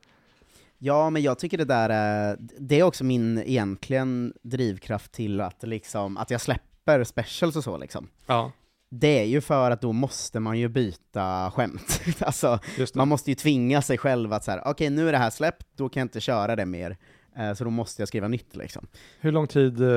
Ja, 0.77 1.09
men 1.09 1.21
jag 1.21 1.39
tycker 1.39 1.57
det 1.57 1.65
där 1.65 1.89
är, 1.89 2.37
det 2.39 2.79
är 2.79 2.83
också 2.83 3.03
min 3.03 3.37
egentligen 3.37 4.33
drivkraft 4.41 5.11
till 5.11 5.41
att 5.41 5.63
liksom, 5.63 6.17
att 6.17 6.31
jag 6.31 6.41
släpper 6.41 7.03
specials 7.03 7.55
och 7.55 7.63
så 7.63 7.77
liksom. 7.77 8.07
Ja, 8.25 8.51
Det 8.93 9.19
är 9.19 9.23
ju 9.23 9.41
för 9.41 9.71
att 9.71 9.81
då 9.81 9.93
måste 9.93 10.39
man 10.39 10.59
ju 10.59 10.67
byta 10.67 11.51
skämt. 11.51 12.01
alltså, 12.19 12.59
man 12.95 13.07
måste 13.07 13.31
ju 13.31 13.35
tvinga 13.35 13.81
sig 13.81 13.97
själv 13.97 14.33
att 14.33 14.43
så 14.43 14.51
här, 14.51 14.61
okej 14.65 14.89
nu 14.89 15.07
är 15.07 15.11
det 15.11 15.17
här 15.17 15.29
släppt, 15.29 15.67
då 15.75 15.89
kan 15.89 16.01
jag 16.01 16.05
inte 16.05 16.19
köra 16.19 16.55
det 16.55 16.65
mer. 16.65 16.97
Eh, 17.35 17.53
så 17.53 17.63
då 17.63 17.69
måste 17.69 18.01
jag 18.01 18.07
skriva 18.07 18.27
nytt 18.27 18.55
liksom. 18.55 18.87
Hur 19.19 19.31
lång 19.31 19.47
tid, 19.47 19.81
eh, 19.81 19.89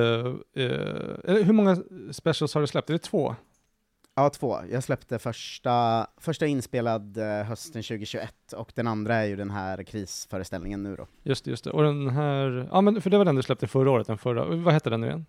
eh, 0.56 1.44
hur 1.44 1.52
många 1.52 1.76
specials 2.12 2.54
har 2.54 2.60
du 2.60 2.66
släppt? 2.66 2.90
Är 2.90 2.94
det 2.94 2.98
två? 2.98 3.34
Ja, 4.16 4.30
två. 4.30 4.58
Jag 4.70 4.84
släppte 4.84 5.18
första, 5.18 6.06
första 6.16 6.46
inspelad 6.46 7.16
eh, 7.16 7.44
hösten 7.44 7.82
2021, 7.82 8.52
och 8.56 8.72
den 8.74 8.86
andra 8.86 9.14
är 9.14 9.24
ju 9.24 9.36
den 9.36 9.50
här 9.50 9.82
krisföreställningen 9.82 10.82
nu 10.82 10.96
då. 10.96 11.06
Just 11.22 11.44
det, 11.44 11.50
just 11.50 11.64
det. 11.64 11.70
Och 11.70 11.82
den 11.82 12.10
här, 12.10 12.68
ja 12.72 12.80
men 12.80 13.02
för 13.02 13.10
det 13.10 13.18
var 13.18 13.24
den 13.24 13.34
du 13.34 13.42
släppte 13.42 13.66
förra 13.66 13.90
året, 13.90 14.06
den 14.06 14.18
förra. 14.18 14.44
Vad 14.44 14.74
hette 14.74 14.90
den 14.90 15.00
nu 15.00 15.06
igen? 15.06 15.26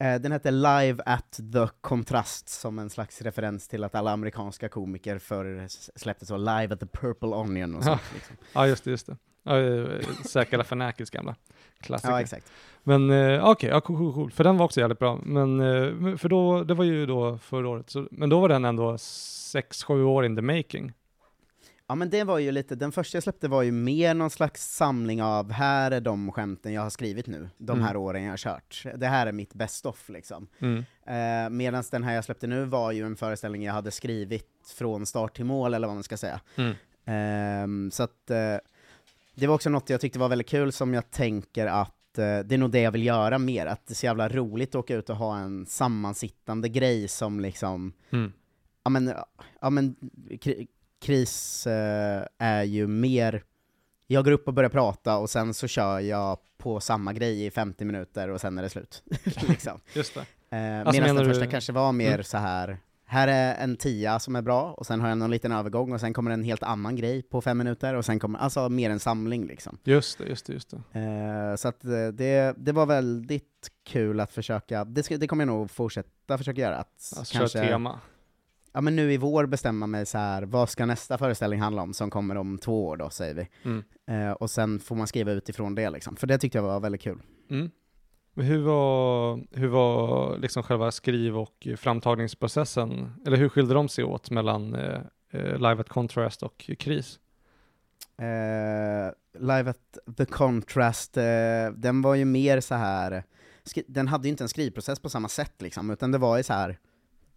Eh, 0.00 0.20
den 0.20 0.32
hette 0.32 0.50
Live 0.50 1.02
at 1.06 1.40
the 1.52 1.68
Contrast, 1.80 2.48
som 2.48 2.78
en 2.78 2.90
slags 2.90 3.22
referens 3.22 3.68
till 3.68 3.84
att 3.84 3.94
alla 3.94 4.10
amerikanska 4.10 4.68
komiker 4.68 5.18
förr 5.18 5.66
släppte 5.98 6.26
så 6.26 6.36
Live 6.36 6.74
at 6.74 6.80
the 6.80 6.86
Purple 6.86 7.28
Onion 7.28 7.74
och 7.74 7.84
sånt. 7.84 8.00
Liksom. 8.14 8.36
Ja, 8.52 8.66
just 8.66 8.84
det, 8.84 8.90
just 8.90 9.06
det. 9.06 9.16
Ja, 9.42 9.58
eh, 9.58 10.00
Säkra 10.24 10.64
Fanakis 10.64 11.10
gamla 11.10 11.36
Klassiker. 11.80 12.12
Ja, 12.12 12.20
exakt. 12.20 12.52
Men 12.82 13.10
eh, 13.10 13.44
okej, 13.44 13.70
ja, 13.70 13.80
cool, 13.80 13.96
cool, 13.98 14.14
cool. 14.14 14.30
För 14.30 14.44
den 14.44 14.56
var 14.56 14.64
också 14.64 14.80
jävligt 14.80 14.98
bra. 14.98 15.20
Men 15.22 15.60
eh, 15.60 16.16
för 16.16 16.28
då, 16.28 16.64
det 16.64 16.74
var 16.74 16.84
ju 16.84 17.06
då 17.06 17.38
förra 17.38 17.68
året. 17.68 17.90
Så, 17.90 18.08
men 18.10 18.28
då 18.28 18.40
var 18.40 18.48
den 18.48 18.64
ändå 18.64 18.98
sex, 18.98 19.84
sju 19.84 20.04
år 20.04 20.24
in 20.24 20.36
the 20.36 20.42
making. 20.42 20.92
Ja 21.90 21.94
men 21.94 22.10
det 22.10 22.24
var 22.24 22.38
ju 22.38 22.52
lite, 22.52 22.74
den 22.74 22.92
första 22.92 23.16
jag 23.16 23.22
släppte 23.22 23.48
var 23.48 23.62
ju 23.62 23.72
mer 23.72 24.14
någon 24.14 24.30
slags 24.30 24.74
samling 24.76 25.22
av, 25.22 25.52
här 25.52 25.90
är 25.90 26.00
de 26.00 26.32
skämten 26.32 26.72
jag 26.72 26.82
har 26.82 26.90
skrivit 26.90 27.26
nu, 27.26 27.48
de 27.58 27.72
Mm. 27.72 27.84
här 27.84 27.96
åren 27.96 28.22
jag 28.22 28.32
har 28.32 28.36
kört. 28.36 28.84
Det 28.96 29.06
här 29.06 29.26
är 29.26 29.32
mitt 29.32 29.54
best 29.54 29.86
of 29.86 30.08
liksom. 30.08 30.46
Mm. 30.58 30.84
Eh, 31.06 31.50
Medan 31.50 31.84
den 31.90 32.04
här 32.04 32.14
jag 32.14 32.24
släppte 32.24 32.46
nu 32.46 32.64
var 32.64 32.92
ju 32.92 33.06
en 33.06 33.16
föreställning 33.16 33.62
jag 33.64 33.72
hade 33.72 33.90
skrivit 33.90 34.72
från 34.78 35.06
start 35.06 35.36
till 35.36 35.44
mål, 35.44 35.74
eller 35.74 35.86
vad 35.86 35.96
man 35.96 36.02
ska 36.02 36.16
säga. 36.16 36.40
Mm. 36.56 36.74
Ehm, 37.04 37.90
så 37.90 38.02
att 38.02 38.30
eh, 38.30 38.56
det 39.34 39.46
var 39.46 39.54
också 39.54 39.70
något 39.70 39.90
jag 39.90 40.00
tyckte 40.00 40.18
var 40.18 40.28
väldigt 40.28 40.48
kul 40.48 40.72
som 40.72 40.94
jag 40.94 41.10
tänker 41.10 41.66
att 41.66 42.18
eh, 42.18 42.38
det 42.38 42.54
är 42.54 42.58
nog 42.58 42.70
det 42.70 42.80
jag 42.80 42.92
vill 42.92 43.06
göra 43.06 43.38
mer, 43.38 43.66
att 43.66 43.86
det 43.86 43.92
är 43.92 43.94
så 43.96 44.06
jävla 44.06 44.28
roligt 44.28 44.68
att 44.68 44.74
åka 44.74 44.94
ut 44.96 45.10
och 45.10 45.16
ha 45.16 45.38
en 45.38 45.66
sammansittande 45.66 46.68
grej 46.68 47.08
som 47.08 47.40
liksom, 47.40 47.92
Mm. 48.10 48.32
ja 48.84 48.90
men, 48.90 49.12
ja 49.60 49.70
men 49.70 49.96
kris 51.00 51.66
eh, 51.66 52.22
är 52.38 52.62
ju 52.62 52.86
mer, 52.86 53.42
jag 54.06 54.24
går 54.24 54.32
upp 54.32 54.48
och 54.48 54.54
börjar 54.54 54.70
prata 54.70 55.16
och 55.18 55.30
sen 55.30 55.54
så 55.54 55.66
kör 55.66 56.00
jag 56.00 56.38
på 56.58 56.80
samma 56.80 57.12
grej 57.12 57.46
i 57.46 57.50
50 57.50 57.84
minuter 57.84 58.28
och 58.28 58.40
sen 58.40 58.58
är 58.58 58.62
det 58.62 58.68
slut. 58.68 59.02
liksom. 59.48 59.80
Just 59.94 60.14
det. 60.14 60.20
eh, 60.56 60.78
Alltså, 60.80 61.00
Medan 61.02 61.16
den 61.16 61.24
du- 61.24 61.30
första 61.34 61.46
kanske 61.50 61.72
var 61.72 61.92
mer 61.92 62.12
Mm. 62.12 62.24
så 62.24 62.38
här. 62.38 62.78
här 63.04 63.28
är 63.28 63.54
en 63.64 63.76
tia 63.76 64.18
som 64.18 64.36
är 64.36 64.42
bra, 64.42 64.72
och 64.72 64.86
sen 64.86 65.00
har 65.00 65.08
jag 65.08 65.18
någon 65.18 65.30
liten 65.30 65.52
övergång, 65.52 65.92
och 65.92 66.00
sen 66.00 66.12
kommer 66.12 66.30
en 66.30 66.44
helt 66.44 66.62
annan 66.62 66.96
grej 66.96 67.22
på 67.22 67.40
fem 67.40 67.58
minuter, 67.58 67.94
och 67.94 68.04
sen 68.04 68.18
kommer, 68.18 68.38
alltså 68.38 68.68
mer 68.68 68.90
en 68.90 69.00
samling 69.00 69.46
liksom. 69.46 69.78
Just 69.84 70.18
det, 70.18 70.24
just 70.28 70.46
det, 70.46 70.52
just 70.52 70.70
det. 70.92 71.00
Eh, 71.00 71.56
så 71.56 71.68
att 71.68 71.84
eh, 71.84 72.08
det, 72.12 72.54
det 72.56 72.72
var 72.72 72.86
väldigt 72.86 73.68
kul 73.84 74.20
att 74.20 74.32
försöka, 74.32 74.84
det, 74.84 75.02
ska, 75.02 75.16
det 75.16 75.26
kommer 75.28 75.44
jag 75.44 75.52
nog 75.54 75.70
fortsätta 75.70 76.38
försöka 76.38 76.60
göra, 76.60 76.76
att 76.76 77.12
Alltså, 77.16 77.38
kanske, 77.38 77.58
tema. 77.60 78.00
Ja 78.72 78.80
men 78.80 78.96
nu 78.96 79.12
i 79.12 79.16
vår 79.16 79.46
bestämma 79.46 79.86
mig 79.86 80.06
så 80.06 80.18
här, 80.18 80.42
vad 80.42 80.68
ska 80.68 80.86
nästa 80.86 81.18
föreställning 81.18 81.60
handla 81.60 81.82
om, 81.82 81.94
som 81.94 82.10
kommer 82.10 82.36
om 82.36 82.58
två 82.58 82.86
år 82.86 82.96
då, 82.96 83.10
säger 83.10 83.34
vi. 83.34 83.48
Mm. 83.62 83.84
Eh, 84.06 84.32
och 84.32 84.50
sen 84.50 84.80
får 84.80 84.96
man 84.96 85.06
skriva 85.06 85.32
utifrån 85.32 85.74
det 85.74 85.90
liksom, 85.90 86.16
för 86.16 86.26
det 86.26 86.38
tyckte 86.38 86.58
jag 86.58 86.62
var 86.62 86.80
väldigt 86.80 87.02
kul. 87.02 87.18
Mm. 87.50 87.70
Hur 88.34 88.62
var, 88.62 89.40
hur 89.50 89.68
var 89.68 90.38
liksom 90.38 90.62
själva 90.62 90.90
skriv 90.90 91.38
och 91.38 91.68
framtagningsprocessen? 91.76 93.12
Eller 93.26 93.36
hur 93.36 93.48
skilde 93.48 93.74
de 93.74 93.88
sig 93.88 94.04
åt 94.04 94.30
mellan 94.30 94.74
eh, 94.74 95.00
eh, 95.30 95.54
Live 95.54 95.80
at 95.80 95.88
Contrast 95.88 96.42
och 96.42 96.70
Kris? 96.78 97.18
Eh, 98.18 99.12
Live 99.40 99.70
at 99.70 100.16
the 100.16 100.24
Contrast, 100.24 101.16
eh, 101.16 101.70
den 101.74 102.02
var 102.02 102.14
ju 102.14 102.24
mer 102.24 102.60
så 102.60 102.74
här 102.74 103.24
den 103.86 104.08
hade 104.08 104.28
ju 104.28 104.30
inte 104.30 104.44
en 104.44 104.48
skrivprocess 104.48 105.00
på 105.00 105.08
samma 105.08 105.28
sätt 105.28 105.62
liksom, 105.62 105.90
utan 105.90 106.12
det 106.12 106.18
var 106.18 106.36
ju 106.36 106.42
så 106.42 106.52
här 106.52 106.78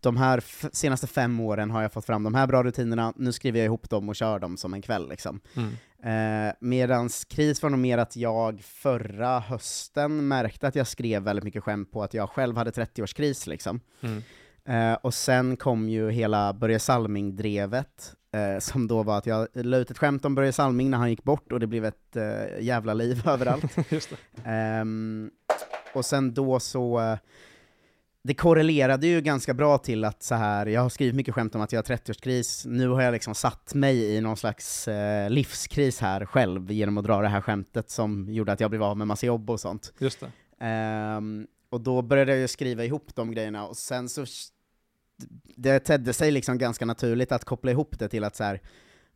de 0.02 0.18
här 0.18 0.43
senaste 0.76 1.08
fem 1.08 1.39
åren 1.39 1.72
har 1.72 1.82
jag 1.82 1.93
fått 1.93 2.06
fram 2.06 2.24
de 2.24 2.36
här 2.36 2.47
bra 2.47 2.64
rutinerna, 2.64 3.14
nu 3.16 3.32
skriver 3.32 3.60
jag 3.60 3.66
ihop 3.66 3.89
dem 3.89 4.10
och 4.10 4.16
kör 4.16 4.39
dem 4.39 4.58
som 4.58 4.74
en 4.74 4.82
kväll 4.82 5.10
liksom. 5.10 5.39
Mm. 5.56 5.74
Eh, 6.04 6.54
medans 6.60 7.26
kris 7.26 7.64
var 7.64 7.70
nog 7.70 7.80
mer 7.80 7.97
att 7.97 8.16
jag 8.16 8.62
förra 8.62 9.39
hösten 9.39 10.28
märkte 10.28 10.68
att 10.68 10.76
jag 10.76 10.88
skrev 10.88 11.24
väldigt 11.24 11.43
mycket 11.45 11.64
skämt 11.64 11.91
på 11.91 12.04
att 12.04 12.14
jag 12.14 12.30
själv 12.30 12.58
hade 12.58 12.72
30-årskris 12.72 13.49
liksom. 13.49 13.80
Mm. 14.02 14.24
Eh, 14.66 14.97
och 15.02 15.14
sen 15.14 15.58
kom 15.58 15.89
ju 15.89 16.12
hela 16.12 16.54
Börje 16.54 16.80
Salming-drevet, 16.80 18.16
eh, 18.34 18.60
som 18.60 18.88
då 18.88 19.04
var 19.04 19.18
att 19.18 19.26
jag 19.26 19.47
la 19.54 19.78
ut 19.78 19.91
ett 19.91 19.97
skämt 19.97 20.26
om 20.26 20.36
Börje 20.36 20.52
Salming 20.54 20.89
när 20.89 20.97
han 20.97 21.10
gick 21.10 21.24
bort, 21.24 21.52
och 21.52 21.60
det 21.60 21.68
blev 21.68 21.86
ett 21.86 22.16
eh, 22.16 22.60
jävla 22.60 22.93
liv 22.93 23.22
överallt. 23.28 23.78
Ehm, 24.45 25.32
och 25.93 26.06
sen 26.06 26.34
då 26.34 26.60
så, 26.60 26.99
eh, 26.99 27.18
det 28.24 28.34
korrelerade 28.34 29.07
ju 29.07 29.22
ganska 29.22 29.53
bra 29.53 29.78
till 29.78 30.05
att 30.05 30.24
så 30.24 30.36
här, 30.36 30.65
jag 30.65 30.82
har 30.82 30.89
skrivit 30.89 31.15
mycket 31.15 31.36
skämt 31.36 31.55
om 31.55 31.61
att 31.61 31.72
jag 31.72 31.80
har 31.80 31.95
30-årskris, 31.95 32.67
nu 32.67 32.88
har 32.88 33.01
jag 33.01 33.11
liksom 33.11 33.36
satt 33.36 33.74
mig 33.74 34.15
i 34.15 34.22
någon 34.22 34.38
slags 34.38 34.88
eh, 34.88 35.30
livskris 35.30 35.99
här 35.99 36.26
själv 36.26 36.72
genom 36.72 36.97
att 36.97 37.05
dra 37.05 37.22
det 37.22 37.28
här 37.28 37.41
skämtet 37.41 37.89
som 37.89 38.34
gjorde 38.34 38.51
att 38.51 38.59
jag 38.59 38.69
blev 38.69 38.84
av 38.84 38.97
med 38.97 39.07
massa 39.07 39.26
jobb 39.26 39.49
och 39.49 39.59
sånt. 39.59 39.93
Just. 39.99 40.24
Ehm, 40.59 41.47
och 41.69 41.82
då 41.82 42.01
började 42.01 42.32
jag 42.32 42.39
ju 42.39 42.47
skriva 42.47 42.84
ihop 42.84 43.15
de 43.15 43.32
grejerna, 43.32 43.67
och 43.67 43.78
sen 43.78 44.09
så 44.09 44.26
det 45.55 45.80
tedde 45.80 46.13
sig 46.13 46.32
liksom 46.32 46.57
ganska 46.57 46.86
naturligt 46.86 47.32
att 47.32 47.45
koppla 47.45 47.72
ihop 47.72 47.99
det 47.99 48.09
till 48.09 48.24
att 48.24 48.36
så 48.36 48.43
här, 48.43 48.61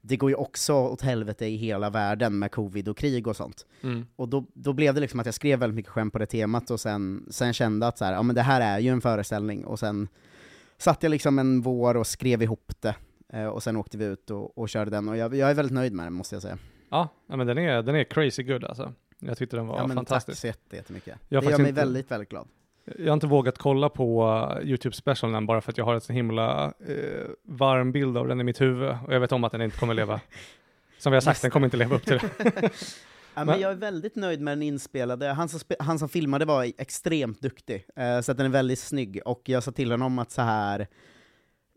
det 0.07 0.17
går 0.17 0.29
ju 0.29 0.35
också 0.35 0.73
åt 0.73 1.01
helvete 1.01 1.45
i 1.45 1.55
hela 1.55 1.89
världen 1.89 2.39
med 2.39 2.51
covid 2.51 2.87
och 2.87 2.97
krig 2.97 3.27
och 3.27 3.35
sånt. 3.35 3.65
Mm. 3.81 4.05
Och 4.15 4.29
då, 4.29 4.45
då 4.53 4.73
blev 4.73 4.93
det 4.93 4.99
liksom 5.01 5.19
att 5.19 5.25
jag 5.25 5.35
skrev 5.35 5.59
väldigt 5.59 5.75
mycket 5.75 5.91
skämt 5.91 6.13
på 6.13 6.19
det 6.19 6.25
temat, 6.25 6.71
och 6.71 6.79
sen, 6.79 7.25
sen 7.29 7.53
kände 7.53 7.87
att 7.87 7.97
så 7.97 8.05
här, 8.05 8.13
ja 8.13 8.21
men 8.23 8.35
det 8.35 8.41
här 8.41 8.61
är 8.61 8.79
ju 8.79 8.89
en 8.89 9.01
föreställning, 9.01 9.65
och 9.65 9.79
sen 9.79 10.07
satt 10.77 11.03
jag 11.03 11.09
liksom 11.09 11.39
en 11.39 11.61
vår 11.61 11.97
och 11.97 12.07
skrev 12.07 12.41
ihop 12.41 12.73
det, 12.79 12.95
eh, 13.33 13.45
och 13.45 13.63
sen 13.63 13.75
åkte 13.77 13.97
vi 13.97 14.05
ut 14.05 14.31
och, 14.31 14.57
och 14.57 14.69
körde 14.69 14.91
den, 14.91 15.09
och 15.09 15.17
jag, 15.17 15.35
jag 15.35 15.49
är 15.49 15.53
väldigt 15.53 15.73
nöjd 15.73 15.93
med 15.93 16.05
den 16.05 16.13
måste 16.13 16.35
jag 16.35 16.41
säga. 16.41 16.57
Ja, 16.89 17.09
ja, 17.27 17.35
men 17.35 17.47
den 17.47 17.57
är, 17.57 17.81
den 17.81 17.95
är 17.95 18.03
crazy 18.03 18.43
good 18.43 18.63
alltså. 18.63 18.93
Jag 19.19 19.37
tyckte 19.37 19.55
den 19.55 19.67
var 19.67 19.77
ja, 19.77 19.87
men 19.87 19.95
fantastisk. 19.97 20.41
Tack 20.41 20.41
så 20.41 20.47
jätte- 20.47 20.75
jättemycket. 20.75 21.17
Jag 21.29 21.43
det 21.43 21.49
gör 21.51 21.57
mig 21.57 21.69
inte- 21.69 21.81
väldigt, 21.81 22.11
väldigt 22.11 22.29
glad. 22.29 22.47
Jag 22.97 23.05
har 23.05 23.13
inte 23.13 23.27
vågat 23.27 23.57
kolla 23.57 23.89
på 23.89 24.23
uh, 24.23 24.67
YouTube-specialen 24.67 25.45
bara 25.45 25.61
för 25.61 25.71
att 25.71 25.77
jag 25.77 25.85
har 25.85 25.93
en 25.93 26.01
så 26.01 26.13
himla 26.13 26.65
eh, 26.65 27.29
varm 27.43 27.91
bild 27.91 28.17
av 28.17 28.27
den 28.27 28.41
i 28.41 28.43
mitt 28.43 28.61
huvud 28.61 28.97
och 29.07 29.13
jag 29.13 29.19
vet 29.19 29.31
om 29.31 29.43
att 29.43 29.51
den 29.51 29.61
inte 29.61 29.77
kommer 29.77 29.93
leva. 29.93 30.21
Som 30.97 31.11
vi 31.11 31.15
har 31.15 31.21
sagt, 31.21 31.41
den 31.41 31.51
kommer 31.51 31.67
inte 31.67 31.77
leva 31.77 31.95
upp 31.95 32.05
till 32.05 32.19
det. 32.37 32.69
Ja, 33.37 33.45
men 33.45 33.59
jag 33.59 33.71
är 33.71 33.75
väldigt 33.75 34.15
nöjd 34.15 34.41
med 34.41 34.51
den 34.51 34.61
inspelade. 34.61 35.27
Han 35.27 35.49
som, 35.49 35.59
han 35.79 35.99
som 35.99 36.09
filmade 36.09 36.45
var 36.45 36.63
extremt 36.77 37.41
duktig, 37.41 37.85
eh, 37.95 38.21
så 38.21 38.31
att 38.31 38.37
den 38.37 38.45
är 38.45 38.49
väldigt 38.49 38.79
snygg. 38.79 39.21
Och 39.25 39.41
jag 39.45 39.63
sa 39.63 39.71
till 39.71 39.91
honom 39.91 40.19
att 40.19 40.31
så 40.31 40.41
här 40.41 40.87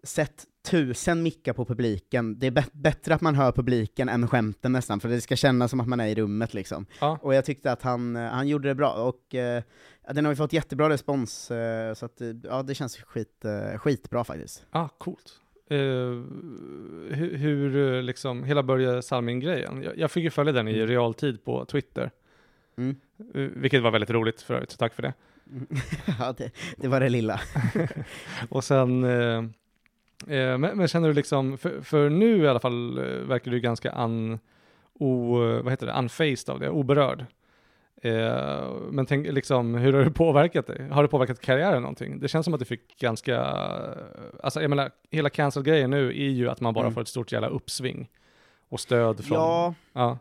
sätt 0.03 0.45
tusen 0.71 1.23
mickar 1.23 1.53
på 1.53 1.65
publiken. 1.65 2.39
Det 2.39 2.47
är 2.47 2.51
bä- 2.51 2.71
bättre 2.73 3.15
att 3.15 3.21
man 3.21 3.35
hör 3.35 3.53
publiken 3.53 4.09
än 4.09 4.29
skämten 4.29 4.73
nästan, 4.73 5.01
för 5.01 5.09
det 5.09 5.21
ska 5.21 5.37
kännas 5.37 5.71
som 5.71 5.81
att 5.81 5.89
man 5.89 6.01
är 6.01 6.07
i 6.07 6.15
rummet 6.15 6.55
liksom. 6.55 6.87
Ja. 7.01 7.19
Och 7.23 7.35
jag 7.35 7.45
tyckte 7.45 7.73
att 7.73 7.83
han, 7.83 8.17
eh, 8.17 8.23
han 8.23 8.49
gjorde 8.49 8.69
det 8.69 8.75
bra, 8.75 8.93
och 8.93 9.35
eh, 9.35 9.63
den 10.15 10.25
har 10.25 10.33
ju 10.33 10.37
fått 10.37 10.53
jättebra 10.53 10.89
respons, 10.89 11.51
eh, 11.51 11.95
så 11.95 12.07
att, 12.07 12.21
eh, 12.21 12.29
ja, 12.45 12.63
det 12.63 12.75
känns 12.75 12.97
skit, 12.97 13.45
eh, 13.45 13.79
skitbra 13.79 14.25
faktiskt. 14.25 14.67
Ah, 14.71 14.89
coolt. 14.89 15.33
Eh, 15.71 15.77
hur, 17.17 17.37
hur 17.37 18.03
liksom, 18.03 18.45
hela 18.45 18.63
Börje 18.63 19.03
Salming-grejen. 19.03 19.83
Jag, 19.83 19.99
jag 19.99 20.11
fick 20.11 20.25
ju 20.25 20.31
följa 20.31 20.53
den 20.53 20.69
i 20.69 20.75
Mm. 20.75 20.87
realtid 20.87 21.45
på 21.45 21.65
Twitter, 21.65 22.11
Mm. 22.79 22.97
eh, 23.35 23.41
vilket 23.41 23.83
var 23.83 23.91
väldigt 23.91 24.11
roligt 24.11 24.43
för 24.43 24.55
övrigt, 24.55 24.71
så 24.71 24.77
tack 24.77 24.95
för 24.95 25.03
det. 25.03 25.15
ja, 26.19 26.35
det, 26.39 26.51
det 26.77 26.89
var 26.89 27.01
det 27.01 27.09
lilla. 27.09 27.41
Och 28.49 28.65
sen, 28.65 29.05
eh, 29.05 29.43
eh, 30.27 30.59
men, 30.59 30.77
men 30.79 30.89
känner 30.89 31.09
du 31.09 31.15
liksom, 31.15 31.59
för, 31.59 31.81
för 31.81 32.09
nu 32.11 32.43
i 32.43 32.49
alla 32.49 32.61
fall 32.61 32.99
eh, 32.99 33.05
verkar 33.05 33.51
du 33.51 33.61
ganska 33.61 33.93
un, 34.05 34.39
o, 34.95 35.37
vad 35.63 35.71
heter 35.73 35.87
det, 35.87 35.93
unfaced 35.93 36.55
av 36.55 36.61
det, 36.61 36.71
oberörd. 36.71 37.25
Eh, 38.03 38.71
men 38.91 39.07
tänk 39.07 39.27
liksom, 39.33 39.75
hur 39.75 39.93
har 39.93 40.05
det 40.05 40.11
påverkat 40.11 40.67
dig? 40.67 40.89
Har 40.91 41.03
det 41.03 41.09
påverkat 41.09 41.41
karriären 41.41 41.83
någonting? 41.83 42.21
Det 42.21 42.29
känns 42.29 42.45
som 42.45 42.55
att 42.55 42.61
du 42.61 42.67
fick 42.67 42.99
ganska, 43.01 43.41
alltså 44.43 44.61
jag 44.61 44.69
menar, 44.71 44.91
hela 45.11 45.31
cancel-grejen 45.31 45.91
nu 45.91 46.09
är 46.09 46.31
ju 46.31 46.49
att 46.51 46.61
man 46.61 46.75
bara 46.75 46.85
Mm. 46.85 46.95
får 46.95 47.01
ett 47.01 47.09
stort 47.09 47.33
jävla 47.33 47.49
uppsving 47.49 48.09
och 48.69 48.81
stöd 48.81 49.25
från, 49.25 49.39
Ja, 49.39 49.75
ja, 49.93 50.19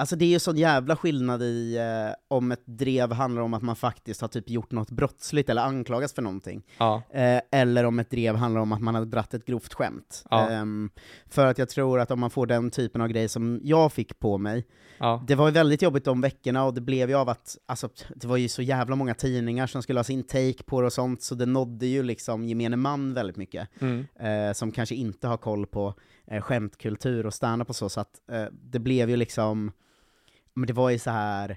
Alltså 0.00 0.16
det 0.16 0.24
är 0.24 0.28
ju 0.28 0.38
sån 0.38 0.56
jävla 0.56 0.96
skillnad 0.96 1.42
i 1.42 1.76
eh, 1.76 2.14
om 2.28 2.52
ett 2.52 2.66
drev 2.66 3.12
handlar 3.12 3.42
om 3.42 3.54
att 3.54 3.62
man 3.62 3.76
faktiskt 3.76 4.20
har 4.20 4.28
typ 4.28 4.50
gjort 4.50 4.72
något 4.72 4.90
brottsligt 4.90 5.50
eller 5.50 5.62
anklagats 5.62 6.14
för 6.14 6.22
någonting, 6.22 6.62
ja, 6.78 7.02
eh, 7.10 7.40
eller 7.50 7.84
om 7.84 7.98
ett 7.98 8.10
drev 8.10 8.36
handlar 8.36 8.60
om 8.60 8.72
att 8.72 8.80
man 8.80 8.94
har 8.94 9.04
dratt 9.04 9.34
ett 9.34 9.44
grovt 9.44 9.74
skämt. 9.74 10.24
Ja. 10.30 10.50
Ehm, 10.50 10.90
för 11.26 11.46
att 11.46 11.58
jag 11.58 11.68
tror 11.68 12.00
att 12.00 12.10
om 12.10 12.20
man 12.20 12.30
får 12.30 12.46
den 12.46 12.70
typen 12.70 13.00
av 13.00 13.08
grej 13.08 13.28
som 13.28 13.60
jag 13.62 13.92
fick 13.92 14.18
på 14.18 14.38
mig, 14.38 14.66
ja, 14.98 15.24
det 15.26 15.34
var 15.34 15.46
ju 15.46 15.52
väldigt 15.52 15.82
jobbigt 15.82 16.04
de 16.04 16.20
veckorna, 16.20 16.64
och 16.64 16.74
det 16.74 16.80
blev 16.80 17.08
ju 17.08 17.16
av 17.16 17.28
att, 17.28 17.58
alltså 17.66 17.88
det 18.16 18.26
var 18.26 18.36
ju 18.36 18.48
så 18.48 18.62
jävla 18.62 18.96
många 18.96 19.14
tidningar 19.14 19.66
som 19.66 19.82
skulle 19.82 19.98
ha 19.98 20.04
sin 20.04 20.22
take 20.22 20.62
på 20.66 20.80
det 20.80 20.86
och 20.86 20.92
sånt, 20.92 21.22
så 21.22 21.34
det 21.34 21.46
nådde 21.46 21.86
ju 21.86 22.02
liksom 22.02 22.44
gemene 22.44 22.76
man 22.76 23.14
väldigt 23.14 23.36
mycket 23.36 23.68
mm, 23.80 24.06
eh, 24.20 24.52
som 24.52 24.72
kanske 24.72 24.94
inte 24.94 25.28
har 25.28 25.36
koll 25.36 25.66
på 25.66 25.94
eh, 26.26 26.40
skämtkultur 26.40 27.26
och 27.26 27.34
stanna 27.34 27.64
på 27.64 27.74
så, 27.74 27.88
så 27.88 28.00
att 28.00 28.20
eh, 28.32 28.44
det 28.52 28.78
blev 28.78 29.10
ju 29.10 29.16
liksom, 29.16 29.72
men 30.60 30.66
det 30.66 30.72
var 30.72 30.90
ju 30.90 30.98
så 30.98 31.10
här 31.10 31.56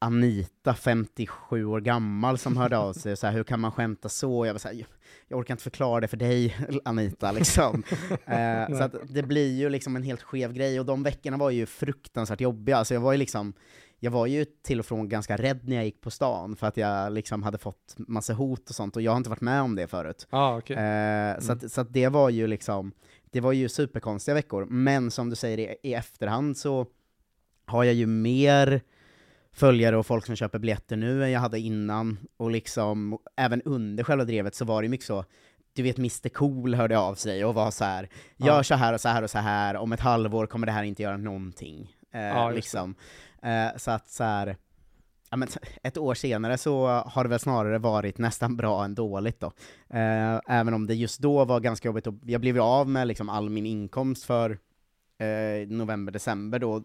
Anita, 0.00 0.74
57 0.74 1.64
år 1.64 1.80
gammal, 1.80 2.38
som 2.38 2.56
hörde 2.56 2.78
av 2.78 2.92
sig, 2.92 3.16
så 3.16 3.26
här, 3.26 3.34
hur 3.34 3.44
kan 3.44 3.60
man 3.60 3.72
skämta 3.72 4.08
så? 4.08 4.46
Jag 4.46 4.54
var 4.54 4.58
så 4.58 4.68
här, 4.68 4.84
jag, 5.28 5.38
orkar 5.38 5.54
inte 5.54 5.62
förklara 5.62 6.00
det 6.00 6.08
för 6.08 6.16
dig, 6.16 6.56
Anita, 6.84 7.32
liksom. 7.32 7.82
eh, 8.26 8.78
så 8.78 8.82
att 8.82 8.94
det 9.08 9.22
blir 9.22 9.56
ju 9.56 9.68
liksom 9.68 9.96
en 9.96 10.02
helt 10.02 10.22
skev 10.22 10.52
grej, 10.52 10.80
och 10.80 10.86
de 10.86 11.02
veckorna 11.02 11.36
var 11.36 11.50
ju 11.50 11.66
fruktansvärt 11.66 12.40
jobbiga, 12.40 12.76
alltså 12.76 12.94
jag 12.94 13.00
var 13.00 13.12
ju 13.12 13.18
liksom 13.18 13.52
jag 14.00 14.10
var 14.10 14.26
ju 14.26 14.44
till 14.44 14.80
och 14.80 14.86
från 14.86 15.08
ganska 15.08 15.36
rädd 15.36 15.68
när 15.68 15.76
jag 15.76 15.84
gick 15.84 16.00
på 16.00 16.10
stan, 16.10 16.56
för 16.56 16.66
att 16.66 16.76
jag 16.76 17.12
liksom 17.12 17.42
hade 17.42 17.58
fått 17.58 17.94
massa 17.96 18.32
hot 18.32 18.68
och 18.68 18.74
sånt, 18.74 18.96
och 18.96 19.02
jag 19.02 19.12
har 19.12 19.16
inte 19.16 19.30
varit 19.30 19.40
med 19.40 19.62
om 19.62 19.74
det 19.74 19.86
förut. 19.86 20.26
ja, 20.30 20.58
okej. 20.58 20.76
Eh, 20.76 21.38
så, 21.38 21.52
att, 21.52 21.72
så 21.72 21.80
att 21.80 21.92
det 21.92 22.08
var 22.08 22.30
ju 22.30 22.46
liksom, 22.46 22.92
det 23.30 23.40
var 23.40 23.52
ju 23.52 23.68
superkonstiga 23.68 24.34
veckor, 24.34 24.66
men 24.66 25.10
som 25.10 25.30
du 25.30 25.36
säger 25.36 25.58
i, 25.58 25.76
i 25.82 25.94
efterhand 25.94 26.56
så 26.56 26.86
har 27.68 27.84
jag 27.84 27.94
ju 27.94 28.06
mer 28.06 28.80
följare 29.52 29.96
och 29.96 30.06
folk 30.06 30.26
som 30.26 30.36
köper 30.36 30.58
biljetter 30.58 30.96
nu 30.96 31.24
än 31.24 31.30
jag 31.30 31.40
hade 31.40 31.58
innan, 31.60 32.18
och 32.36 32.50
liksom 32.50 33.18
även 33.36 33.62
under 33.62 34.04
själva 34.04 34.24
drevet 34.24 34.54
så 34.54 34.64
var 34.64 34.82
det 34.82 34.88
mycket 34.88 35.06
så, 35.06 35.24
du 35.72 35.82
vet 35.82 35.98
Mr 35.98 36.28
Cool 36.28 36.74
hörde 36.74 36.98
av 36.98 37.14
sig 37.14 37.44
och 37.44 37.54
var 37.54 37.70
så 37.70 37.84
här, 37.84 38.08
gör 38.36 38.56
Ja. 38.56 38.62
så 38.62 38.74
här 38.74 38.92
och 38.94 39.00
så 39.00 39.08
här 39.08 39.22
och 39.22 39.30
så 39.30 39.38
här, 39.38 39.76
om 39.76 39.92
ett 39.92 40.00
halvår 40.00 40.46
kommer 40.46 40.66
det 40.66 40.72
här 40.72 40.82
inte 40.82 41.02
göra 41.02 41.16
någonting. 41.16 41.94
Eh, 42.14 42.20
Ja, 42.20 42.50
liksom. 42.50 42.94
Eh, 43.42 43.76
så 43.76 43.90
att 43.90 44.08
så 44.08 44.24
här, 44.24 44.56
ja, 45.30 45.36
men 45.36 45.48
ett 45.82 45.98
år 45.98 46.14
senare 46.14 46.58
så 46.58 46.86
har 46.86 47.24
det 47.24 47.30
väl 47.30 47.38
snarare 47.38 47.78
varit 47.78 48.18
nästan 48.18 48.56
bra 48.56 48.84
än 48.84 48.94
dåligt 48.94 49.40
då. 49.40 49.46
Eh, 49.90 50.40
även 50.48 50.74
om 50.74 50.86
det 50.86 50.94
just 50.94 51.20
då 51.20 51.44
var 51.44 51.60
ganska 51.60 51.88
jobbigt, 51.88 52.06
och 52.06 52.14
jag 52.22 52.40
blev 52.40 52.54
ju 52.56 52.62
av 52.62 52.88
med 52.88 53.06
liksom 53.08 53.28
all 53.28 53.50
min 53.50 53.66
inkomst 53.66 54.24
för 54.24 54.58
eh, 55.18 55.68
november, 55.68 56.12
december 56.12 56.58
då. 56.58 56.82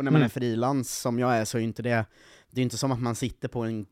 Och 0.00 0.04
när 0.04 0.10
man 0.10 0.20
Mm. 0.20 0.24
är 0.26 0.28
frilans 0.30 0.98
som 1.00 1.18
jag 1.18 1.36
är 1.36 1.44
så 1.44 1.58
är 1.58 1.62
inte 1.62 1.82
det, 1.82 2.04
det 2.50 2.60
är 2.60 2.62
inte 2.62 2.78
som 2.78 2.92
att 2.92 3.00
man 3.00 3.14
sitter 3.14 3.48
på 3.48 3.62
en, 3.62 3.86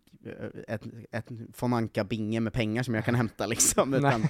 ett, 0.68 0.82
ett 1.12 1.26
von 1.60 1.72
Anka-binge 1.74 2.40
med 2.40 2.52
pengar 2.52 2.82
som 2.82 2.94
jag 2.94 3.04
kan 3.04 3.14
hämta 3.14 3.46
liksom, 3.46 3.94
utan 3.94 4.28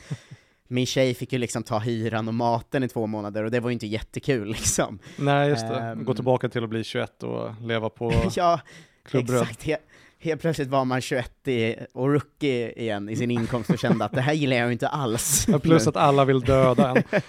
min 0.69 0.87
tjej 0.87 1.15
fick 1.15 1.33
ju 1.33 1.39
liksom 1.39 1.63
ta 1.63 1.79
hyran 1.79 2.29
och 2.29 2.35
maten 2.35 2.83
i 2.83 2.89
två 2.89 3.07
månader, 3.07 3.45
och 3.45 3.51
det 3.51 3.61
var 3.61 3.71
ju 3.71 3.73
inte 3.73 3.87
jättekul 3.87 4.49
liksom. 4.49 4.99
Nej, 5.17 5.49
just 5.49 5.69
det. 5.69 5.75
Ehm. 5.81 6.05
Gå 6.05 6.15
tillbaka 6.15 6.49
till 6.49 6.65
att 6.65 6.71
bli 6.71 6.85
21 6.85 7.23
och 7.23 7.51
leva 7.63 7.89
på 7.91 8.13
ja, 8.37 8.61
klubbröd. 9.05 9.43
exakt. 9.43 9.63
He 9.63 9.77
helt 10.21 10.41
plötsligt 10.41 10.69
var 10.69 10.85
man 10.85 11.01
21 11.01 11.49
i, 11.49 11.77
och 11.95 12.13
rookie 12.13 12.73
igen 12.83 13.09
i 13.09 13.17
sin 13.17 13.31
inkomst 13.31 13.71
och 13.71 13.79
kände 13.79 14.05
att 14.05 14.13
det 14.13 14.21
här 14.21 14.33
gillar 14.33 14.57
jag 14.57 14.67
ju 14.67 14.73
inte 14.73 14.89
alls. 14.89 15.45
Ja, 15.49 15.59
Plus 15.59 15.87
att 15.87 15.97
alla 15.97 16.25
vill 16.25 16.41
döda 16.41 16.91
en. 16.91 17.03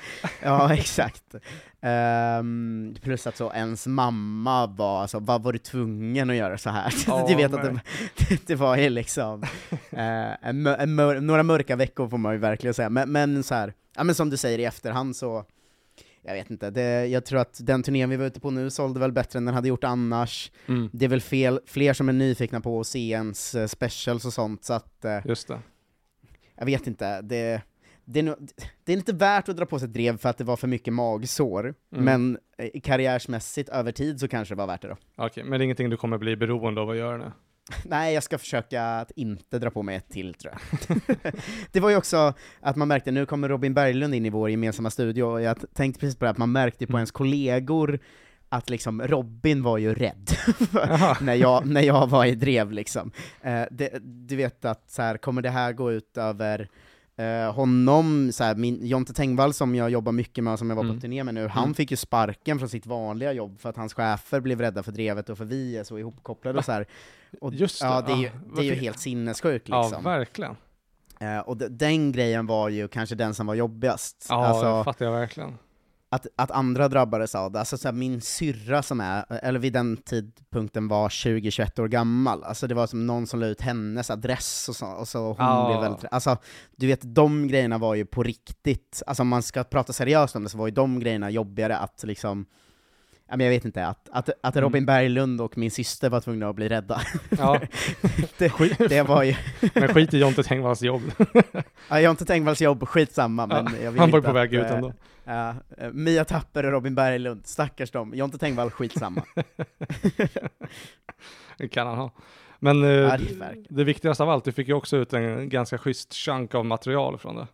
Ja, 0.44 0.74
exakt. 0.74 1.24
Ehm, 1.82 2.96
plus 3.02 3.28
att 3.28 3.38
så 3.38 3.52
ens 3.54 3.88
mamma 3.88 4.68
var, 4.68 5.02
alltså, 5.02 5.20
vad 5.20 5.44
var 5.44 5.54
du 5.54 5.60
tvungen 5.60 6.30
att 6.30 6.36
göra 6.36 6.58
så 6.58 6.70
här? 6.70 6.94
Ja, 7.08 7.26
du 7.28 7.36
vet 7.36 7.54
att 7.54 7.64
det, 7.64 7.80
det 8.48 8.56
var 8.56 8.78
ju 8.78 8.90
liksom, 8.90 9.44
eh, 9.92 10.48
en, 10.50 10.68
en 10.68 10.96
mör, 10.96 11.20
några 11.20 11.44
mörka 11.44 11.76
veckor 11.76 12.10
får 12.10 12.18
man 12.18 12.34
ju 12.34 12.40
verkligen 12.40 12.74
säga, 12.74 12.90
men, 12.90 13.12
men 13.12 13.44
så 13.44 13.56
här, 13.56 13.74
ja 13.96 14.04
men 14.04 14.16
som 14.16 14.30
du 14.30 14.38
säger 14.38 14.60
i 14.60 14.66
efterhand 14.66 15.16
så, 15.16 15.46
jag 16.22 16.34
vet 16.34 16.50
inte, 16.50 16.70
det, 16.70 17.06
jag 17.06 17.26
tror 17.26 17.40
att 17.40 17.58
den 17.62 17.84
turnén 17.84 18.10
vi 18.10 18.18
var 18.18 18.26
ute 18.26 18.40
på 18.40 18.52
nu 18.52 18.70
sålde 18.70 19.00
väl 19.00 19.12
bättre 19.12 19.38
än 19.38 19.46
den 19.46 19.56
hade 19.56 19.68
gjort 19.68 19.84
annars. 19.84 20.52
Mm, 20.68 20.90
Det 20.94 21.06
är 21.06 21.10
väl 21.10 21.22
fel, 21.22 21.60
fler 21.66 21.94
som 21.94 22.10
är 22.10 22.14
nyfikna 22.14 22.62
på 22.62 22.80
att 22.80 22.88
se 22.88 23.10
ens 23.10 23.56
eh, 23.56 23.68
specials 23.68 24.26
och 24.26 24.34
sånt, 24.34 24.64
så 24.66 24.74
att 24.74 25.06
eh, 25.06 25.20
just 25.26 25.48
det. 25.48 25.60
jag 26.58 26.66
vet 26.66 26.88
inte, 26.88 27.22
det, 27.22 27.62
det, 28.14 28.20
är 28.20 28.24
nog, 28.24 28.36
det 28.84 28.94
är 28.94 28.98
inte 28.98 29.14
värt 29.14 29.50
att 29.50 29.58
dra 29.58 29.66
på 29.66 29.80
sig 29.80 29.86
ett 29.88 29.94
drev 29.94 30.18
för 30.18 30.30
att 30.30 30.38
det 30.38 30.44
var 30.44 30.56
för 30.58 30.68
mycket 30.68 30.94
magsår, 30.94 31.74
Mm. 31.94 32.06
men 32.06 32.38
eh, 32.58 32.82
karriärsmässigt 32.82 33.70
över 33.70 33.92
tid 33.92 34.20
så 34.20 34.28
kanske 34.28 34.56
det 34.56 34.58
var 34.60 34.68
värt 34.68 34.82
det 34.82 34.88
då. 34.88 34.98
Okej, 35.18 35.44
men 35.44 35.52
det 35.52 35.64
är 35.64 35.66
ingenting 35.66 35.90
du 35.90 35.98
kommer 35.98 36.18
bli 36.18 36.36
beroende 36.36 36.82
av 36.82 36.90
att 36.90 36.98
göra 36.98 37.18
nu? 37.18 37.32
Nej, 37.86 38.14
jag 38.14 38.24
ska 38.24 38.38
försöka 38.38 38.84
att 38.84 39.12
inte 39.16 39.60
dra 39.60 39.70
på 39.70 39.84
mig 39.84 39.96
ett 39.96 40.10
till 40.10 40.34
tror 40.34 40.54
jag. 40.54 40.98
det 41.72 41.80
var 41.80 41.90
ju 41.90 41.96
också 41.98 42.34
att 42.60 42.76
man 42.76 42.88
märkte, 42.88 43.12
nu 43.12 43.26
kommer 43.26 43.50
Robin 43.50 43.74
Berglund 43.74 44.16
in 44.16 44.26
i 44.26 44.30
vår 44.30 44.50
gemensamma 44.50 44.90
studio, 44.90 45.24
och 45.24 45.42
jag 45.42 45.58
tänkte 45.74 46.00
precis 46.00 46.16
på 46.20 46.26
det, 46.26 46.32
att 46.32 46.38
man 46.38 46.52
märkte 46.52 46.86
på 46.86 46.92
Mm. 46.92 46.98
ens 47.00 47.12
kollegor 47.12 48.00
att 48.52 48.70
liksom 48.70 49.02
Robin 49.02 49.64
var 49.64 49.78
ju 49.78 49.94
rädd 49.94 50.30
när, 51.22 51.34
jag, 51.34 51.66
när 51.68 51.82
jag 51.82 52.08
var 52.08 52.26
i 52.26 52.36
drev 52.36 52.72
liksom. 52.72 53.12
Eh, 53.42 53.64
det, 53.72 53.90
du 54.02 54.36
vet 54.36 54.66
att 54.66 54.92
så 54.92 55.02
här, 55.02 55.18
kommer 55.18 55.42
det 55.42 55.50
här 55.50 55.74
gå 55.74 55.92
ut 55.92 56.18
över 56.18 56.70
eh, 57.20 57.54
honom, 57.54 58.32
så 58.34 58.44
här, 58.44 58.56
min, 58.56 58.86
Jonte 58.86 59.14
Tengvall 59.14 59.54
som 59.54 59.76
jag 59.76 59.90
jobbar 59.90 60.12
mycket 60.12 60.44
med 60.44 60.60
som 60.60 60.70
jag 60.70 60.76
var 60.78 60.84
på 60.84 60.90
Mm. 60.90 61.02
turné 61.02 61.24
med 61.24 61.34
nu, 61.34 61.48
han 61.48 61.64
Mm. 61.64 61.74
fick 61.74 61.92
ju 61.92 61.98
sparken 61.98 62.60
från 62.60 62.70
sitt 62.70 62.86
vanliga 62.86 63.34
jobb 63.34 63.60
för 63.60 63.70
att 63.70 63.78
hans 63.78 63.94
chefer 63.94 64.40
blev 64.40 64.62
rädda 64.62 64.84
för 64.84 64.92
drevet 64.92 65.30
och 65.30 65.38
för 65.38 65.46
vi 65.46 65.78
är 65.78 65.84
så 65.84 65.98
ihopkopplade 66.00 66.58
och 66.60 66.66
så 66.66 66.72
här. 66.72 66.86
Och, 67.42 67.54
Just 67.54 67.82
det, 67.82 67.88
ja, 67.88 68.02
det 68.02 68.12
är 68.12 68.18
ju, 68.18 68.24
ja. 68.26 68.32
det 68.56 68.62
är 68.62 68.66
ju 68.66 68.74
helt 68.76 69.00
sinnessjukt 69.00 69.70
Ja, 69.70 69.82
liksom. 69.84 70.04
verkligen. 70.04 70.56
Eh, 71.20 71.40
och 71.40 71.58
den 71.58 72.12
grejen 72.12 72.46
var 72.48 72.70
ju 72.70 72.88
kanske 72.88 73.16
den 73.16 73.34
som 73.34 73.48
var 73.48 73.56
jobbigast. 73.56 74.26
Ja, 74.30 74.46
alltså, 74.46 74.78
det 74.78 74.84
fattar 74.84 75.06
jag 75.06 75.12
verkligen. 75.12 75.58
Att, 76.12 76.28
att 76.36 76.52
andra 76.52 76.88
drabbades 76.88 77.36
av 77.36 77.52
det. 77.52 77.60
Alltså 77.60 77.78
så 77.78 77.88
här, 77.88 77.94
min 77.96 78.22
syrra 78.22 78.84
som 78.84 79.00
är, 79.02 79.26
eller 79.44 79.60
vid 79.60 79.74
den 79.74 79.98
tidpunkten 79.98 80.88
var 80.88 81.10
20-21 81.10 81.82
år 81.82 81.88
gammal, 81.88 82.44
alltså 82.44 82.68
det 82.68 82.76
var 82.76 82.88
som 82.88 83.08
någon 83.08 83.28
som 83.28 83.40
la 83.40 83.46
ut 83.46 83.62
hennes 83.62 84.10
adress 84.10 84.70
och 84.70 84.76
så, 84.76 84.86
och 84.88 85.08
så 85.08 85.20
hon 85.28 85.36
Ja. 85.40 85.68
blev 85.70 85.82
väldigt, 85.92 86.06
alltså 86.12 86.38
du 86.76 86.88
vet 86.88 87.00
de 87.04 87.48
grejerna 87.48 87.78
var 87.78 87.96
ju 87.96 88.06
på 88.06 88.24
riktigt, 88.24 89.04
alltså 89.08 89.22
om 89.22 89.28
man 89.28 89.44
ska 89.44 89.64
prata 89.64 89.94
seriöst 89.94 90.36
om 90.36 90.44
det 90.44 90.50
så 90.50 90.58
var 90.58 90.68
ju 90.68 90.74
de 90.74 91.00
grejerna 91.00 91.30
jobbigare 91.30 91.78
att 91.78 92.04
liksom 92.04 92.46
men 93.32 93.40
jag 93.40 93.50
vet 93.50 93.66
inte, 93.66 93.86
att, 93.88 94.10
att, 94.12 94.30
att 94.44 94.56
Mm. 94.56 94.64
Robin 94.64 94.86
Berglund 94.86 95.42
och 95.42 95.58
min 95.58 95.72
syster 95.72 96.10
var 96.10 96.22
tvungna 96.22 96.50
att 96.50 96.56
bli 96.56 96.70
rädda. 96.70 97.02
Ja, 97.38 97.60
det, 98.38 98.52
det 98.90 99.02
var 99.04 99.24
ju, 99.24 99.36
men 99.74 99.88
skit 99.94 100.14
i 100.14 100.18
Jonte 100.20 100.44
Tengvalls 100.44 100.82
jobb. 100.82 101.02
ja, 101.90 102.10
inte 102.10 102.26
Tengvalls 102.26 102.62
jobb, 102.62 102.88
skitsamma, 102.88 103.48
men 103.48 103.66
Ja, 103.66 103.72
jag 103.84 103.92
Han 103.92 104.12
var 104.12 104.22
på 104.22 104.32
väg 104.32 104.54
ut 104.54 104.64
eh, 104.66 104.72
ändå. 104.76 104.94
Eh, 105.30 105.56
Mia 105.92 106.26
Tapper 106.26 106.66
och 106.66 106.72
Robin 106.72 106.96
Berglund, 106.96 107.48
stackars 107.48 107.92
dem. 107.92 108.14
Jonte 108.16 108.38
Tengvall, 108.38 108.72
skitsamma. 108.72 109.24
Det 111.58 111.68
kan 111.68 111.88
han 111.88 111.98
ha. 111.98 112.12
Men 112.60 112.84
eh, 112.84 112.90
Ja, 112.90 113.18
det 113.18 113.56
det 113.70 113.84
viktigaste 113.84 114.24
av 114.24 114.30
allt, 114.30 114.46
du 114.46 114.52
fick 114.52 114.68
ju 114.68 114.74
också 114.74 114.98
ut 114.98 115.14
en 115.14 115.50
ganska 115.50 115.78
schysst 115.78 116.14
chunk 116.14 116.56
av 116.56 116.66
material 116.66 117.18
från 117.18 117.36
det. 117.36 117.48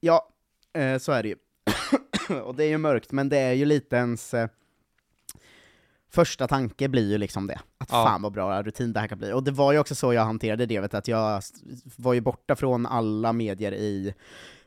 Ja, 0.00 0.28
eh, 0.72 0.98
så 0.98 1.12
är 1.12 1.22
det 1.22 1.28
ju. 1.28 1.36
och 2.42 2.54
det 2.54 2.64
är 2.64 2.68
ju 2.68 2.78
mörkt, 2.78 3.12
men 3.12 3.28
det 3.28 3.38
är 3.38 3.52
ju 3.52 3.64
lite 3.64 3.96
ens 3.96 4.34
eh, 4.34 4.48
första 6.10 6.48
tanke 6.48 6.88
blir 6.88 7.10
ju 7.10 7.18
liksom 7.18 7.46
det. 7.46 7.60
Att 7.78 7.88
Ja. 7.90 8.04
fan 8.06 8.22
vad 8.22 8.32
bra 8.32 8.62
rutin 8.62 8.92
det 8.92 9.00
här 9.00 9.08
kan 9.08 9.18
bli. 9.18 9.32
Och 9.32 9.42
det 9.44 9.50
var 9.50 9.72
ju 9.72 9.78
också 9.78 9.94
så 9.94 10.12
jag 10.12 10.24
hanterade 10.24 10.66
det, 10.66 10.80
vet, 10.80 10.94
att 10.94 11.08
jag 11.08 11.42
var 11.96 12.12
ju 12.14 12.20
borta 12.20 12.56
från 12.56 12.86
alla 12.86 13.32
medier 13.32 13.72
i 13.72 14.14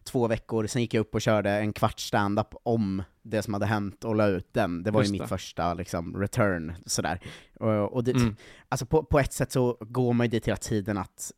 två 0.07 0.27
veckor, 0.27 0.67
sen 0.67 0.81
gick 0.81 0.93
jag 0.93 1.01
upp 1.01 1.15
och 1.15 1.21
körde 1.21 1.49
en 1.51 1.73
kvart 1.73 1.99
stand-up 1.99 2.47
om 2.63 3.03
det 3.23 3.41
som 3.43 3.53
hade 3.53 3.65
hänt 3.65 4.03
och 4.03 4.15
la 4.15 4.27
ut 4.27 4.53
den. 4.53 4.83
Det 4.83 4.91
var 4.91 5.01
Just 5.01 5.09
ju 5.09 5.11
mitt 5.11 5.21
det. 5.21 5.27
första 5.27 5.73
liksom, 5.73 6.17
return, 6.19 6.73
sådär. 6.85 7.19
Och, 7.59 7.93
och 7.93 8.03
det, 8.03 8.11
Mm. 8.11 8.35
alltså 8.69 8.85
på, 8.85 9.03
på 9.03 9.19
ett 9.19 9.33
sätt 9.33 9.51
så 9.51 9.77
går 9.79 10.13
man 10.13 10.25
ju 10.25 10.29
dit 10.29 10.47
hela 10.47 10.57
tiden 10.57 10.97
att, 10.97 11.31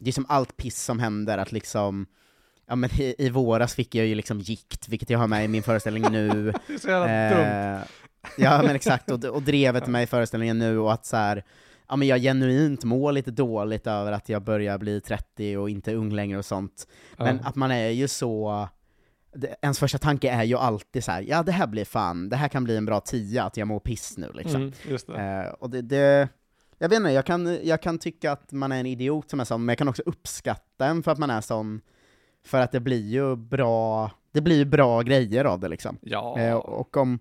det 0.00 0.10
är 0.10 0.12
som 0.12 0.26
allt 0.28 0.56
piss 0.56 0.82
som 0.82 0.98
händer, 0.98 1.38
att 1.38 1.52
liksom, 1.52 2.06
ja 2.66 2.76
men 2.76 2.90
i, 3.00 3.14
i 3.18 3.30
våras 3.30 3.74
fick 3.74 3.94
jag 3.94 4.06
ju 4.06 4.14
liksom 4.14 4.40
gikt, 4.40 4.88
vilket 4.88 5.10
jag 5.10 5.18
har 5.18 5.26
med 5.26 5.44
i 5.44 5.48
min 5.48 5.62
föreställning 5.62 6.04
nu. 6.12 6.52
Det 6.66 6.74
är 6.74 6.78
så 6.78 6.88
jävla 6.88 7.36
dumt. 7.36 7.78
Eh, 7.78 7.82
ja 8.38 8.62
men 8.62 8.76
exakt, 8.76 9.10
och, 9.10 9.24
och 9.24 9.42
drevet 9.42 9.86
med 9.86 10.02
i 10.02 10.06
föreställningen 10.06 10.58
nu, 10.58 10.78
och 10.78 10.92
att 10.92 11.06
så 11.06 11.16
här, 11.16 11.44
ja 11.88 11.96
men 11.96 12.08
jag 12.08 12.20
genuint 12.20 12.84
mår 12.84 13.12
lite 13.12 13.30
dåligt 13.30 13.86
över 13.86 14.12
att 14.12 14.28
jag 14.28 14.42
börjar 14.42 14.78
bli 14.78 15.00
30 15.00 15.56
och 15.56 15.70
inte 15.70 15.94
ung 15.94 16.10
längre 16.12 16.38
och 16.38 16.44
sånt. 16.44 16.86
Men 17.18 17.36
Ja. 17.42 17.48
att 17.48 17.54
man 17.56 17.70
är 17.70 17.88
ju 17.88 18.08
så, 18.08 18.68
det, 19.34 19.56
ens 19.62 19.78
första 19.78 19.98
tanke 19.98 20.30
är 20.30 20.42
ju 20.44 20.56
alltid 20.56 21.04
så 21.04 21.12
här, 21.12 21.22
ja 21.22 21.42
det 21.42 21.52
här 21.52 21.66
blir 21.66 21.84
fan, 21.84 22.28
det 22.28 22.36
här 22.36 22.48
kan 22.48 22.64
bli 22.64 22.76
en 22.76 22.84
bra 22.86 23.00
tia, 23.00 23.44
att 23.44 23.56
jag 23.56 23.68
mår 23.68 23.80
piss 23.80 24.18
nu 24.18 24.30
liksom. 24.34 24.60
Mm, 24.60 24.72
det. 25.06 25.44
Eh, 25.46 25.52
och 25.52 25.70
det, 25.70 25.82
det, 25.82 26.28
jag 26.78 26.88
vet 26.88 26.96
inte, 26.96 27.10
jag 27.10 27.26
kan, 27.26 27.58
jag 27.62 27.82
kan 27.82 27.98
tycka 27.98 28.32
att 28.32 28.52
man 28.52 28.72
är 28.72 28.80
en 28.80 28.86
idiot 28.86 29.30
som 29.30 29.40
är 29.40 29.44
sån, 29.44 29.64
men 29.64 29.68
jag 29.72 29.78
kan 29.78 29.88
också 29.88 30.02
uppskatta 30.06 30.86
en 30.86 31.02
för 31.02 31.10
att 31.10 31.18
man 31.18 31.30
är 31.30 31.40
sån, 31.40 31.80
för 32.46 32.60
att 32.60 32.72
det 32.72 32.80
blir 32.80 33.08
ju 33.08 33.36
bra, 33.36 34.10
det 34.32 34.40
blir 34.40 34.56
ju 34.56 34.64
bra 34.64 35.02
grejer 35.02 35.44
av 35.44 35.60
det 35.60 35.68
liksom. 35.68 35.98
Ja, 36.00 36.38
Eh, 36.38 36.54
och 36.54 36.96
om, 36.96 37.18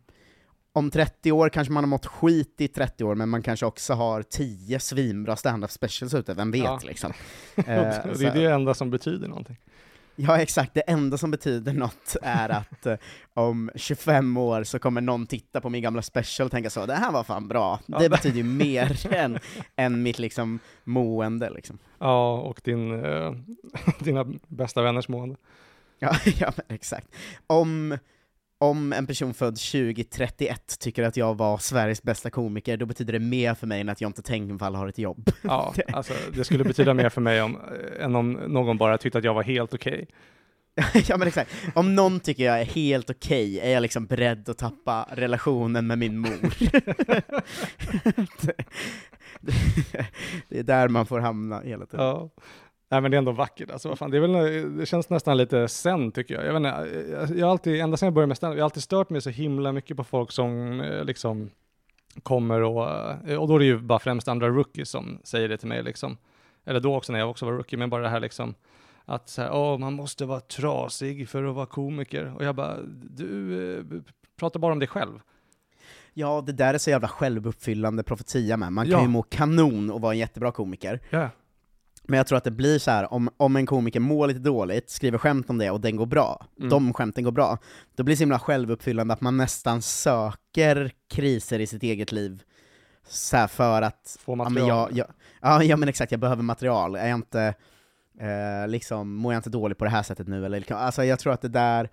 om 0.73 0.91
30 0.91 1.31
år 1.31 1.49
kanske 1.49 1.73
man 1.73 1.83
har 1.83 1.89
mått 1.89 2.05
skit 2.05 2.55
i 2.57 2.67
30 2.67 3.03
år, 3.03 3.15
men 3.15 3.29
man 3.29 3.41
kanske 3.43 3.65
också 3.65 3.93
har 3.93 4.21
10 4.23 4.79
svinbra 4.79 5.35
stand-up 5.35 5.71
specials 5.71 6.13
ute, 6.13 6.33
vem 6.33 6.51
vet 6.51 6.63
Ja. 6.63 6.79
liksom. 6.83 7.11
det 7.55 7.61
Eh, 8.07 8.13
så- 8.15 8.23
är 8.25 8.33
det 8.33 8.51
enda 8.51 8.73
som 8.73 8.89
betyder 8.91 9.27
någonting. 9.27 9.57
Ja 10.15 10.37
exakt, 10.41 10.73
det 10.73 10.81
enda 10.81 11.17
som 11.17 11.31
betyder 11.31 11.73
något 11.73 12.15
är 12.21 12.49
att 12.49 12.85
eh, 12.85 12.95
om 13.33 13.71
25 13.75 14.37
år 14.37 14.63
så 14.63 14.79
kommer 14.79 15.01
någon 15.01 15.27
titta 15.27 15.61
på 15.61 15.69
min 15.69 15.81
gamla 15.83 16.01
special 16.01 16.45
och 16.45 16.51
tänka 16.51 16.69
så, 16.69 16.85
det 16.85 16.93
här 16.93 17.11
var 17.11 17.23
fan 17.23 17.47
bra. 17.47 17.79
Ja. 17.85 17.99
Det 17.99 18.09
betyder 18.09 18.37
ju 18.37 18.43
mer 18.43 19.07
än, 19.15 19.39
än 19.75 20.03
mitt 20.03 20.19
liksom 20.19 20.59
mående 20.83 21.49
liksom. 21.49 21.77
Ja, 21.99 22.33
och 22.37 22.61
din, 22.63 23.05
eh, 23.05 23.33
dina 23.99 24.25
bästa 24.47 24.81
vänners 24.81 25.07
mående. 25.07 25.35
Ja, 25.99 26.15
ja 26.39 26.51
exakt. 26.67 27.07
Om, 27.47 27.97
om 28.63 28.93
en 28.93 29.07
person 29.07 29.33
född 29.33 29.55
2031 29.55 30.79
tycker 30.79 31.03
att 31.03 31.17
jag 31.17 31.37
var 31.37 31.57
Sveriges 31.57 32.03
bästa 32.03 32.29
komiker, 32.29 32.77
då 32.77 32.85
betyder 32.85 33.13
det 33.13 33.19
mer 33.19 33.53
för 33.53 33.67
mig 33.67 33.81
än 33.81 33.89
att 33.89 34.01
Jonte 34.01 34.21
Tengvall 34.21 34.75
har 34.75 34.87
ett 34.87 34.97
jobb. 34.97 35.31
Ja, 35.41 35.73
alltså 35.93 36.13
det 36.33 36.43
skulle 36.43 36.63
betyda 36.63 36.93
mer 36.93 37.09
för 37.09 37.21
mig 37.21 37.41
om, 37.41 37.55
eh, 37.55 38.05
än 38.05 38.15
om 38.15 38.31
någon 38.31 38.77
bara 38.77 38.97
tyckte 38.97 39.17
att 39.17 39.23
jag 39.23 39.33
var 39.33 39.43
helt 39.43 39.73
okej. 39.73 40.07
ja 41.07 41.17
men 41.17 41.27
exakt, 41.27 41.51
om 41.75 41.95
någon 41.95 42.19
tycker 42.19 42.43
jag 42.43 42.61
är 42.61 42.65
helt 42.65 43.09
okej, 43.09 43.59
är 43.59 43.69
jag 43.69 43.81
liksom 43.81 44.05
beredd 44.05 44.49
att 44.49 44.57
tappa 44.57 45.07
relationen 45.11 45.87
med 45.87 45.97
min 45.97 46.17
mor. 46.17 46.53
det, 48.41 48.53
det, 49.41 50.05
det 50.49 50.59
är 50.59 50.63
där 50.63 50.87
man 50.87 51.05
får 51.05 51.19
hamna 51.19 51.61
hela 51.61 51.85
tiden. 51.85 52.05
Ja. 52.05 52.29
Nej 52.93 53.01
men 53.01 53.11
det 53.11 53.17
är 53.17 53.19
ändå 53.19 53.31
vackert 53.31 53.71
alltså, 53.71 53.89
vad 53.89 53.97
fan, 53.99 54.11
det, 54.11 54.17
är 54.17 54.21
väl, 54.21 54.77
det 54.77 54.85
känns 54.85 55.09
nästan 55.09 55.37
lite 55.37 55.67
sen 55.67 56.11
tycker 56.11 56.35
jag. 56.35 56.45
Jag, 56.45 56.53
vet 56.53 56.57
inte, 56.57 57.33
jag, 57.39 57.45
har 57.45 57.51
alltid, 57.51 57.81
ända 57.81 57.97
sedan 57.97 58.07
jag 58.07 58.13
började 58.13 58.27
med 58.27 58.37
stand 58.37 58.53
jag 58.53 58.59
har 58.59 58.63
alltid 58.63 58.83
stört 58.83 59.09
mig 59.09 59.21
så 59.21 59.29
himla 59.29 59.71
mycket 59.71 59.97
på 59.97 60.03
folk 60.03 60.31
som 60.31 60.81
eh, 60.81 61.03
liksom 61.03 61.49
kommer 62.23 62.61
och, 62.61 62.89
eh, 63.29 63.37
och 63.41 63.47
då 63.47 63.55
är 63.55 63.59
det 63.59 63.65
ju 63.65 63.79
bara 63.79 63.99
främst 63.99 64.27
andra 64.27 64.47
rookies 64.49 64.89
som 64.89 65.19
säger 65.23 65.49
det 65.49 65.57
till 65.57 65.67
mig 65.67 65.83
liksom. 65.83 66.17
Eller 66.65 66.79
då 66.79 66.95
också 66.95 67.11
när 67.11 67.19
jag 67.19 67.29
också 67.29 67.45
var 67.45 67.53
rookie, 67.53 67.79
men 67.79 67.89
bara 67.89 68.01
det 68.01 68.09
här 68.09 68.19
liksom 68.19 68.55
att 69.05 69.29
så 69.29 69.41
här, 69.41 69.53
åh, 69.53 69.77
man 69.77 69.93
måste 69.93 70.25
vara 70.25 70.39
trasig 70.39 71.29
för 71.29 71.43
att 71.43 71.55
vara 71.55 71.65
komiker. 71.65 72.33
Och 72.37 72.43
jag 72.45 72.55
bara, 72.55 72.77
du 73.09 73.77
eh, 73.77 73.83
pratar 74.39 74.59
bara 74.59 74.71
om 74.71 74.79
dig 74.79 74.87
själv. 74.87 75.19
Ja, 76.13 76.43
det 76.45 76.51
där 76.51 76.73
är 76.73 76.77
så 76.77 76.89
jävla 76.89 77.07
självuppfyllande 77.07 78.03
profetia 78.03 78.57
med. 78.57 78.73
Man 78.73 78.85
kan 78.85 78.91
Ja. 78.91 79.01
ju 79.01 79.07
må 79.07 79.21
kanon 79.23 79.91
och 79.91 80.01
vara 80.01 80.13
en 80.13 80.19
jättebra 80.19 80.51
komiker, 80.51 80.99
Ja. 81.09 81.29
Men 82.07 82.17
jag 82.17 82.27
tror 82.27 82.37
att 82.37 82.43
det 82.43 82.51
blir 82.51 82.79
så 82.79 82.91
här 82.91 83.13
om, 83.13 83.29
om 83.37 83.55
en 83.55 83.65
komiker 83.65 83.99
mår 83.99 84.27
lite 84.27 84.39
dåligt, 84.39 84.89
skriver 84.89 85.17
skämt 85.17 85.49
om 85.49 85.57
det 85.57 85.69
och 85.71 85.81
den 85.81 85.95
går 85.95 86.05
bra, 86.05 86.45
Mm. 86.57 86.69
de 86.69 86.93
skämten 86.93 87.23
går 87.23 87.31
bra, 87.31 87.57
då 87.95 88.03
blir 88.03 88.13
det 88.13 88.17
så 88.17 88.21
himla 88.21 88.39
självuppfyllande 88.39 89.13
att 89.13 89.21
man 89.21 89.37
nästan 89.37 89.81
söker 89.81 90.91
kriser 91.09 91.59
i 91.59 91.67
sitt 91.67 91.83
eget 91.83 92.11
liv, 92.11 92.43
så 93.07 93.37
här 93.37 93.47
för 93.47 93.81
att 93.81 94.17
Få 94.19 94.31
Ja 94.31 94.35
men, 94.35 94.53
material. 94.53 94.89
jag, 94.91 94.97
jag, 94.97 95.07
ja, 95.51 95.63
ja 95.63 95.77
men 95.77 95.89
exakt, 95.89 96.11
jag 96.11 96.19
behöver 96.21 96.43
material. 96.43 96.95
Är 96.95 97.07
jag 97.07 97.15
inte, 97.17 97.53
eh, 98.19 98.67
liksom, 98.67 99.13
mår 99.15 99.33
jag 99.33 99.39
inte 99.39 99.49
dåligt 99.49 99.77
på 99.77 99.83
det 99.83 99.89
här 99.91 100.03
sättet 100.03 100.27
nu? 100.27 100.45
Eller, 100.45 100.73
alltså 100.73 101.03
jag 101.03 101.19
tror 101.19 101.33
att 101.33 101.41
det 101.41 101.47
där, 101.47 101.89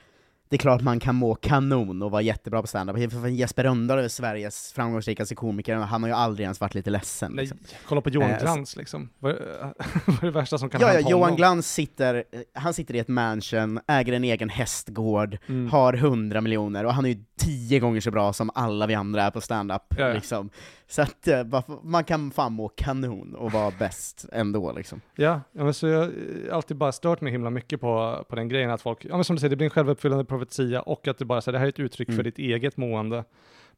det 0.50 0.56
är 0.56 0.58
klart 0.58 0.82
man 0.82 1.00
kan 1.00 1.14
må 1.14 1.34
kanon 1.34 2.02
och 2.02 2.10
vara 2.10 2.22
jättebra 2.22 2.60
på 2.60 2.66
standup. 2.66 2.96
Jesper 3.30 3.62
Rönndahl 3.64 3.98
är 3.98 4.08
Sveriges 4.08 4.72
framgångsrikaste 4.72 5.34
komiker, 5.34 5.74
han 5.76 6.02
har 6.02 6.08
ju 6.10 6.14
aldrig 6.14 6.44
ens 6.44 6.60
varit 6.60 6.74
lite 6.74 6.90
ledsen. 6.90 7.32
Nej, 7.32 7.42
Liksom. 7.42 7.58
kolla 7.88 8.00
på 8.00 8.10
Johan 8.10 8.30
Eh, 8.30 8.38
Glans 8.40 8.76
liksom. 8.76 9.08
Vad 9.18 9.32
är, 9.32 9.72
det 10.20 10.30
värsta 10.30 10.58
som 10.58 10.70
kan 10.70 10.80
Ja, 10.80 10.86
ja, 10.86 10.92
hända 10.94 11.10
Johan 11.10 11.22
honom? 11.22 11.36
Glans 11.36 11.72
sitter, 11.72 12.14
eh, 12.14 12.40
han 12.54 12.74
sitter 12.74 12.94
i 12.94 12.98
ett 12.98 13.08
mansion, 13.08 13.80
äger 13.86 14.12
en 14.12 14.24
egen 14.24 14.48
hästgård, 14.48 15.38
Mm. 15.46 15.70
har 15.70 15.92
100 15.92 16.40
miljoner, 16.40 16.84
och 16.86 16.94
han 16.94 17.04
är 17.04 17.08
ju 17.08 17.24
tio 17.38 17.80
gånger 17.80 18.00
så 18.00 18.10
bra 18.10 18.32
som 18.32 18.50
alla 18.54 18.86
vi 18.86 18.94
andra 18.94 19.22
är 19.22 19.30
på 19.30 19.40
standup. 19.40 19.82
Ja, 19.98 20.08
ja. 20.08 20.14
Liksom. 20.14 20.50
Så 20.88 21.02
att 21.02 21.28
eh, 21.28 21.44
man 21.82 22.04
kan 22.04 22.30
fan 22.30 22.52
må 22.52 22.68
kanon 22.68 23.34
och 23.34 23.52
vara 23.52 23.72
bäst 23.78 24.26
ändå 24.32 24.72
liksom. 24.72 25.00
Ja, 25.16 25.40
ja 25.52 25.64
men 25.64 25.74
så 25.74 25.86
jag 25.86 25.98
har 26.00 26.10
alltid 26.52 26.76
bara 26.76 26.92
stört 26.92 27.20
mig 27.20 27.32
himla 27.32 27.50
mycket 27.50 27.80
på, 27.80 28.24
på 28.28 28.36
den 28.36 28.48
grejen 28.48 28.70
att 28.70 28.82
folk, 28.82 29.04
ja 29.04 29.14
men 29.16 29.24
som 29.24 29.36
du 29.36 29.40
säger, 29.40 29.50
det 29.50 29.56
blir 29.56 29.64
en 29.66 29.70
självuppfyllande 29.70 30.24
profetia 30.40 30.82
och 30.82 31.08
att 31.08 31.18
det 31.18 31.24
bara 31.24 31.40
så 31.40 31.50
här, 31.50 31.52
det 31.52 31.58
här 31.58 31.66
är 31.66 31.68
ett 31.68 31.80
uttryck 31.80 32.08
för 32.08 32.12
Mm. 32.12 32.24
ditt 32.24 32.38
eget 32.38 32.76
mående. 32.76 33.24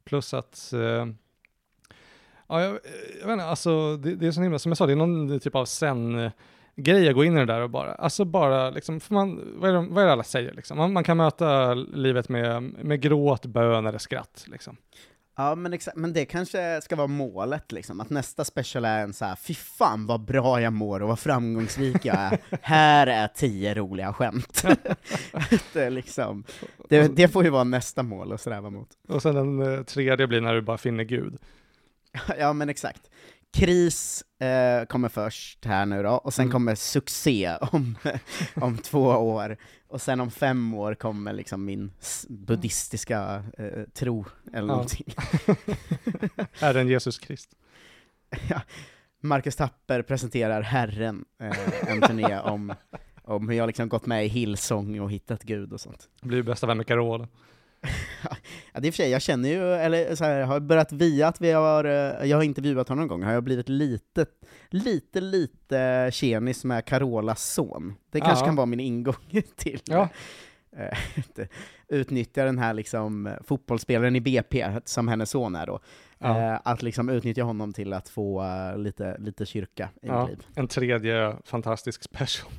Plus 0.03 0.33
att, 0.33 0.73
eh, 0.73 0.79
ja 2.47 2.61
jag, 2.61 2.79
jag 3.19 3.27
vet 3.27 3.33
inte, 3.33 3.45
alltså 3.45 3.97
det, 3.97 4.15
det 4.15 4.27
är 4.27 4.31
så 4.31 4.41
himla, 4.41 4.59
som 4.59 4.69
jag 4.69 4.77
sa, 4.77 4.85
det 4.85 4.91
är 4.91 4.95
någon 4.95 5.39
typ 5.39 5.55
av 5.55 5.65
sen 5.65 6.31
grej 6.75 7.09
att 7.09 7.15
gå 7.15 7.23
in 7.23 7.37
i 7.37 7.39
det 7.39 7.45
där 7.45 7.61
och 7.61 7.69
bara, 7.69 7.93
alltså 7.95 8.25
bara 8.25 8.69
liksom, 8.69 8.99
för 8.99 9.13
man, 9.13 9.41
vad 9.59 9.69
är 9.69 9.73
det, 9.73 9.87
vad 9.89 10.03
är 10.03 10.07
det 10.07 10.13
alla 10.13 10.23
säger 10.23 10.53
liksom? 10.53 10.77
Man, 10.77 10.93
man 10.93 11.03
kan 11.03 11.17
möta 11.17 11.73
livet 11.73 12.29
med, 12.29 12.63
med 12.63 13.01
gråt, 13.01 13.45
bön 13.45 13.85
eller 13.85 13.97
skratt 13.99 14.45
liksom. 14.47 14.77
Ja 15.35 15.55
men 15.55 15.73
exakt, 15.73 15.97
men 15.97 16.13
det 16.13 16.25
kanske 16.25 16.81
ska 16.81 16.95
vara 16.95 17.07
målet 17.07 17.71
liksom, 17.71 17.99
att 18.01 18.09
nästa 18.09 18.45
special 18.45 18.85
är 18.85 19.03
en 19.03 19.13
så 19.13 19.25
här, 19.25 19.35
fy 19.35 19.53
fan 19.53 20.05
vad 20.05 20.21
bra 20.25 20.61
jag 20.61 20.73
mår 20.73 21.01
och 21.01 21.07
vad 21.09 21.19
framgångsrik 21.19 22.05
jag 22.05 22.15
är, 22.15 22.37
här 22.61 23.07
är 23.07 23.27
tio 23.27 23.73
roliga 23.73 24.13
skämt. 24.13 24.63
det, 25.73 25.89
liksom, 25.89 26.43
det, 26.89 27.15
det 27.15 27.27
får 27.27 27.43
ju 27.43 27.49
vara 27.49 27.63
nästa 27.63 28.03
mål 28.03 28.31
att 28.33 28.41
sträva 28.41 28.69
mot. 28.69 28.89
Och 29.07 29.21
sen 29.21 29.35
den 29.35 29.73
eh, 29.73 29.83
tredje 29.83 30.27
blir 30.27 30.41
när 30.41 30.53
du 30.53 30.61
bara 30.61 30.77
finner 30.77 31.03
Gud. 31.03 31.37
ja 32.39 32.53
men 32.53 32.69
exakt. 32.69 33.01
Kris 33.53 34.23
eh, 34.39 34.85
kommer 34.85 35.09
först 35.09 35.65
här 35.65 35.85
nu 35.85 36.03
då, 36.03 36.09
och 36.09 36.33
sen 36.33 36.43
Mm. 36.43 36.51
kommer 36.51 36.75
succé 36.75 37.57
om, 37.71 37.95
om 38.55 38.77
två 38.77 39.01
år, 39.07 39.57
och 39.93 40.01
sen 40.01 40.19
om 40.19 40.31
fem 40.31 40.73
år 40.73 40.95
kommer 40.95 41.33
liksom 41.33 41.65
min 41.65 41.91
buddhistiska 42.29 43.43
eh, 43.57 43.83
tro, 43.93 44.25
eller 44.53 44.67
Ja. 44.67 44.73
någonting. 44.73 45.05
Herren 46.51 46.87
Jesus 46.87 47.19
Krist. 47.19 47.49
Marcus 49.21 49.55
Tapper 49.55 50.01
presenterar 50.01 50.61
Herren, 50.61 51.25
eh, 51.39 51.89
en 51.91 52.01
turné 52.01 52.39
om, 52.39 52.73
om 53.23 53.49
hur 53.49 53.55
jag 53.57 53.67
liksom 53.67 53.89
gått 53.89 54.05
med 54.05 54.25
i 54.25 54.27
Hillsong 54.27 54.99
och 54.99 55.11
hittat 55.11 55.43
Gud 55.43 55.73
och 55.73 55.81
sånt. 55.81 56.09
Blir 56.21 56.43
bästa 56.43 56.67
vän 56.67 56.77
med 56.77 56.87
Carola. 56.87 57.27
Ja, 58.73 58.79
det 58.79 58.87
är 58.87 58.91
för 58.91 58.95
sig, 58.95 59.09
jag 59.09 59.21
känner 59.21 59.49
ju, 59.49 59.73
eller 59.73 60.15
så 60.15 60.23
här, 60.23 60.41
har 60.41 60.59
börjat 60.59 60.91
via 60.91 61.27
att 61.27 61.41
vi 61.41 61.51
har, 61.51 61.83
eh, 61.85 62.29
jag 62.29 62.37
har 62.37 62.43
intervjuat 62.43 62.89
honom 62.89 63.01
en 63.01 63.07
gång, 63.07 63.23
har 63.23 63.31
jag 63.33 63.43
blivit 63.43 63.69
lite, 63.69 64.25
lite, 64.69 65.21
lite 65.21 66.09
tjenis 66.13 66.63
med 66.65 66.85
Carolas 66.85 67.43
son. 67.53 67.95
Det 68.11 68.19
kanske 68.21 68.45
kan 68.45 68.55
vara 68.55 68.65
min 68.65 68.79
ingång 68.79 69.15
till 69.55 69.81
Ja. 69.85 70.09
eh, 70.77 70.97
utnyttja 71.87 72.45
den 72.45 72.57
här 72.59 72.73
liksom 72.73 73.35
fotbollsspelaren 73.47 74.15
i 74.15 74.21
BP, 74.21 74.65
som 74.85 75.07
hennes 75.07 75.29
son 75.29 75.55
är 75.55 75.65
då, 75.67 75.79
Ja. 76.19 76.39
eh, 76.53 76.59
att 76.63 76.81
liksom 76.83 77.09
utnyttja 77.09 77.43
honom 77.43 77.73
till 77.73 77.93
att 77.93 78.09
få 78.09 78.43
lite, 78.77 79.17
lite 79.19 79.45
kyrka 79.45 79.89
i 80.01 80.07
Ja. 80.07 80.21
mitt 80.21 80.29
liv. 80.29 80.45
En 80.55 80.67
tredje 80.67 81.35
fantastisk 81.45 82.03
special. 82.03 82.51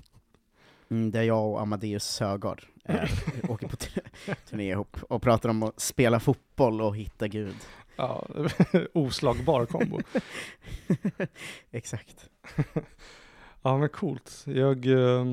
Mm, 0.90 1.10
där 1.10 1.22
jag 1.22 1.46
och 1.50 1.60
Amadeus 1.60 2.04
Sögaard 2.04 2.62
eh, 2.84 3.10
åker 3.48 3.68
på 3.68 3.76
turné 4.50 4.70
ihop 4.70 4.96
och 5.08 5.22
pratar 5.22 5.48
om 5.48 5.62
att 5.62 5.80
spela 5.80 6.20
fotboll 6.20 6.80
och 6.80 6.96
hitta 6.96 7.28
Gud. 7.28 7.56
Ja, 7.96 8.26
oslagbar 8.92 9.66
kombo. 9.66 10.00
Exakt. 11.70 12.30
Ja, 13.62 13.78
men 13.78 13.88
coolt. 13.88 14.44
Jag... 14.46 14.86
Eh, 14.86 15.26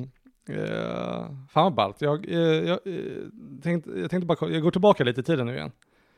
eh, 0.50 1.26
fan 1.50 1.64
vad 1.64 1.74
ballt. 1.74 2.02
Jag, 2.02 2.30
eh, 2.30 2.40
jag, 2.40 2.80
eh, 2.86 3.28
tänkte, 3.64 3.92
jag 3.92 4.10
tänkte 4.10 4.26
bara, 4.26 4.52
jag 4.52 4.62
går 4.62 4.72
tillbaka 4.72 5.04
lite 5.04 5.22
i 5.22 5.24
tiden 5.24 5.46
nu 5.46 5.56
igen. 5.56 5.72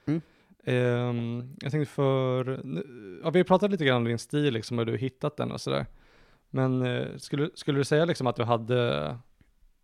Mm. 0.05 0.21
Eh, 0.63 1.45
jag 1.61 1.71
tänkte 1.71 1.93
för, 1.93 2.45
ja, 3.23 3.29
vi 3.29 3.39
har 3.39 3.43
pratat 3.43 3.71
lite 3.71 3.85
grann 3.85 3.97
om 3.97 4.03
din 4.03 4.19
stil, 4.19 4.53
liksom, 4.53 4.77
hur 4.77 4.85
du 4.85 4.97
hittat 4.97 5.37
den 5.37 5.51
och 5.51 5.61
sådär. 5.61 5.85
Men 6.49 6.81
eh, 6.81 7.07
skulle, 7.17 7.49
skulle 7.53 7.79
du 7.79 7.83
säga 7.83 8.05
liksom 8.05 8.27
att 8.27 8.35
du 8.35 8.43
hade, 8.43 9.17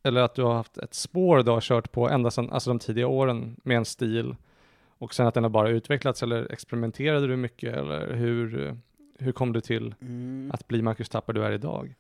eller 0.04 0.22
att 0.22 0.36
du 0.36 0.44
har 0.44 0.54
haft 0.54 0.78
ett 0.78 0.94
spår 0.94 1.44
du 1.44 1.52
har 1.52 1.62
kört 1.62 1.92
på 1.92 2.10
ända 2.10 2.32
sedan, 2.32 2.50
alltså 2.50 2.70
de 2.70 2.80
tidiga 2.80 3.08
åren 3.08 3.56
med 3.64 3.78
en 3.78 3.86
stil 3.86 4.36
och 4.98 5.14
sen 5.14 5.28
att 5.28 5.34
den 5.34 5.44
har 5.44 5.50
bara 5.50 5.70
utvecklats 5.70 6.24
eller 6.24 6.52
experimenterade 6.52 7.28
du 7.28 7.36
mycket 7.36 7.76
eller 7.76 8.14
hur, 8.14 8.78
hur 9.20 9.32
kom 9.32 9.54
du 9.54 9.62
till 9.62 9.96
Mm. 10.02 10.52
att 10.54 10.68
bli 10.68 10.82
Marcus 10.82 11.10
Tapper 11.10 11.34
du 11.34 11.44
är 11.44 11.52
idag? 11.52 11.96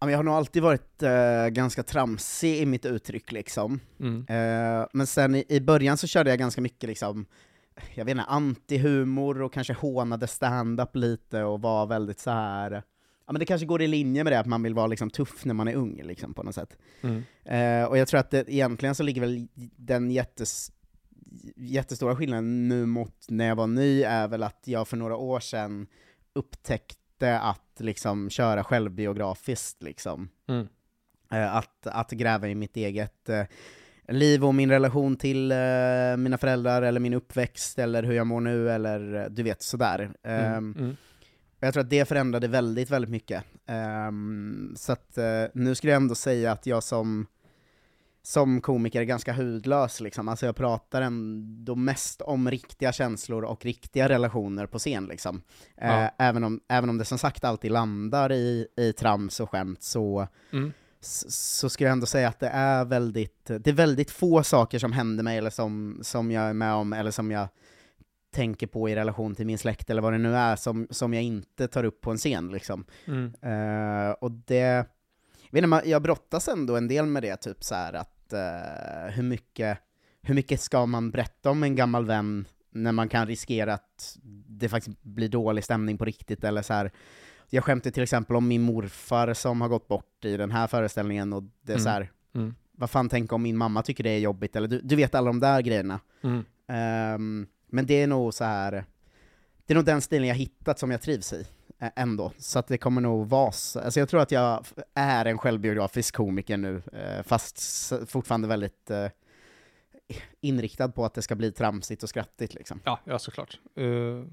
Jag 0.00 0.16
har 0.16 0.22
nog 0.22 0.34
alltid 0.34 0.62
varit 0.62 1.02
eh, 1.02 1.46
ganska 1.48 1.82
tramsig 1.82 2.56
i 2.56 2.66
mitt 2.66 2.86
uttryck 2.86 3.32
liksom. 3.32 3.80
Mm. 4.00 4.26
Eh, 4.28 4.86
men 4.92 5.06
sen 5.06 5.34
i, 5.34 5.44
i 5.48 5.60
början 5.60 5.96
så 5.96 6.06
körde 6.06 6.30
jag 6.30 6.38
ganska 6.38 6.60
mycket 6.60 6.88
liksom, 6.88 7.26
jag 7.94 8.04
vet 8.04 8.12
inte, 8.12 8.24
antihumor 8.24 9.42
och 9.42 9.52
kanske 9.52 9.72
hånade 9.72 10.26
stand-up 10.26 10.96
lite 10.96 11.42
och 11.42 11.60
var 11.60 11.86
väldigt 11.86 12.20
så 12.20 12.30
här. 12.30 12.82
Ja 13.26 13.32
men 13.32 13.40
det 13.40 13.46
kanske 13.46 13.66
går 13.66 13.82
i 13.82 13.86
linje 13.86 14.24
med 14.24 14.32
det 14.32 14.38
att 14.38 14.46
man 14.46 14.62
vill 14.62 14.74
vara 14.74 14.86
liksom 14.86 15.10
tuff 15.10 15.44
när 15.44 15.54
man 15.54 15.68
är 15.68 15.74
ung 15.74 16.02
liksom 16.02 16.34
på 16.34 16.42
något 16.42 16.54
sätt. 16.54 16.76
Mm. 17.02 17.22
Eh, 17.44 17.88
och 17.88 17.98
jag 17.98 18.08
tror 18.08 18.20
att 18.20 18.30
det, 18.30 18.52
egentligen 18.52 18.94
så 18.94 19.02
ligger 19.02 19.20
väl 19.20 19.46
den 19.76 20.10
jättes, 20.10 20.72
jättestora 21.56 22.16
skillnaden 22.16 22.68
nu 22.68 22.86
mot 22.86 23.26
när 23.28 23.48
jag 23.48 23.56
var 23.56 23.66
ny 23.66 24.02
är 24.02 24.28
väl 24.28 24.42
att 24.42 24.62
jag 24.64 24.88
för 24.88 24.96
några 24.96 25.16
år 25.16 25.40
sedan 25.40 25.86
upptäckte 26.32 27.38
att 27.40 27.72
liksom 27.78 28.30
köra 28.30 28.64
självbiografiskt 28.64 29.82
liksom. 29.82 30.28
Mm. 30.48 30.68
Eh, 31.32 31.56
att, 31.56 31.86
att 31.86 32.10
gräva 32.10 32.48
i 32.48 32.54
mitt 32.54 32.76
eget 32.76 33.28
eh, 33.28 33.44
liv 34.08 34.44
och 34.44 34.54
min 34.54 34.70
relation 34.70 35.16
till 35.16 35.52
eh, 35.52 36.16
mina 36.16 36.38
föräldrar, 36.38 36.82
eller 36.82 37.00
min 37.00 37.14
uppväxt, 37.14 37.78
eller 37.78 38.02
hur 38.02 38.14
jag 38.14 38.26
mår 38.26 38.40
nu, 38.40 38.70
eller 38.70 39.14
eh, 39.14 39.24
du 39.30 39.42
vet, 39.42 39.62
sådär. 39.62 40.12
Mm. 40.22 40.96
Och 41.62 41.66
Jag 41.66 41.74
tror 41.74 41.84
att 41.84 41.90
det 41.90 42.04
förändrade 42.08 42.48
väldigt, 42.48 42.90
väldigt 42.90 43.10
mycket. 43.10 43.44
Ehm, 43.66 44.74
så 44.76 44.92
att 44.92 45.18
eh, 45.18 45.44
nu 45.54 45.74
skulle 45.74 45.92
jag 45.92 46.02
ändå 46.02 46.14
säga 46.14 46.52
att 46.52 46.66
jag 46.66 46.82
som, 46.82 47.26
som 48.22 48.60
komiker 48.60 49.00
är 49.00 49.04
ganska 49.04 49.32
hudlös, 49.32 50.00
liksom. 50.00 50.28
Alltså 50.28 50.46
jag 50.46 50.56
pratar 50.56 51.02
ändå 51.02 51.74
mest 51.74 52.20
om 52.20 52.50
riktiga 52.50 52.92
känslor 52.92 53.44
och 53.44 53.64
riktiga 53.64 54.08
relationer 54.08 54.66
på 54.66 54.78
scen, 54.78 55.06
liksom. 55.06 55.42
Eh, 55.76 55.88
Ja. 55.90 56.10
även, 56.18 56.44
om, 56.44 56.60
även 56.68 56.90
om 56.90 56.98
det 56.98 57.04
som 57.04 57.18
sagt 57.18 57.44
alltid 57.44 57.70
landar 57.70 58.32
i, 58.32 58.66
i 58.76 58.92
trams 58.92 59.40
och 59.40 59.50
skämt, 59.50 59.82
så 59.82 60.28
Mm. 60.52 60.72
s- 61.00 61.58
så 61.58 61.68
skulle 61.68 61.88
jag 61.88 61.92
ändå 61.92 62.06
säga 62.06 62.28
att 62.28 62.40
det 62.40 62.48
är 62.48 62.84
väldigt, 62.84 63.44
det 63.44 63.66
är 63.66 63.72
väldigt 63.72 64.10
få 64.10 64.42
saker 64.42 64.78
som 64.78 64.92
händer 64.92 65.24
mig, 65.24 65.38
eller 65.38 65.50
som, 65.50 65.98
som 66.02 66.30
jag 66.30 66.44
är 66.44 66.52
med 66.52 66.74
om, 66.74 66.92
eller 66.92 67.10
som 67.10 67.30
jag 67.30 67.48
tänker 68.32 68.66
på 68.66 68.88
i 68.88 68.94
relation 68.94 69.34
till 69.34 69.46
min 69.46 69.58
släkt, 69.58 69.90
eller 69.90 70.02
vad 70.02 70.12
det 70.12 70.18
nu 70.18 70.36
är, 70.36 70.56
som, 70.56 70.86
som 70.90 71.14
jag 71.14 71.22
inte 71.22 71.68
tar 71.68 71.84
upp 71.84 72.00
på 72.00 72.10
en 72.10 72.16
scen. 72.18 72.48
Liksom. 72.52 72.84
Mm. 73.06 73.32
Eh, 73.42 74.10
och 74.12 74.30
det, 74.30 74.56
jag, 74.58 74.86
vet 75.50 75.64
inte, 75.64 75.82
jag 75.84 76.02
brottas 76.02 76.48
ändå 76.48 76.76
en 76.76 76.88
del 76.88 77.06
med 77.06 77.22
det, 77.22 77.36
typ 77.36 77.64
så 77.64 77.74
här 77.74 77.92
att 77.92 78.32
eh, 78.32 79.10
hur, 79.14 79.22
mycket, 79.22 79.78
hur 80.22 80.34
mycket 80.34 80.60
ska 80.60 80.86
man 80.86 81.10
berätta 81.10 81.50
om 81.50 81.62
en 81.62 81.76
gammal 81.76 82.06
vän 82.06 82.44
när 82.70 82.92
man 82.92 83.08
kan 83.08 83.26
riskera 83.26 83.74
att 83.74 84.18
det 84.46 84.68
faktiskt 84.68 85.02
blir 85.02 85.28
dålig 85.28 85.64
stämning 85.64 85.98
på 85.98 86.04
riktigt, 86.04 86.44
eller 86.44 86.62
så 86.62 86.72
här. 86.72 86.90
Jag 87.50 87.64
skämtar 87.64 87.90
till 87.90 88.02
exempel 88.02 88.36
om 88.36 88.48
min 88.48 88.62
morfar 88.62 89.34
som 89.34 89.60
har 89.60 89.68
gått 89.68 89.88
bort 89.88 90.24
i 90.24 90.36
den 90.36 90.50
här 90.50 90.66
föreställningen, 90.66 91.32
och 91.32 91.42
det 91.42 91.72
är 91.72 91.76
Mm. 91.76 91.84
så 91.84 91.90
här, 91.90 92.10
Mm. 92.34 92.54
vad 92.72 92.90
fan 92.90 93.08
tänk 93.08 93.32
om 93.32 93.42
min 93.42 93.56
mamma 93.56 93.82
tycker 93.82 94.04
det 94.04 94.10
är 94.10 94.18
jobbigt, 94.18 94.56
eller 94.56 94.68
du, 94.68 94.80
du 94.80 94.96
vet 94.96 95.14
alla 95.14 95.26
de 95.26 95.40
där 95.40 95.60
grejerna. 95.62 96.00
Mm. 96.22 97.46
Men 97.72 97.86
det 97.86 98.02
är 98.02 98.06
nog 98.06 98.34
så 98.34 98.44
här. 98.44 98.84
det 99.66 99.72
är 99.72 99.74
nog 99.74 99.84
den 99.84 100.00
stilen 100.00 100.28
jag 100.28 100.34
hittat 100.34 100.78
som 100.78 100.90
jag 100.90 101.02
trivs 101.02 101.32
i, 101.32 101.46
ändå. 101.96 102.32
Så 102.38 102.58
att 102.58 102.66
det 102.68 102.78
kommer 102.78 103.00
nog 103.00 103.28
vara 103.28 103.52
så. 103.52 103.80
Alltså 103.80 104.00
jag 104.00 104.08
tror 104.08 104.20
att 104.20 104.30
jag 104.30 104.64
är 104.94 105.24
en 105.24 105.38
självbiografisk 105.38 106.14
komiker 106.16 106.56
nu, 106.56 106.82
eh, 106.92 107.22
fast 107.22 107.92
fortfarande 108.06 108.48
väldigt 108.48 108.90
eh, 108.90 109.06
inriktad 110.40 110.88
på 110.88 111.04
att 111.04 111.14
det 111.14 111.22
ska 111.22 111.34
bli 111.34 111.52
tramsigt 111.52 112.02
och 112.02 112.08
skrattigt 112.08 112.54
liksom. 112.54 112.80
Ja, 112.84 113.00
ja 113.04 113.18
såklart. 113.18 113.60
Eh, 113.76 113.84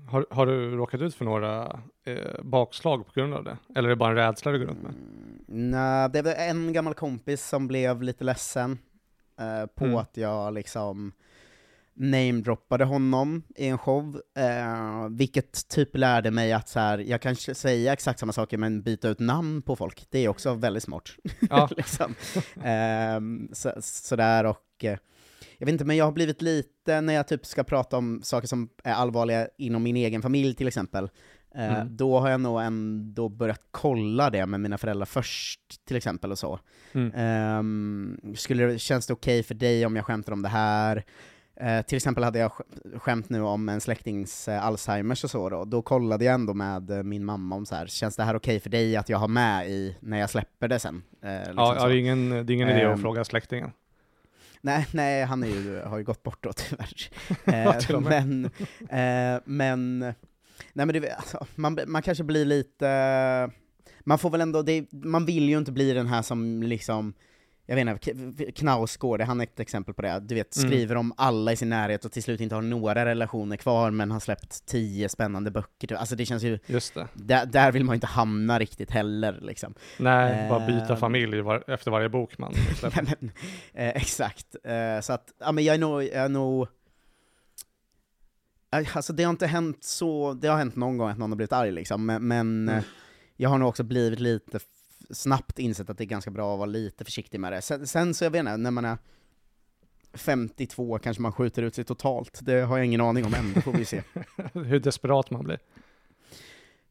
har, 0.10 0.26
har 0.32 0.46
du 0.46 0.76
råkat 0.76 1.02
ut 1.02 1.16
för 1.16 1.26
några 1.26 1.80
eh, 2.06 2.42
bakslag 2.44 3.06
på 3.06 3.12
grund 3.20 3.34
av 3.34 3.44
det? 3.44 3.58
Eller 3.76 3.90
är 3.90 3.90
det 3.90 3.96
bara 3.96 4.10
en 4.10 4.16
rädsla 4.16 4.52
du 4.52 4.60
går 4.60 4.66
runt 4.66 4.82
med? 4.84 4.92
Mm, 4.92 5.72
nej, 5.72 6.10
det 6.10 6.22
var 6.22 6.32
en 6.34 6.74
gammal 6.74 6.94
kompis 6.94 7.48
som 7.48 7.68
blev 7.68 8.02
lite 8.04 8.24
ledsen 8.24 8.78
eh, 9.40 9.66
på 9.66 9.86
Mm. 9.86 9.98
att 9.98 10.18
jag 10.18 10.54
liksom 10.54 11.12
namedroppade 12.00 12.86
honom 12.86 13.44
i 13.56 13.68
en 13.68 13.78
show, 13.78 14.22
eh, 14.38 15.08
vilket 15.10 15.68
typ 15.68 15.98
lärde 15.98 16.32
mig 16.32 16.54
att 16.54 16.70
så 16.70 16.80
här, 16.80 16.98
jag 16.98 17.22
kan 17.22 17.36
säga 17.36 17.94
exakt 17.94 18.20
samma 18.20 18.32
saker 18.34 18.58
men 18.58 18.82
byta 18.82 19.10
ut 19.10 19.20
namn 19.20 19.62
på 19.62 19.76
folk, 19.76 20.06
det 20.10 20.20
är 20.20 20.28
också 20.30 20.54
väldigt 20.54 20.84
smart. 20.84 21.10
Ja, 21.50 21.70
liksom. 21.78 22.16
Ehm, 22.64 23.50
så, 23.54 23.72
sådär 23.82 24.44
och 24.44 24.84
eh, 24.84 24.98
jag 25.58 25.66
vet 25.66 25.74
inte, 25.74 25.86
men 25.86 25.98
jag 25.98 26.06
har 26.06 26.12
blivit 26.12 26.42
lite, 26.42 27.02
när 27.02 27.14
jag 27.14 27.28
typ 27.28 27.46
ska 27.46 27.64
prata 27.64 27.98
om 27.98 28.22
saker 28.24 28.48
som 28.48 28.70
är 28.84 28.94
allvarliga 28.94 29.48
inom 29.58 29.84
min 29.84 29.96
egen 29.96 30.22
familj 30.22 30.54
till 30.56 30.68
exempel, 30.68 31.04
eh, 31.04 31.10
Mm. 31.82 31.96
då 31.98 32.20
har 32.20 32.30
jag 32.30 32.42
nog 32.42 32.62
ändå 32.62 33.30
börjat 33.30 33.62
kolla 33.72 34.30
det 34.30 34.46
med 34.46 34.60
mina 34.60 34.78
föräldrar 34.78 35.06
först, 35.06 35.62
till 35.88 35.98
exempel 35.98 36.32
och 36.32 36.40
så. 36.40 36.60
mm. 36.92 37.12
Ehm, 37.16 38.20
skulle 38.36 38.80
känns 38.80 39.08
det 39.08 39.14
okej 39.14 39.44
för 39.44 39.56
dig 39.56 39.86
om 39.86 39.96
jag 39.96 40.06
skämtar 40.06 40.34
om 40.34 40.42
det 40.42 40.50
här? 40.50 41.06
Eh, 41.60 41.82
till 41.82 41.96
exempel 41.96 42.24
hade 42.24 42.40
jag 42.40 42.52
sk- 42.52 43.00
skämt 43.00 43.30
nu 43.30 43.42
om 43.42 43.70
en 43.70 43.82
släktings 43.82 44.48
eh, 44.48 44.66
Alzheimers 44.66 45.24
och 45.24 45.30
så 45.32 45.50
då, 45.50 45.66
då 45.66 45.82
kollade 45.82 46.26
jag 46.26 46.34
ändå 46.34 46.54
med 46.54 46.92
eh, 46.92 47.04
min 47.04 47.26
mamma 47.26 47.56
om 47.56 47.66
så 47.66 47.76
här, 47.76 47.88
känns 47.88 48.16
det 48.16 48.24
här 48.24 48.36
okej 48.36 48.60
för 48.60 48.70
dig 48.70 48.96
att 48.96 49.10
jag 49.10 49.18
har 49.18 49.28
med 49.28 49.70
i, 49.70 49.96
när 50.00 50.20
jag 50.20 50.30
släpper 50.30 50.68
det 50.68 50.80
sen? 50.80 51.04
Eh, 51.24 51.32
liksom 51.38 51.54
ja, 51.58 51.76
ja, 51.80 51.88
det 51.88 51.94
är 51.96 51.98
ingen, 51.98 52.30
det 52.30 52.36
är 52.38 52.52
ingen 52.52 52.70
idé 52.70 52.86
att 52.86 52.94
Ehm, 52.94 53.02
fråga 53.02 53.24
släktingen. 53.26 53.72
Nej, 54.62 54.88
nej, 54.94 55.24
han 55.24 55.44
är 55.44 55.48
ju, 55.48 55.82
har 55.82 55.98
ju 55.98 56.04
gått 56.04 56.24
bort 56.24 56.44
då 56.44 56.54
tyvärr. 56.54 57.10
Ja, 57.46 57.76
Eh, 57.90 58.00
med. 58.02 58.28
men, 58.28 58.46
eh, 59.36 59.42
men, 59.46 60.00
nej 60.74 60.86
men 60.86 60.88
det, 61.02 61.12
alltså, 61.14 61.46
man, 61.56 61.80
man 61.88 62.02
kanske 62.02 62.24
blir 62.24 62.46
lite, 62.46 63.52
man 64.00 64.18
får 64.20 64.30
väl 64.30 64.42
ändå, 64.42 64.62
det, 64.62 64.86
man 64.92 65.26
vill 65.26 65.50
ju 65.50 65.58
inte 65.58 65.72
bli 65.72 65.94
den 65.94 66.08
här 66.08 66.22
som 66.22 66.64
liksom, 66.64 67.14
jag 67.70 67.76
vet 67.76 68.08
inte, 68.08 68.52
Knausgård, 68.52 69.22
han 69.22 69.40
är 69.40 69.44
ett 69.44 69.60
exempel 69.60 69.94
på 69.94 70.02
det, 70.02 70.20
du 70.20 70.36
vet, 70.36 70.58
Mm. 70.58 70.70
skriver 70.70 70.96
om 70.96 71.14
alla 71.18 71.52
i 71.52 71.56
sin 71.56 71.70
närhet 71.70 72.06
och 72.06 72.12
till 72.12 72.24
slut 72.24 72.42
inte 72.42 72.56
har 72.56 72.62
några 72.62 73.06
relationer 73.06 73.58
kvar, 73.58 73.92
men 73.92 74.12
har 74.12 74.20
släppt 74.20 74.66
tio 74.66 75.10
spännande 75.10 75.52
böcker, 75.52 75.88
typ. 75.88 76.00
alltså 76.00 76.16
det 76.16 76.26
känns 76.26 76.44
ju, 76.44 76.60
Just 76.66 76.94
det. 76.94 77.08
där, 77.14 77.46
där 77.46 77.72
vill 77.72 77.84
man 77.86 77.94
ju 77.94 77.98
inte 77.98 78.08
hamna 78.08 78.60
riktigt 78.60 78.92
heller 78.92 79.40
liksom. 79.42 79.74
Nej, 80.00 80.50
bara 80.50 80.68
byta 80.68 80.96
familj 80.96 81.42
var, 81.42 81.64
efter 81.68 81.92
varje 81.92 82.10
bok 82.10 82.38
man 82.38 82.54
släpper. 82.80 83.02
Nej, 83.02 83.16
men, 83.20 83.32
eh, 83.74 83.90
exakt. 83.90 84.56
Eh, 84.64 85.02
så 85.02 85.14
att, 85.14 85.34
ja 85.40 85.52
men 85.52 85.64
jag 85.64 85.76
är 85.76 85.80
nog, 85.80 86.04
jag 86.04 86.10
är 86.14 86.30
nog... 86.30 86.68
Eh, 88.76 88.96
Alltså 88.98 89.14
det 89.14 89.24
har 89.24 89.30
inte 89.30 89.48
hänt 89.48 89.84
så, 89.84 90.34
det 90.34 90.48
har 90.48 90.58
hänt 90.58 90.76
någon 90.76 90.98
gång 90.98 91.10
att 91.10 91.18
någon 91.18 91.32
har 91.32 91.36
blivit 91.36 91.54
arg 91.54 91.72
liksom, 91.72 92.06
men, 92.06 92.28
men 92.28 92.40
Mm. 92.70 92.76
eh, 92.78 92.84
jag 93.38 93.50
har 93.50 93.58
nog 93.58 93.70
också 93.70 93.84
blivit 93.84 94.20
lite 94.20 94.60
snabbt 95.10 95.60
insett 95.60 95.90
att 95.90 95.98
det 95.98 96.04
är 96.04 96.06
ganska 96.06 96.32
bra 96.32 96.54
att 96.54 96.60
vara 96.60 96.70
lite 96.70 97.06
försiktig 97.06 97.40
med 97.40 97.54
det. 97.54 97.62
Sen, 97.62 97.88
sen 97.88 98.14
så 98.14 98.24
jag 98.24 98.32
vet 98.32 98.40
inte, 98.40 98.58
när 98.58 98.72
man 98.72 98.86
är 98.86 98.98
52 100.14 101.00
kanske 101.00 101.22
man 101.22 101.32
skjuter 101.32 101.62
ut 101.62 101.76
sig 101.76 101.84
totalt, 101.84 102.40
det 102.42 102.62
har 102.62 102.78
jag 102.78 102.86
ingen 102.86 103.02
aning 103.02 103.26
om 103.26 103.34
än, 103.34 103.62
får 103.62 103.74
vi 103.74 103.86
se. 103.86 104.04
Hur 104.54 104.80
desperat 104.80 105.32
man 105.32 105.44
blir. 105.44 105.60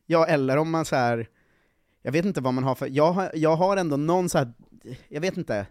Ja, 0.07 0.27
eller 0.27 0.57
om 0.57 0.71
man 0.71 0.85
så 0.85 0.97
här. 0.97 1.29
jag 2.03 2.13
vet 2.13 2.25
inte 2.25 2.41
vad 2.41 2.55
man 2.55 2.65
har 2.65 2.75
för, 2.75 2.87
jag 2.87 3.13
har, 3.13 3.31
jag 3.35 3.57
har 3.57 3.77
ändå 3.77 3.97
någon 3.97 4.29
så 4.29 4.39
här, 4.39 4.53
jag 5.09 5.21
vet 5.21 5.37
inte, 5.37 5.67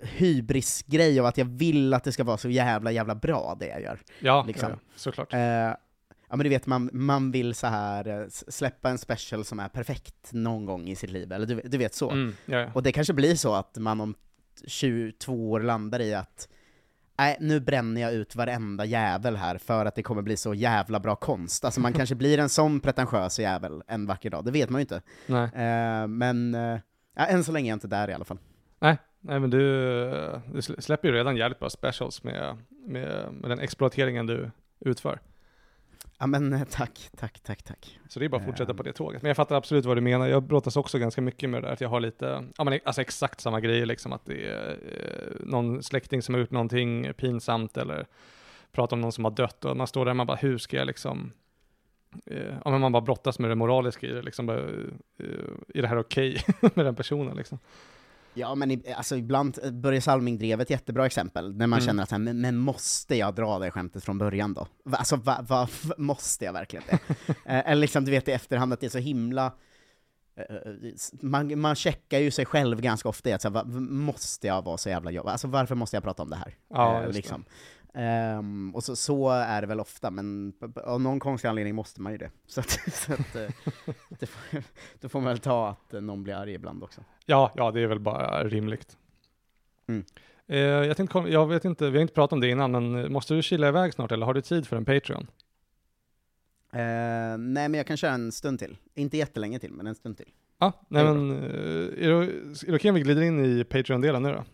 hybrisgrej 0.00 1.20
av 1.20 1.26
att 1.26 1.38
jag 1.38 1.44
vill 1.44 1.94
att 1.94 2.04
det 2.04 2.12
ska 2.12 2.24
vara 2.24 2.36
så 2.36 2.48
jävla, 2.48 2.90
jävla 2.92 3.14
bra 3.14 3.56
det 3.60 3.66
jag 3.66 3.82
gör. 3.82 3.98
Ja, 4.20 4.44
Liksom. 4.46 4.70
ja 4.70 4.76
såklart. 4.96 5.32
Eh, 5.32 5.70
ja 6.28 6.36
men 6.36 6.44
du 6.44 6.50
vet, 6.50 6.66
man, 6.66 6.90
man 6.92 7.30
vill 7.30 7.54
så 7.54 7.66
här 7.66 8.08
eh, 8.08 8.26
släppa 8.28 8.90
en 8.90 8.98
special 8.98 9.44
som 9.44 9.60
är 9.60 9.68
perfekt 9.68 10.32
någon 10.32 10.66
gång 10.66 10.88
i 10.88 10.96
sitt 10.96 11.10
liv, 11.10 11.32
eller 11.32 11.46
du, 11.46 11.60
du 11.64 11.78
vet 11.78 11.94
så. 11.94 12.10
Mm, 12.10 12.34
ja, 12.46 12.58
ja. 12.58 12.70
Och 12.74 12.82
det 12.82 12.92
kanske 12.92 13.12
blir 13.12 13.34
så 13.34 13.54
att 13.54 13.76
man 13.78 14.00
om 14.00 14.14
22 14.66 15.50
år 15.50 15.60
landar 15.60 16.00
i 16.00 16.14
att 16.14 16.48
Nej, 17.18 17.36
nu 17.40 17.60
bränner 17.60 18.00
jag 18.00 18.12
ut 18.14 18.36
varenda 18.36 18.84
jävel 18.84 19.36
här 19.36 19.58
för 19.58 19.86
att 19.86 19.94
det 19.94 20.02
kommer 20.02 20.22
bli 20.22 20.36
så 20.36 20.54
jävla 20.54 21.00
bra 21.00 21.16
konst. 21.16 21.64
Alltså 21.64 21.80
man 21.80 21.92
kanske 21.98 22.14
blir 22.14 22.38
en 22.38 22.48
sån 22.48 22.80
pretentiös 22.80 23.38
jävel 23.40 23.82
en 23.86 24.06
vacker 24.06 24.30
dag, 24.30 24.44
det 24.44 24.50
vet 24.50 24.70
man 24.70 24.78
ju 24.78 24.82
inte. 24.82 25.02
Nej. 25.26 25.44
Eh, 25.44 26.06
men 26.06 26.54
eh, 26.54 26.78
ja, 27.16 27.26
än 27.26 27.44
så 27.44 27.52
länge 27.52 27.66
är 27.66 27.70
jag 27.70 27.76
inte 27.76 27.88
där 27.88 28.10
i 28.10 28.12
alla 28.14 28.24
fall. 28.24 28.38
Nej, 28.80 28.96
nej, 29.20 29.40
men 29.40 29.50
du, 29.50 29.58
du 30.52 30.60
slä- 30.60 30.80
släpper 30.80 31.08
ju 31.08 31.14
redan 31.14 31.36
jävligt 31.36 31.58
bra 31.58 31.70
specials 31.70 32.22
med, 32.24 32.56
med, 32.86 33.32
med 33.32 33.50
den 33.50 33.58
exploateringen 33.58 34.26
du 34.26 34.50
utför. 34.80 35.18
Ja 36.18 36.26
men 36.26 36.52
eh, 36.52 36.64
tack, 36.70 37.10
tack, 37.16 37.40
tack, 37.40 37.62
tack. 37.62 37.98
Så 38.08 38.18
det 38.18 38.24
är 38.24 38.28
bara 38.28 38.40
att 38.40 38.46
fortsätta 38.46 38.70
Ehm. 38.70 38.76
på 38.76 38.82
det 38.82 38.92
tåget. 38.92 39.22
Men 39.22 39.28
jag 39.28 39.36
fattar 39.36 39.56
absolut 39.56 39.84
vad 39.84 39.96
du 39.96 40.00
menar. 40.00 40.26
Jag 40.26 40.42
brottas 40.42 40.76
också 40.76 40.98
ganska 40.98 41.20
mycket 41.20 41.50
med 41.50 41.62
det 41.62 41.66
där, 41.66 41.72
att 41.72 41.80
jag 41.80 41.88
har 41.88 42.00
lite, 42.00 42.44
ja 42.58 42.64
men 42.64 42.80
alltså 42.84 43.00
exakt 43.00 43.40
samma 43.40 43.60
grejer 43.60 43.86
liksom, 43.86 44.12
att 44.12 44.24
det 44.26 44.46
är 44.48 44.70
eh, 44.70 45.46
någon 45.46 45.82
släkting 45.82 46.22
som 46.22 46.34
har 46.34 46.40
gjort 46.40 46.50
någonting 46.50 47.12
pinsamt 47.14 47.76
eller 47.76 48.06
pratar 48.72 48.96
om 48.96 49.00
någon 49.00 49.12
som 49.12 49.24
har 49.24 49.32
dött 49.32 49.64
och 49.64 49.76
man 49.76 49.86
står 49.86 50.04
där 50.04 50.10
och 50.12 50.16
man 50.16 50.26
bara, 50.26 50.36
hur 50.36 50.58
ska 50.58 50.76
jag 50.76 50.86
liksom, 50.86 51.32
eh, 52.26 52.54
ja 52.64 52.70
men 52.70 52.80
man 52.80 52.92
bara 52.92 53.02
brottas 53.02 53.38
med 53.38 53.50
det 53.50 53.54
moraliska 53.54 54.06
i 54.06 54.10
det 54.10 54.22
liksom, 54.22 54.46
bara, 54.46 54.58
eh, 54.58 55.24
är 55.74 55.82
det 55.82 55.88
här 55.88 55.98
okej 55.98 56.42
med 56.74 56.86
den 56.86 56.94
personen 56.94 57.36
liksom? 57.36 57.58
Ja 58.34 58.54
men 58.54 58.70
i, 58.70 58.92
alltså 58.96 59.16
ibland, 59.16 59.58
eh, 59.62 59.70
Börje 59.70 60.00
Salming-drevet 60.00 60.70
jättebra 60.70 61.06
exempel, 61.06 61.56
när 61.56 61.66
man 61.66 61.78
Mm. 61.78 61.86
känner 61.86 62.02
att 62.02 62.10
men, 62.10 62.40
men 62.40 62.56
måste 62.56 63.16
jag 63.16 63.34
dra 63.34 63.58
det 63.58 63.70
skämtet 63.70 64.04
från 64.04 64.18
början 64.18 64.54
då? 64.54 64.66
Alltså 64.92 65.16
va, 65.16 65.38
va, 65.48 65.68
måste 65.98 66.44
jag 66.44 66.52
verkligen 66.52 66.84
det? 66.90 66.98
Eh, 67.46 67.70
Eller 67.70 67.80
liksom 67.80 68.04
du 68.04 68.10
vet 68.10 68.28
i 68.28 68.32
efterhand 68.32 68.72
att 68.72 68.80
det 68.80 68.86
är 68.86 68.90
så 68.90 68.98
himla 68.98 69.52
eh, 70.36 70.44
man, 71.20 71.60
man 71.60 71.74
checkar 71.74 72.18
ju 72.18 72.30
sig 72.30 72.44
själv 72.46 72.80
ganska 72.80 73.08
ofta 73.08 73.30
i 73.30 73.32
att 73.32 73.42
så 73.42 73.50
här, 73.50 73.64
måste 73.80 74.46
jag 74.46 74.62
vara 74.64 74.76
så 74.76 74.88
jävla 74.88 75.10
jobbig? 75.10 75.30
Alltså 75.30 75.48
varför 75.48 75.74
måste 75.74 75.96
jag 75.96 76.02
prata 76.04 76.22
om 76.22 76.30
det 76.30 76.36
här? 76.36 76.54
Ja, 76.70 77.02
Eh, 77.02 77.10
liksom. 77.12 77.44
Ehm, 77.94 78.74
och 78.74 78.84
så, 78.84 78.96
så 78.96 79.30
är 79.30 79.60
det 79.60 79.66
väl 79.66 79.80
ofta, 79.80 80.10
men 80.10 80.52
av 80.84 81.00
någon 81.00 81.20
konstig 81.20 81.48
anledning 81.48 81.74
måste 81.74 82.02
man 82.02 82.12
ju 82.12 82.18
det. 82.18 82.30
Så, 82.46 82.60
att, 82.60 82.70
så 82.70 83.12
att, 83.12 83.36
eh, 83.36 83.48
det 84.18 84.26
får, 84.26 84.62
då 85.00 85.08
får 85.08 85.20
man 85.20 85.28
väl 85.28 85.38
ta 85.38 85.68
att 85.68 86.02
någon 86.02 86.22
blir 86.22 86.34
arg 86.34 86.52
ibland 86.52 86.82
också. 86.82 87.00
Ja, 87.26 87.52
ja, 87.56 87.70
det 87.70 87.80
är 87.80 87.86
väl 87.86 88.00
bara 88.00 88.44
rimligt. 88.44 88.96
Mm. 89.86 90.04
Eh, 90.46 90.58
jag, 90.58 90.96
tänkte, 90.96 91.18
jag 91.18 91.46
vet 91.46 91.64
inte, 91.64 91.90
vi 91.90 91.98
har 91.98 92.02
inte 92.02 92.14
pratat 92.14 92.32
om 92.32 92.40
det 92.40 92.48
innan, 92.48 92.72
men 92.72 93.12
måste 93.12 93.34
du 93.34 93.42
kila 93.42 93.68
iväg 93.68 93.94
snart 93.94 94.12
eller 94.12 94.26
har 94.26 94.34
du 94.34 94.40
tid 94.40 94.66
för 94.66 94.76
en 94.76 94.84
Patreon? 94.84 95.26
Eh, 96.72 97.38
nej, 97.38 97.68
men 97.68 97.74
jag 97.74 97.86
kan 97.86 97.96
köra 97.96 98.12
en 98.12 98.32
stund 98.32 98.58
till. 98.58 98.76
Inte 98.94 99.16
jättelänge 99.16 99.58
till, 99.58 99.72
men 99.72 99.86
en 99.86 99.94
stund 99.94 100.16
till. 100.16 100.28
Ja, 100.58 100.72
nej 100.88 101.04
Det 101.04 101.10
är 101.10 101.14
men, 101.14 101.30
eh, 101.30 102.04
är 102.04 102.08
det, 102.08 102.16
är 102.16 102.66
det 102.66 102.76
okej 102.76 102.88
om 102.90 102.94
vi 102.94 103.00
glider 103.00 103.22
in 103.22 103.44
i 103.44 103.64
Patreon-delen 103.64 104.22
nu 104.22 104.32
då? 104.32 104.44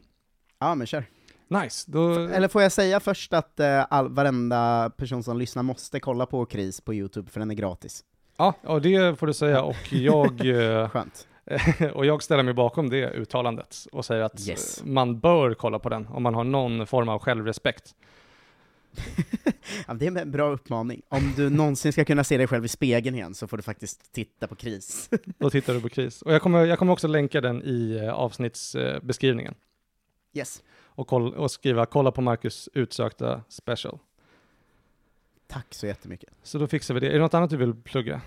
Ja, 0.59 0.75
men 0.75 0.87
kör. 0.87 1.05
Nice, 1.51 1.91
då... 1.91 2.13
Eller 2.13 2.49
får 2.49 2.63
jag 2.63 2.73
säga 2.73 3.01
först 3.01 3.33
att 3.33 3.61
eh, 3.61 3.87
all, 3.91 4.09
varenda 4.09 4.91
person 4.97 5.23
som 5.23 5.39
lyssnar 5.39 5.63
måste 5.63 6.01
kolla 6.01 6.27
på 6.27 6.47
Kris 6.47 6.81
på 6.81 6.95
Youtube, 6.95 7.31
för 7.31 7.41
den 7.41 7.51
är 7.51 7.55
gratis. 7.55 8.05
Ja, 8.37 8.55
ja, 8.63 8.79
det 8.79 9.19
får 9.19 9.27
du 9.27 9.33
säga 9.35 9.63
och 9.63 9.93
jag, 9.93 10.47
eh, 10.47 10.89
Skönt. 10.89 11.29
och 11.95 12.07
jag 12.07 12.23
ställer 12.23 12.43
mig 12.43 12.55
bakom 12.55 12.91
det 12.91 13.11
uttalandet 13.11 13.77
och 13.93 14.05
säger 14.05 14.23
att 14.23 14.49
Yes. 14.49 14.83
man 14.85 15.21
bör 15.21 15.55
kolla 15.55 15.79
på 15.79 15.89
den 15.89 16.07
om 16.07 16.23
man 16.23 16.35
har 16.35 16.45
någon 16.45 16.87
form 16.87 17.09
av 17.09 17.19
självrespekt. 17.19 17.95
Ja, 19.87 19.95
det 19.95 20.07
är 20.07 20.19
en 20.19 20.31
bra 20.31 20.51
uppmaning. 20.53 21.03
Om 21.09 21.33
du 21.37 21.51
någonsin 21.51 21.93
ska 21.93 22.05
kunna 22.05 22.25
se 22.25 22.37
dig 22.37 22.47
själv 22.47 22.65
i 22.65 22.69
spegeln 22.69 23.17
igen, 23.17 23.35
så 23.35 23.47
får 23.47 23.57
du 23.57 23.63
faktiskt 23.63 24.13
titta 24.13 24.47
på 24.47 24.55
Kris. 24.55 25.11
Då 25.39 25.51
tittar 25.51 25.75
du 25.75 25.81
på 25.81 25.89
kris. 25.89 26.23
Och 26.23 26.33
jag 26.33 26.43
kommer, 26.43 26.65
jag 26.65 26.79
kommer 26.79 26.93
också 26.93 27.09
länka 27.09 27.41
den 27.41 27.63
i 27.63 28.01
eh, 28.05 28.13
avsnittsbeskrivningen 28.13 29.55
yes. 30.35 30.63
Och, 31.01 31.07
koll, 31.07 31.35
och 31.35 31.51
skriva 31.51 31.87
kolla 31.87 32.11
på 32.13 32.21
Marcus 32.21 32.69
utsökta 32.73 33.43
special. 33.49 33.99
Tack 35.47 35.67
så 35.75 35.87
jättemycket. 35.87 36.31
Så 36.43 36.59
då 36.59 36.67
fixar 36.67 36.95
vi 36.95 37.01
det. 37.01 37.09
Är 37.09 37.13
det 37.13 37.19
något 37.19 37.35
annat 37.35 37.51
du 37.51 37.57
vill 37.57 37.75
plugga? 37.75 38.21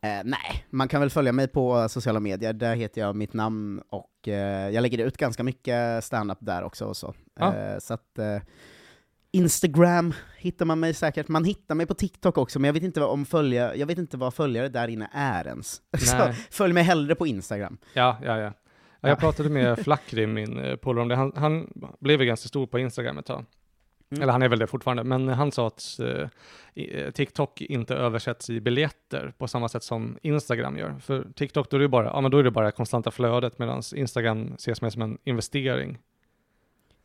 Eh, 0.00 0.20
nej, 0.24 0.66
man 0.70 0.88
kan 0.88 1.00
väl 1.00 1.10
följa 1.10 1.32
mig 1.32 1.48
på 1.48 1.88
sociala 1.88 2.20
medier, 2.20 2.52
där 2.52 2.74
heter 2.76 3.00
jag 3.00 3.16
mitt 3.16 3.32
namn, 3.32 3.82
och 3.88 4.28
eh, 4.28 4.70
jag 4.70 4.82
lägger 4.82 4.98
ut 5.06 5.16
ganska 5.16 5.42
mycket 5.42 6.04
stand-up 6.04 6.38
där 6.40 6.62
också. 6.62 6.84
Och 6.84 6.96
så 6.96 7.14
Ja. 7.40 7.56
eh, 7.56 7.78
så 7.78 7.94
att, 7.94 8.18
eh, 8.18 8.36
Instagram 9.32 10.14
hittar 10.38 10.64
man 10.66 10.80
mig 10.80 10.94
säkert, 10.94 11.28
man 11.28 11.44
hittar 11.44 11.74
mig 11.74 11.86
på 11.86 11.94
TikTok 11.94 12.38
också, 12.38 12.58
men 12.58 12.68
jag 12.68 12.72
vet 12.72 12.82
inte 12.82 13.00
vad, 13.00 13.10
om 13.10 13.26
följa, 13.26 13.76
jag 13.76 13.86
vet 13.86 13.98
inte 13.98 14.16
vad 14.16 14.34
följare 14.34 14.68
där 14.68 14.88
inne 14.88 15.10
är 15.12 15.46
ens. 15.46 15.82
Följ 16.50 16.72
mig 16.74 16.82
hellre 16.82 17.14
på 17.14 17.26
Instagram. 17.26 17.78
Ja, 17.94 18.18
ja, 18.22 18.38
ja. 18.38 18.52
Ja 19.00 19.08
Ja. 19.08 19.08
jag 19.08 19.18
pratade 19.18 19.48
med 19.48 19.78
Flackrim, 19.84 20.32
min 20.32 20.58
eh, 20.58 20.76
polare, 20.76 21.02
om 21.02 21.08
det. 21.08 21.16
Han, 21.16 21.32
han 21.36 21.72
blev 22.00 22.20
ju 22.20 22.26
ganska 22.26 22.48
stor 22.48 22.66
på 22.66 22.78
Instagram 22.78 23.18
ett 23.18 23.26
tag. 23.26 23.44
Mm. 24.10 24.22
Eller 24.22 24.32
han 24.32 24.42
är 24.42 24.48
väl 24.48 24.58
det 24.58 24.66
fortfarande, 24.66 25.04
men 25.04 25.28
han 25.28 25.52
sa 25.52 25.66
att 25.66 25.98
eh, 26.00 26.28
eh, 26.84 27.10
TikTok 27.10 27.60
inte 27.60 27.94
översätts 27.94 28.50
i 28.50 28.60
biljetter 28.60 29.32
på 29.38 29.48
samma 29.48 29.68
sätt 29.68 29.82
som 29.82 30.18
Instagram 30.22 30.78
gör. 30.78 30.94
För 31.00 31.26
TikTok, 31.34 31.70
då 31.70 31.76
är 31.76 31.80
det 31.80 31.88
bara, 31.88 32.06
ja, 32.06 32.20
men 32.20 32.30
då 32.30 32.38
är 32.38 32.42
det 32.42 32.50
bara 32.50 32.70
konstanta 32.70 33.10
flödet, 33.10 33.58
medan 33.58 33.82
Instagram 33.94 34.54
ses 34.54 34.82
mer 34.82 34.90
som 34.90 35.02
en 35.02 35.18
investering. 35.24 35.98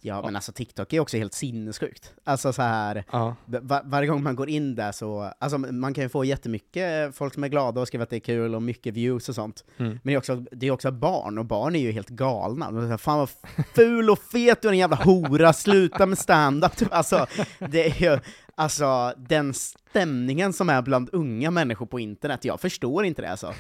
Ja, 0.06 0.22
men 0.26 0.36
alltså 0.36 0.51
TikTok 0.51 0.93
är 0.93 0.99
också 0.99 1.18
helt 1.18 1.34
sinnessjukt. 1.34 2.14
Alltså 2.24 2.53
så 2.53 2.62
här 2.62 3.03
Ja, 3.12 3.36
var, 3.45 3.82
varje 3.86 4.08
gång 4.08 4.24
man 4.24 4.36
går 4.36 4.49
in 4.49 4.76
där 4.76 4.91
så, 4.91 5.32
alltså 5.39 5.58
man 5.58 5.93
kan 5.93 6.03
ju 6.03 6.10
få 6.10 6.26
jättemycket 6.26 7.16
folk 7.16 7.34
som 7.34 7.43
är 7.43 7.47
glada 7.47 7.82
och 7.82 7.88
skriver 7.88 8.03
att 8.03 8.10
det 8.10 8.16
är 8.16 8.20
kul 8.20 8.56
och 8.56 8.62
mycket 8.62 8.93
views 8.93 9.30
och 9.30 9.36
sånt. 9.36 9.64
mm. 9.78 9.91
Men 9.91 9.99
det 10.03 10.14
är 10.14 10.18
också, 10.18 10.36
det 10.51 10.68
är 10.68 10.72
också 10.72 10.91
barn, 10.91 11.38
och 11.38 11.45
barn 11.45 11.76
är 11.76 11.80
ju 11.80 11.91
helt 11.91 12.10
galna. 12.10 12.72
De 12.72 12.82
säger, 12.82 12.97
Fan 12.97 13.18
vad 13.18 13.30
ful 13.76 14.10
och 14.10 14.20
fet 14.20 14.62
du 14.62 14.68
är, 14.68 14.72
en 14.72 14.78
jävla 14.78 14.95
hora, 14.95 15.53
sluta 15.53 16.06
med 16.06 16.18
stand-up. 16.18 16.72
Alltså, 16.91 17.26
det 17.60 17.89
är 17.89 18.01
ju, 18.12 18.20
alltså 18.56 19.14
den 19.18 19.53
stämningen 19.53 20.53
som 20.53 20.70
är 20.70 20.82
bland 20.82 21.10
unga 21.12 21.51
människor 21.51 21.86
på 21.86 21.99
internet, 21.99 22.45
jag 22.45 22.62
förstår 22.62 23.06
inte 23.06 23.22
det 23.22 23.30
alltså. 23.30 23.53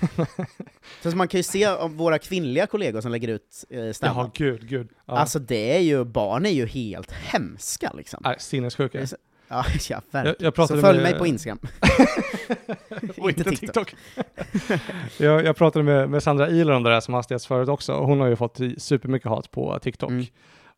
Så 1.03 1.15
man 1.15 1.27
kan 1.27 1.39
ju 1.39 1.43
se 1.43 1.75
våra 1.89 2.19
kvinnliga 2.19 2.67
kollegor 2.67 3.01
som 3.01 3.11
lägger 3.11 3.27
ut 3.27 3.65
eh, 3.69 3.79
Jaha, 3.79 3.93
stand-up. 3.93 4.33
gud, 4.33 4.69
gud. 4.69 4.89
Ja. 5.05 5.13
Alltså 5.17 5.39
det 5.39 5.75
är 5.77 5.81
ju, 5.81 6.03
barn 6.03 6.45
är 6.45 6.49
ju 6.49 6.65
helt 6.65 7.11
hemska 7.11 7.91
liksom. 7.93 8.19
Nej, 8.23 8.35
sinnessjuka. 8.39 8.99
Ja, 9.47 9.65
ja 9.89 10.01
verkligen. 10.11 10.35
Jag, 10.39 10.53
jag 10.57 10.67
Så 10.67 10.81
följ 10.81 11.01
med, 11.01 11.11
mig 11.11 11.19
på 11.19 11.27
Instagram. 11.27 11.59
och 13.17 13.29
inte 13.29 13.43
TikTok. 13.43 13.95
Jag, 15.17 15.45
jag 15.45 15.55
pratade 15.55 15.85
med, 15.85 16.09
med 16.09 16.23
Sandra 16.23 16.49
Iler 16.49 16.73
om 16.73 16.83
det 16.83 16.89
där 16.89 16.99
som 16.99 17.13
hastigast 17.13 17.45
förut 17.45 17.69
också, 17.69 17.93
och 17.93 18.07
hon 18.07 18.19
har 18.19 18.27
ju 18.27 18.35
fått 18.35 18.59
supermycket 18.77 19.29
hat 19.29 19.51
på 19.51 19.79
TikTok. 19.79 20.09
Mm. 20.09 20.25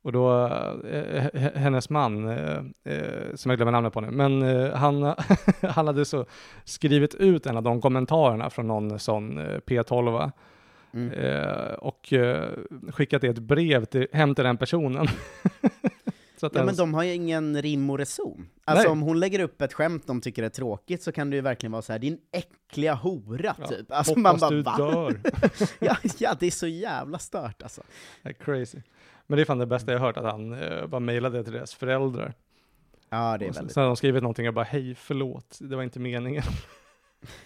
Och 0.08 0.14
då, 0.14 0.46
eh, 0.90 1.24
h- 1.34 1.50
hennes 1.56 1.90
man, 1.90 2.28
eh, 2.30 2.58
eh, 2.84 3.36
som 3.36 3.50
jag 3.50 3.58
glömmer 3.58 3.72
namnet 3.72 3.94
på 3.94 4.02
nu, 4.02 4.12
men 4.12 4.42
eh, 4.42 4.74
han, 4.74 5.04
han 5.62 5.88
hade 5.88 6.06
så 6.06 6.26
skrivit 6.64 7.16
ut 7.16 7.46
en 7.46 7.58
av 7.58 7.64
de 7.64 7.82
kommentarerna 7.82 8.50
från 8.50 8.68
någon 8.68 9.00
sån 9.00 9.38
eh, 9.38 9.58
P12 9.60 10.32
Mm. 10.94 11.12
eh, 11.12 11.74
och 11.74 12.14
eh, 12.14 12.50
skickat 12.92 13.24
ett 13.24 13.40
brev 13.40 13.86
till, 13.86 14.08
hem 14.14 14.36
till 14.36 14.44
den 14.44 14.58
personen. 14.58 15.08
Ja 16.42 16.50
den- 16.54 16.66
men 16.66 16.76
de 16.76 16.94
har 16.94 17.04
ju 17.04 17.14
ingen 17.14 17.62
rim 17.62 17.90
och 17.90 17.98
reson. 17.98 18.48
Alltså 18.66 18.84
Nej. 18.84 18.92
om 18.92 19.02
hon 19.02 19.20
lägger 19.20 19.40
upp 19.40 19.62
ett 19.62 19.74
skämt 19.74 20.04
de 20.08 20.22
tycker 20.22 20.44
är 20.44 20.50
tråkigt 20.50 21.04
så 21.04 21.12
kan 21.12 21.30
det 21.30 21.36
ju 21.36 21.42
verkligen 21.42 21.72
vara 21.72 21.82
så 21.82 21.92
här: 21.92 22.00
din 22.00 22.18
äckliga 22.32 22.94
hora, 22.94 23.56
Ja, 23.60 23.68
typ. 23.68 23.92
Alltså 23.92 24.20
man 24.20 24.38
bara 24.40 24.50
du 24.50 24.62
va? 24.62 24.76
dör. 24.78 25.20
Ja, 25.80 25.98
ja, 26.18 26.36
det 26.40 26.46
är 26.48 26.52
så 26.52 26.68
jävla 26.68 27.18
stört 27.20 27.62
alltså. 27.64 27.82
Det 28.24 28.30
är 28.30 28.34
crazy. 28.34 28.78
Men 29.28 29.38
det 29.38 29.44
är 29.44 29.46
fan 29.46 29.58
det 29.58 29.66
bästa 29.66 29.92
jag 29.92 30.00
hört, 30.00 30.18
att 30.18 30.26
han 30.32 30.54
eh, 30.54 30.88
bara 30.88 31.00
mejlade 31.00 31.44
till 31.44 31.54
deras 31.54 31.74
föräldrar. 31.74 32.34
Ja, 33.10 33.38
det 33.38 33.46
är 33.46 33.50
Och 33.50 33.56
väldigt... 33.56 33.74
sen 33.74 33.82
har 33.82 33.88
de 33.88 33.96
skrivit 33.96 34.24
någonting 34.24 34.48
och 34.48 34.54
bara 34.54 34.66
hej, 34.66 34.96
förlåt, 34.96 35.58
det 35.62 35.76
var 35.76 35.84
inte 35.84 36.00
meningen. 36.00 36.44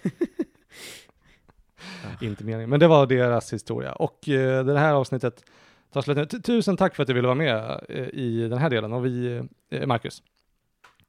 inte 2.21 2.43
meningen, 2.43 2.69
men 2.69 2.79
det 2.79 2.88
var 2.88 3.05
deras 3.05 3.53
historia. 3.53 3.93
Och 3.93 4.29
eh, 4.29 4.65
det 4.65 4.79
här 4.79 4.93
avsnittet 4.93 5.43
tar 5.91 6.01
slut 6.01 6.17
nu. 6.17 6.25
Tu- 6.25 6.41
Tusen 6.41 6.77
tack 6.77 6.95
för 6.95 7.03
att 7.03 7.07
du 7.07 7.13
ville 7.13 7.27
vara 7.27 7.36
med 7.36 7.82
eh, 7.89 8.07
i 8.07 8.47
den 8.49 8.59
här 8.59 8.69
delen, 8.69 8.93
och 8.93 9.05
vi, 9.05 9.41
eh, 9.69 9.88
Marcus. 9.88 10.23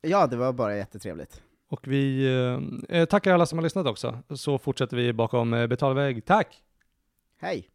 Ja, 0.01 0.27
det 0.27 0.37
var 0.37 0.53
bara 0.53 0.77
jättetrevligt. 0.77 1.43
Och 1.69 1.89
vi 1.89 2.27
eh, 2.89 2.99
eh, 2.99 3.05
tackar 3.05 3.35
alla 3.35 3.47
som 3.47 3.59
har 3.59 3.63
lyssnat 3.63 3.87
också, 3.87 4.19
så 4.35 4.59
fortsätter 4.59 4.97
vi 4.97 5.13
bakom 5.13 5.55
eh, 5.55 5.67
betalvägg. 5.67 6.25
Tack! 6.25 6.63
Hej! 7.41 7.69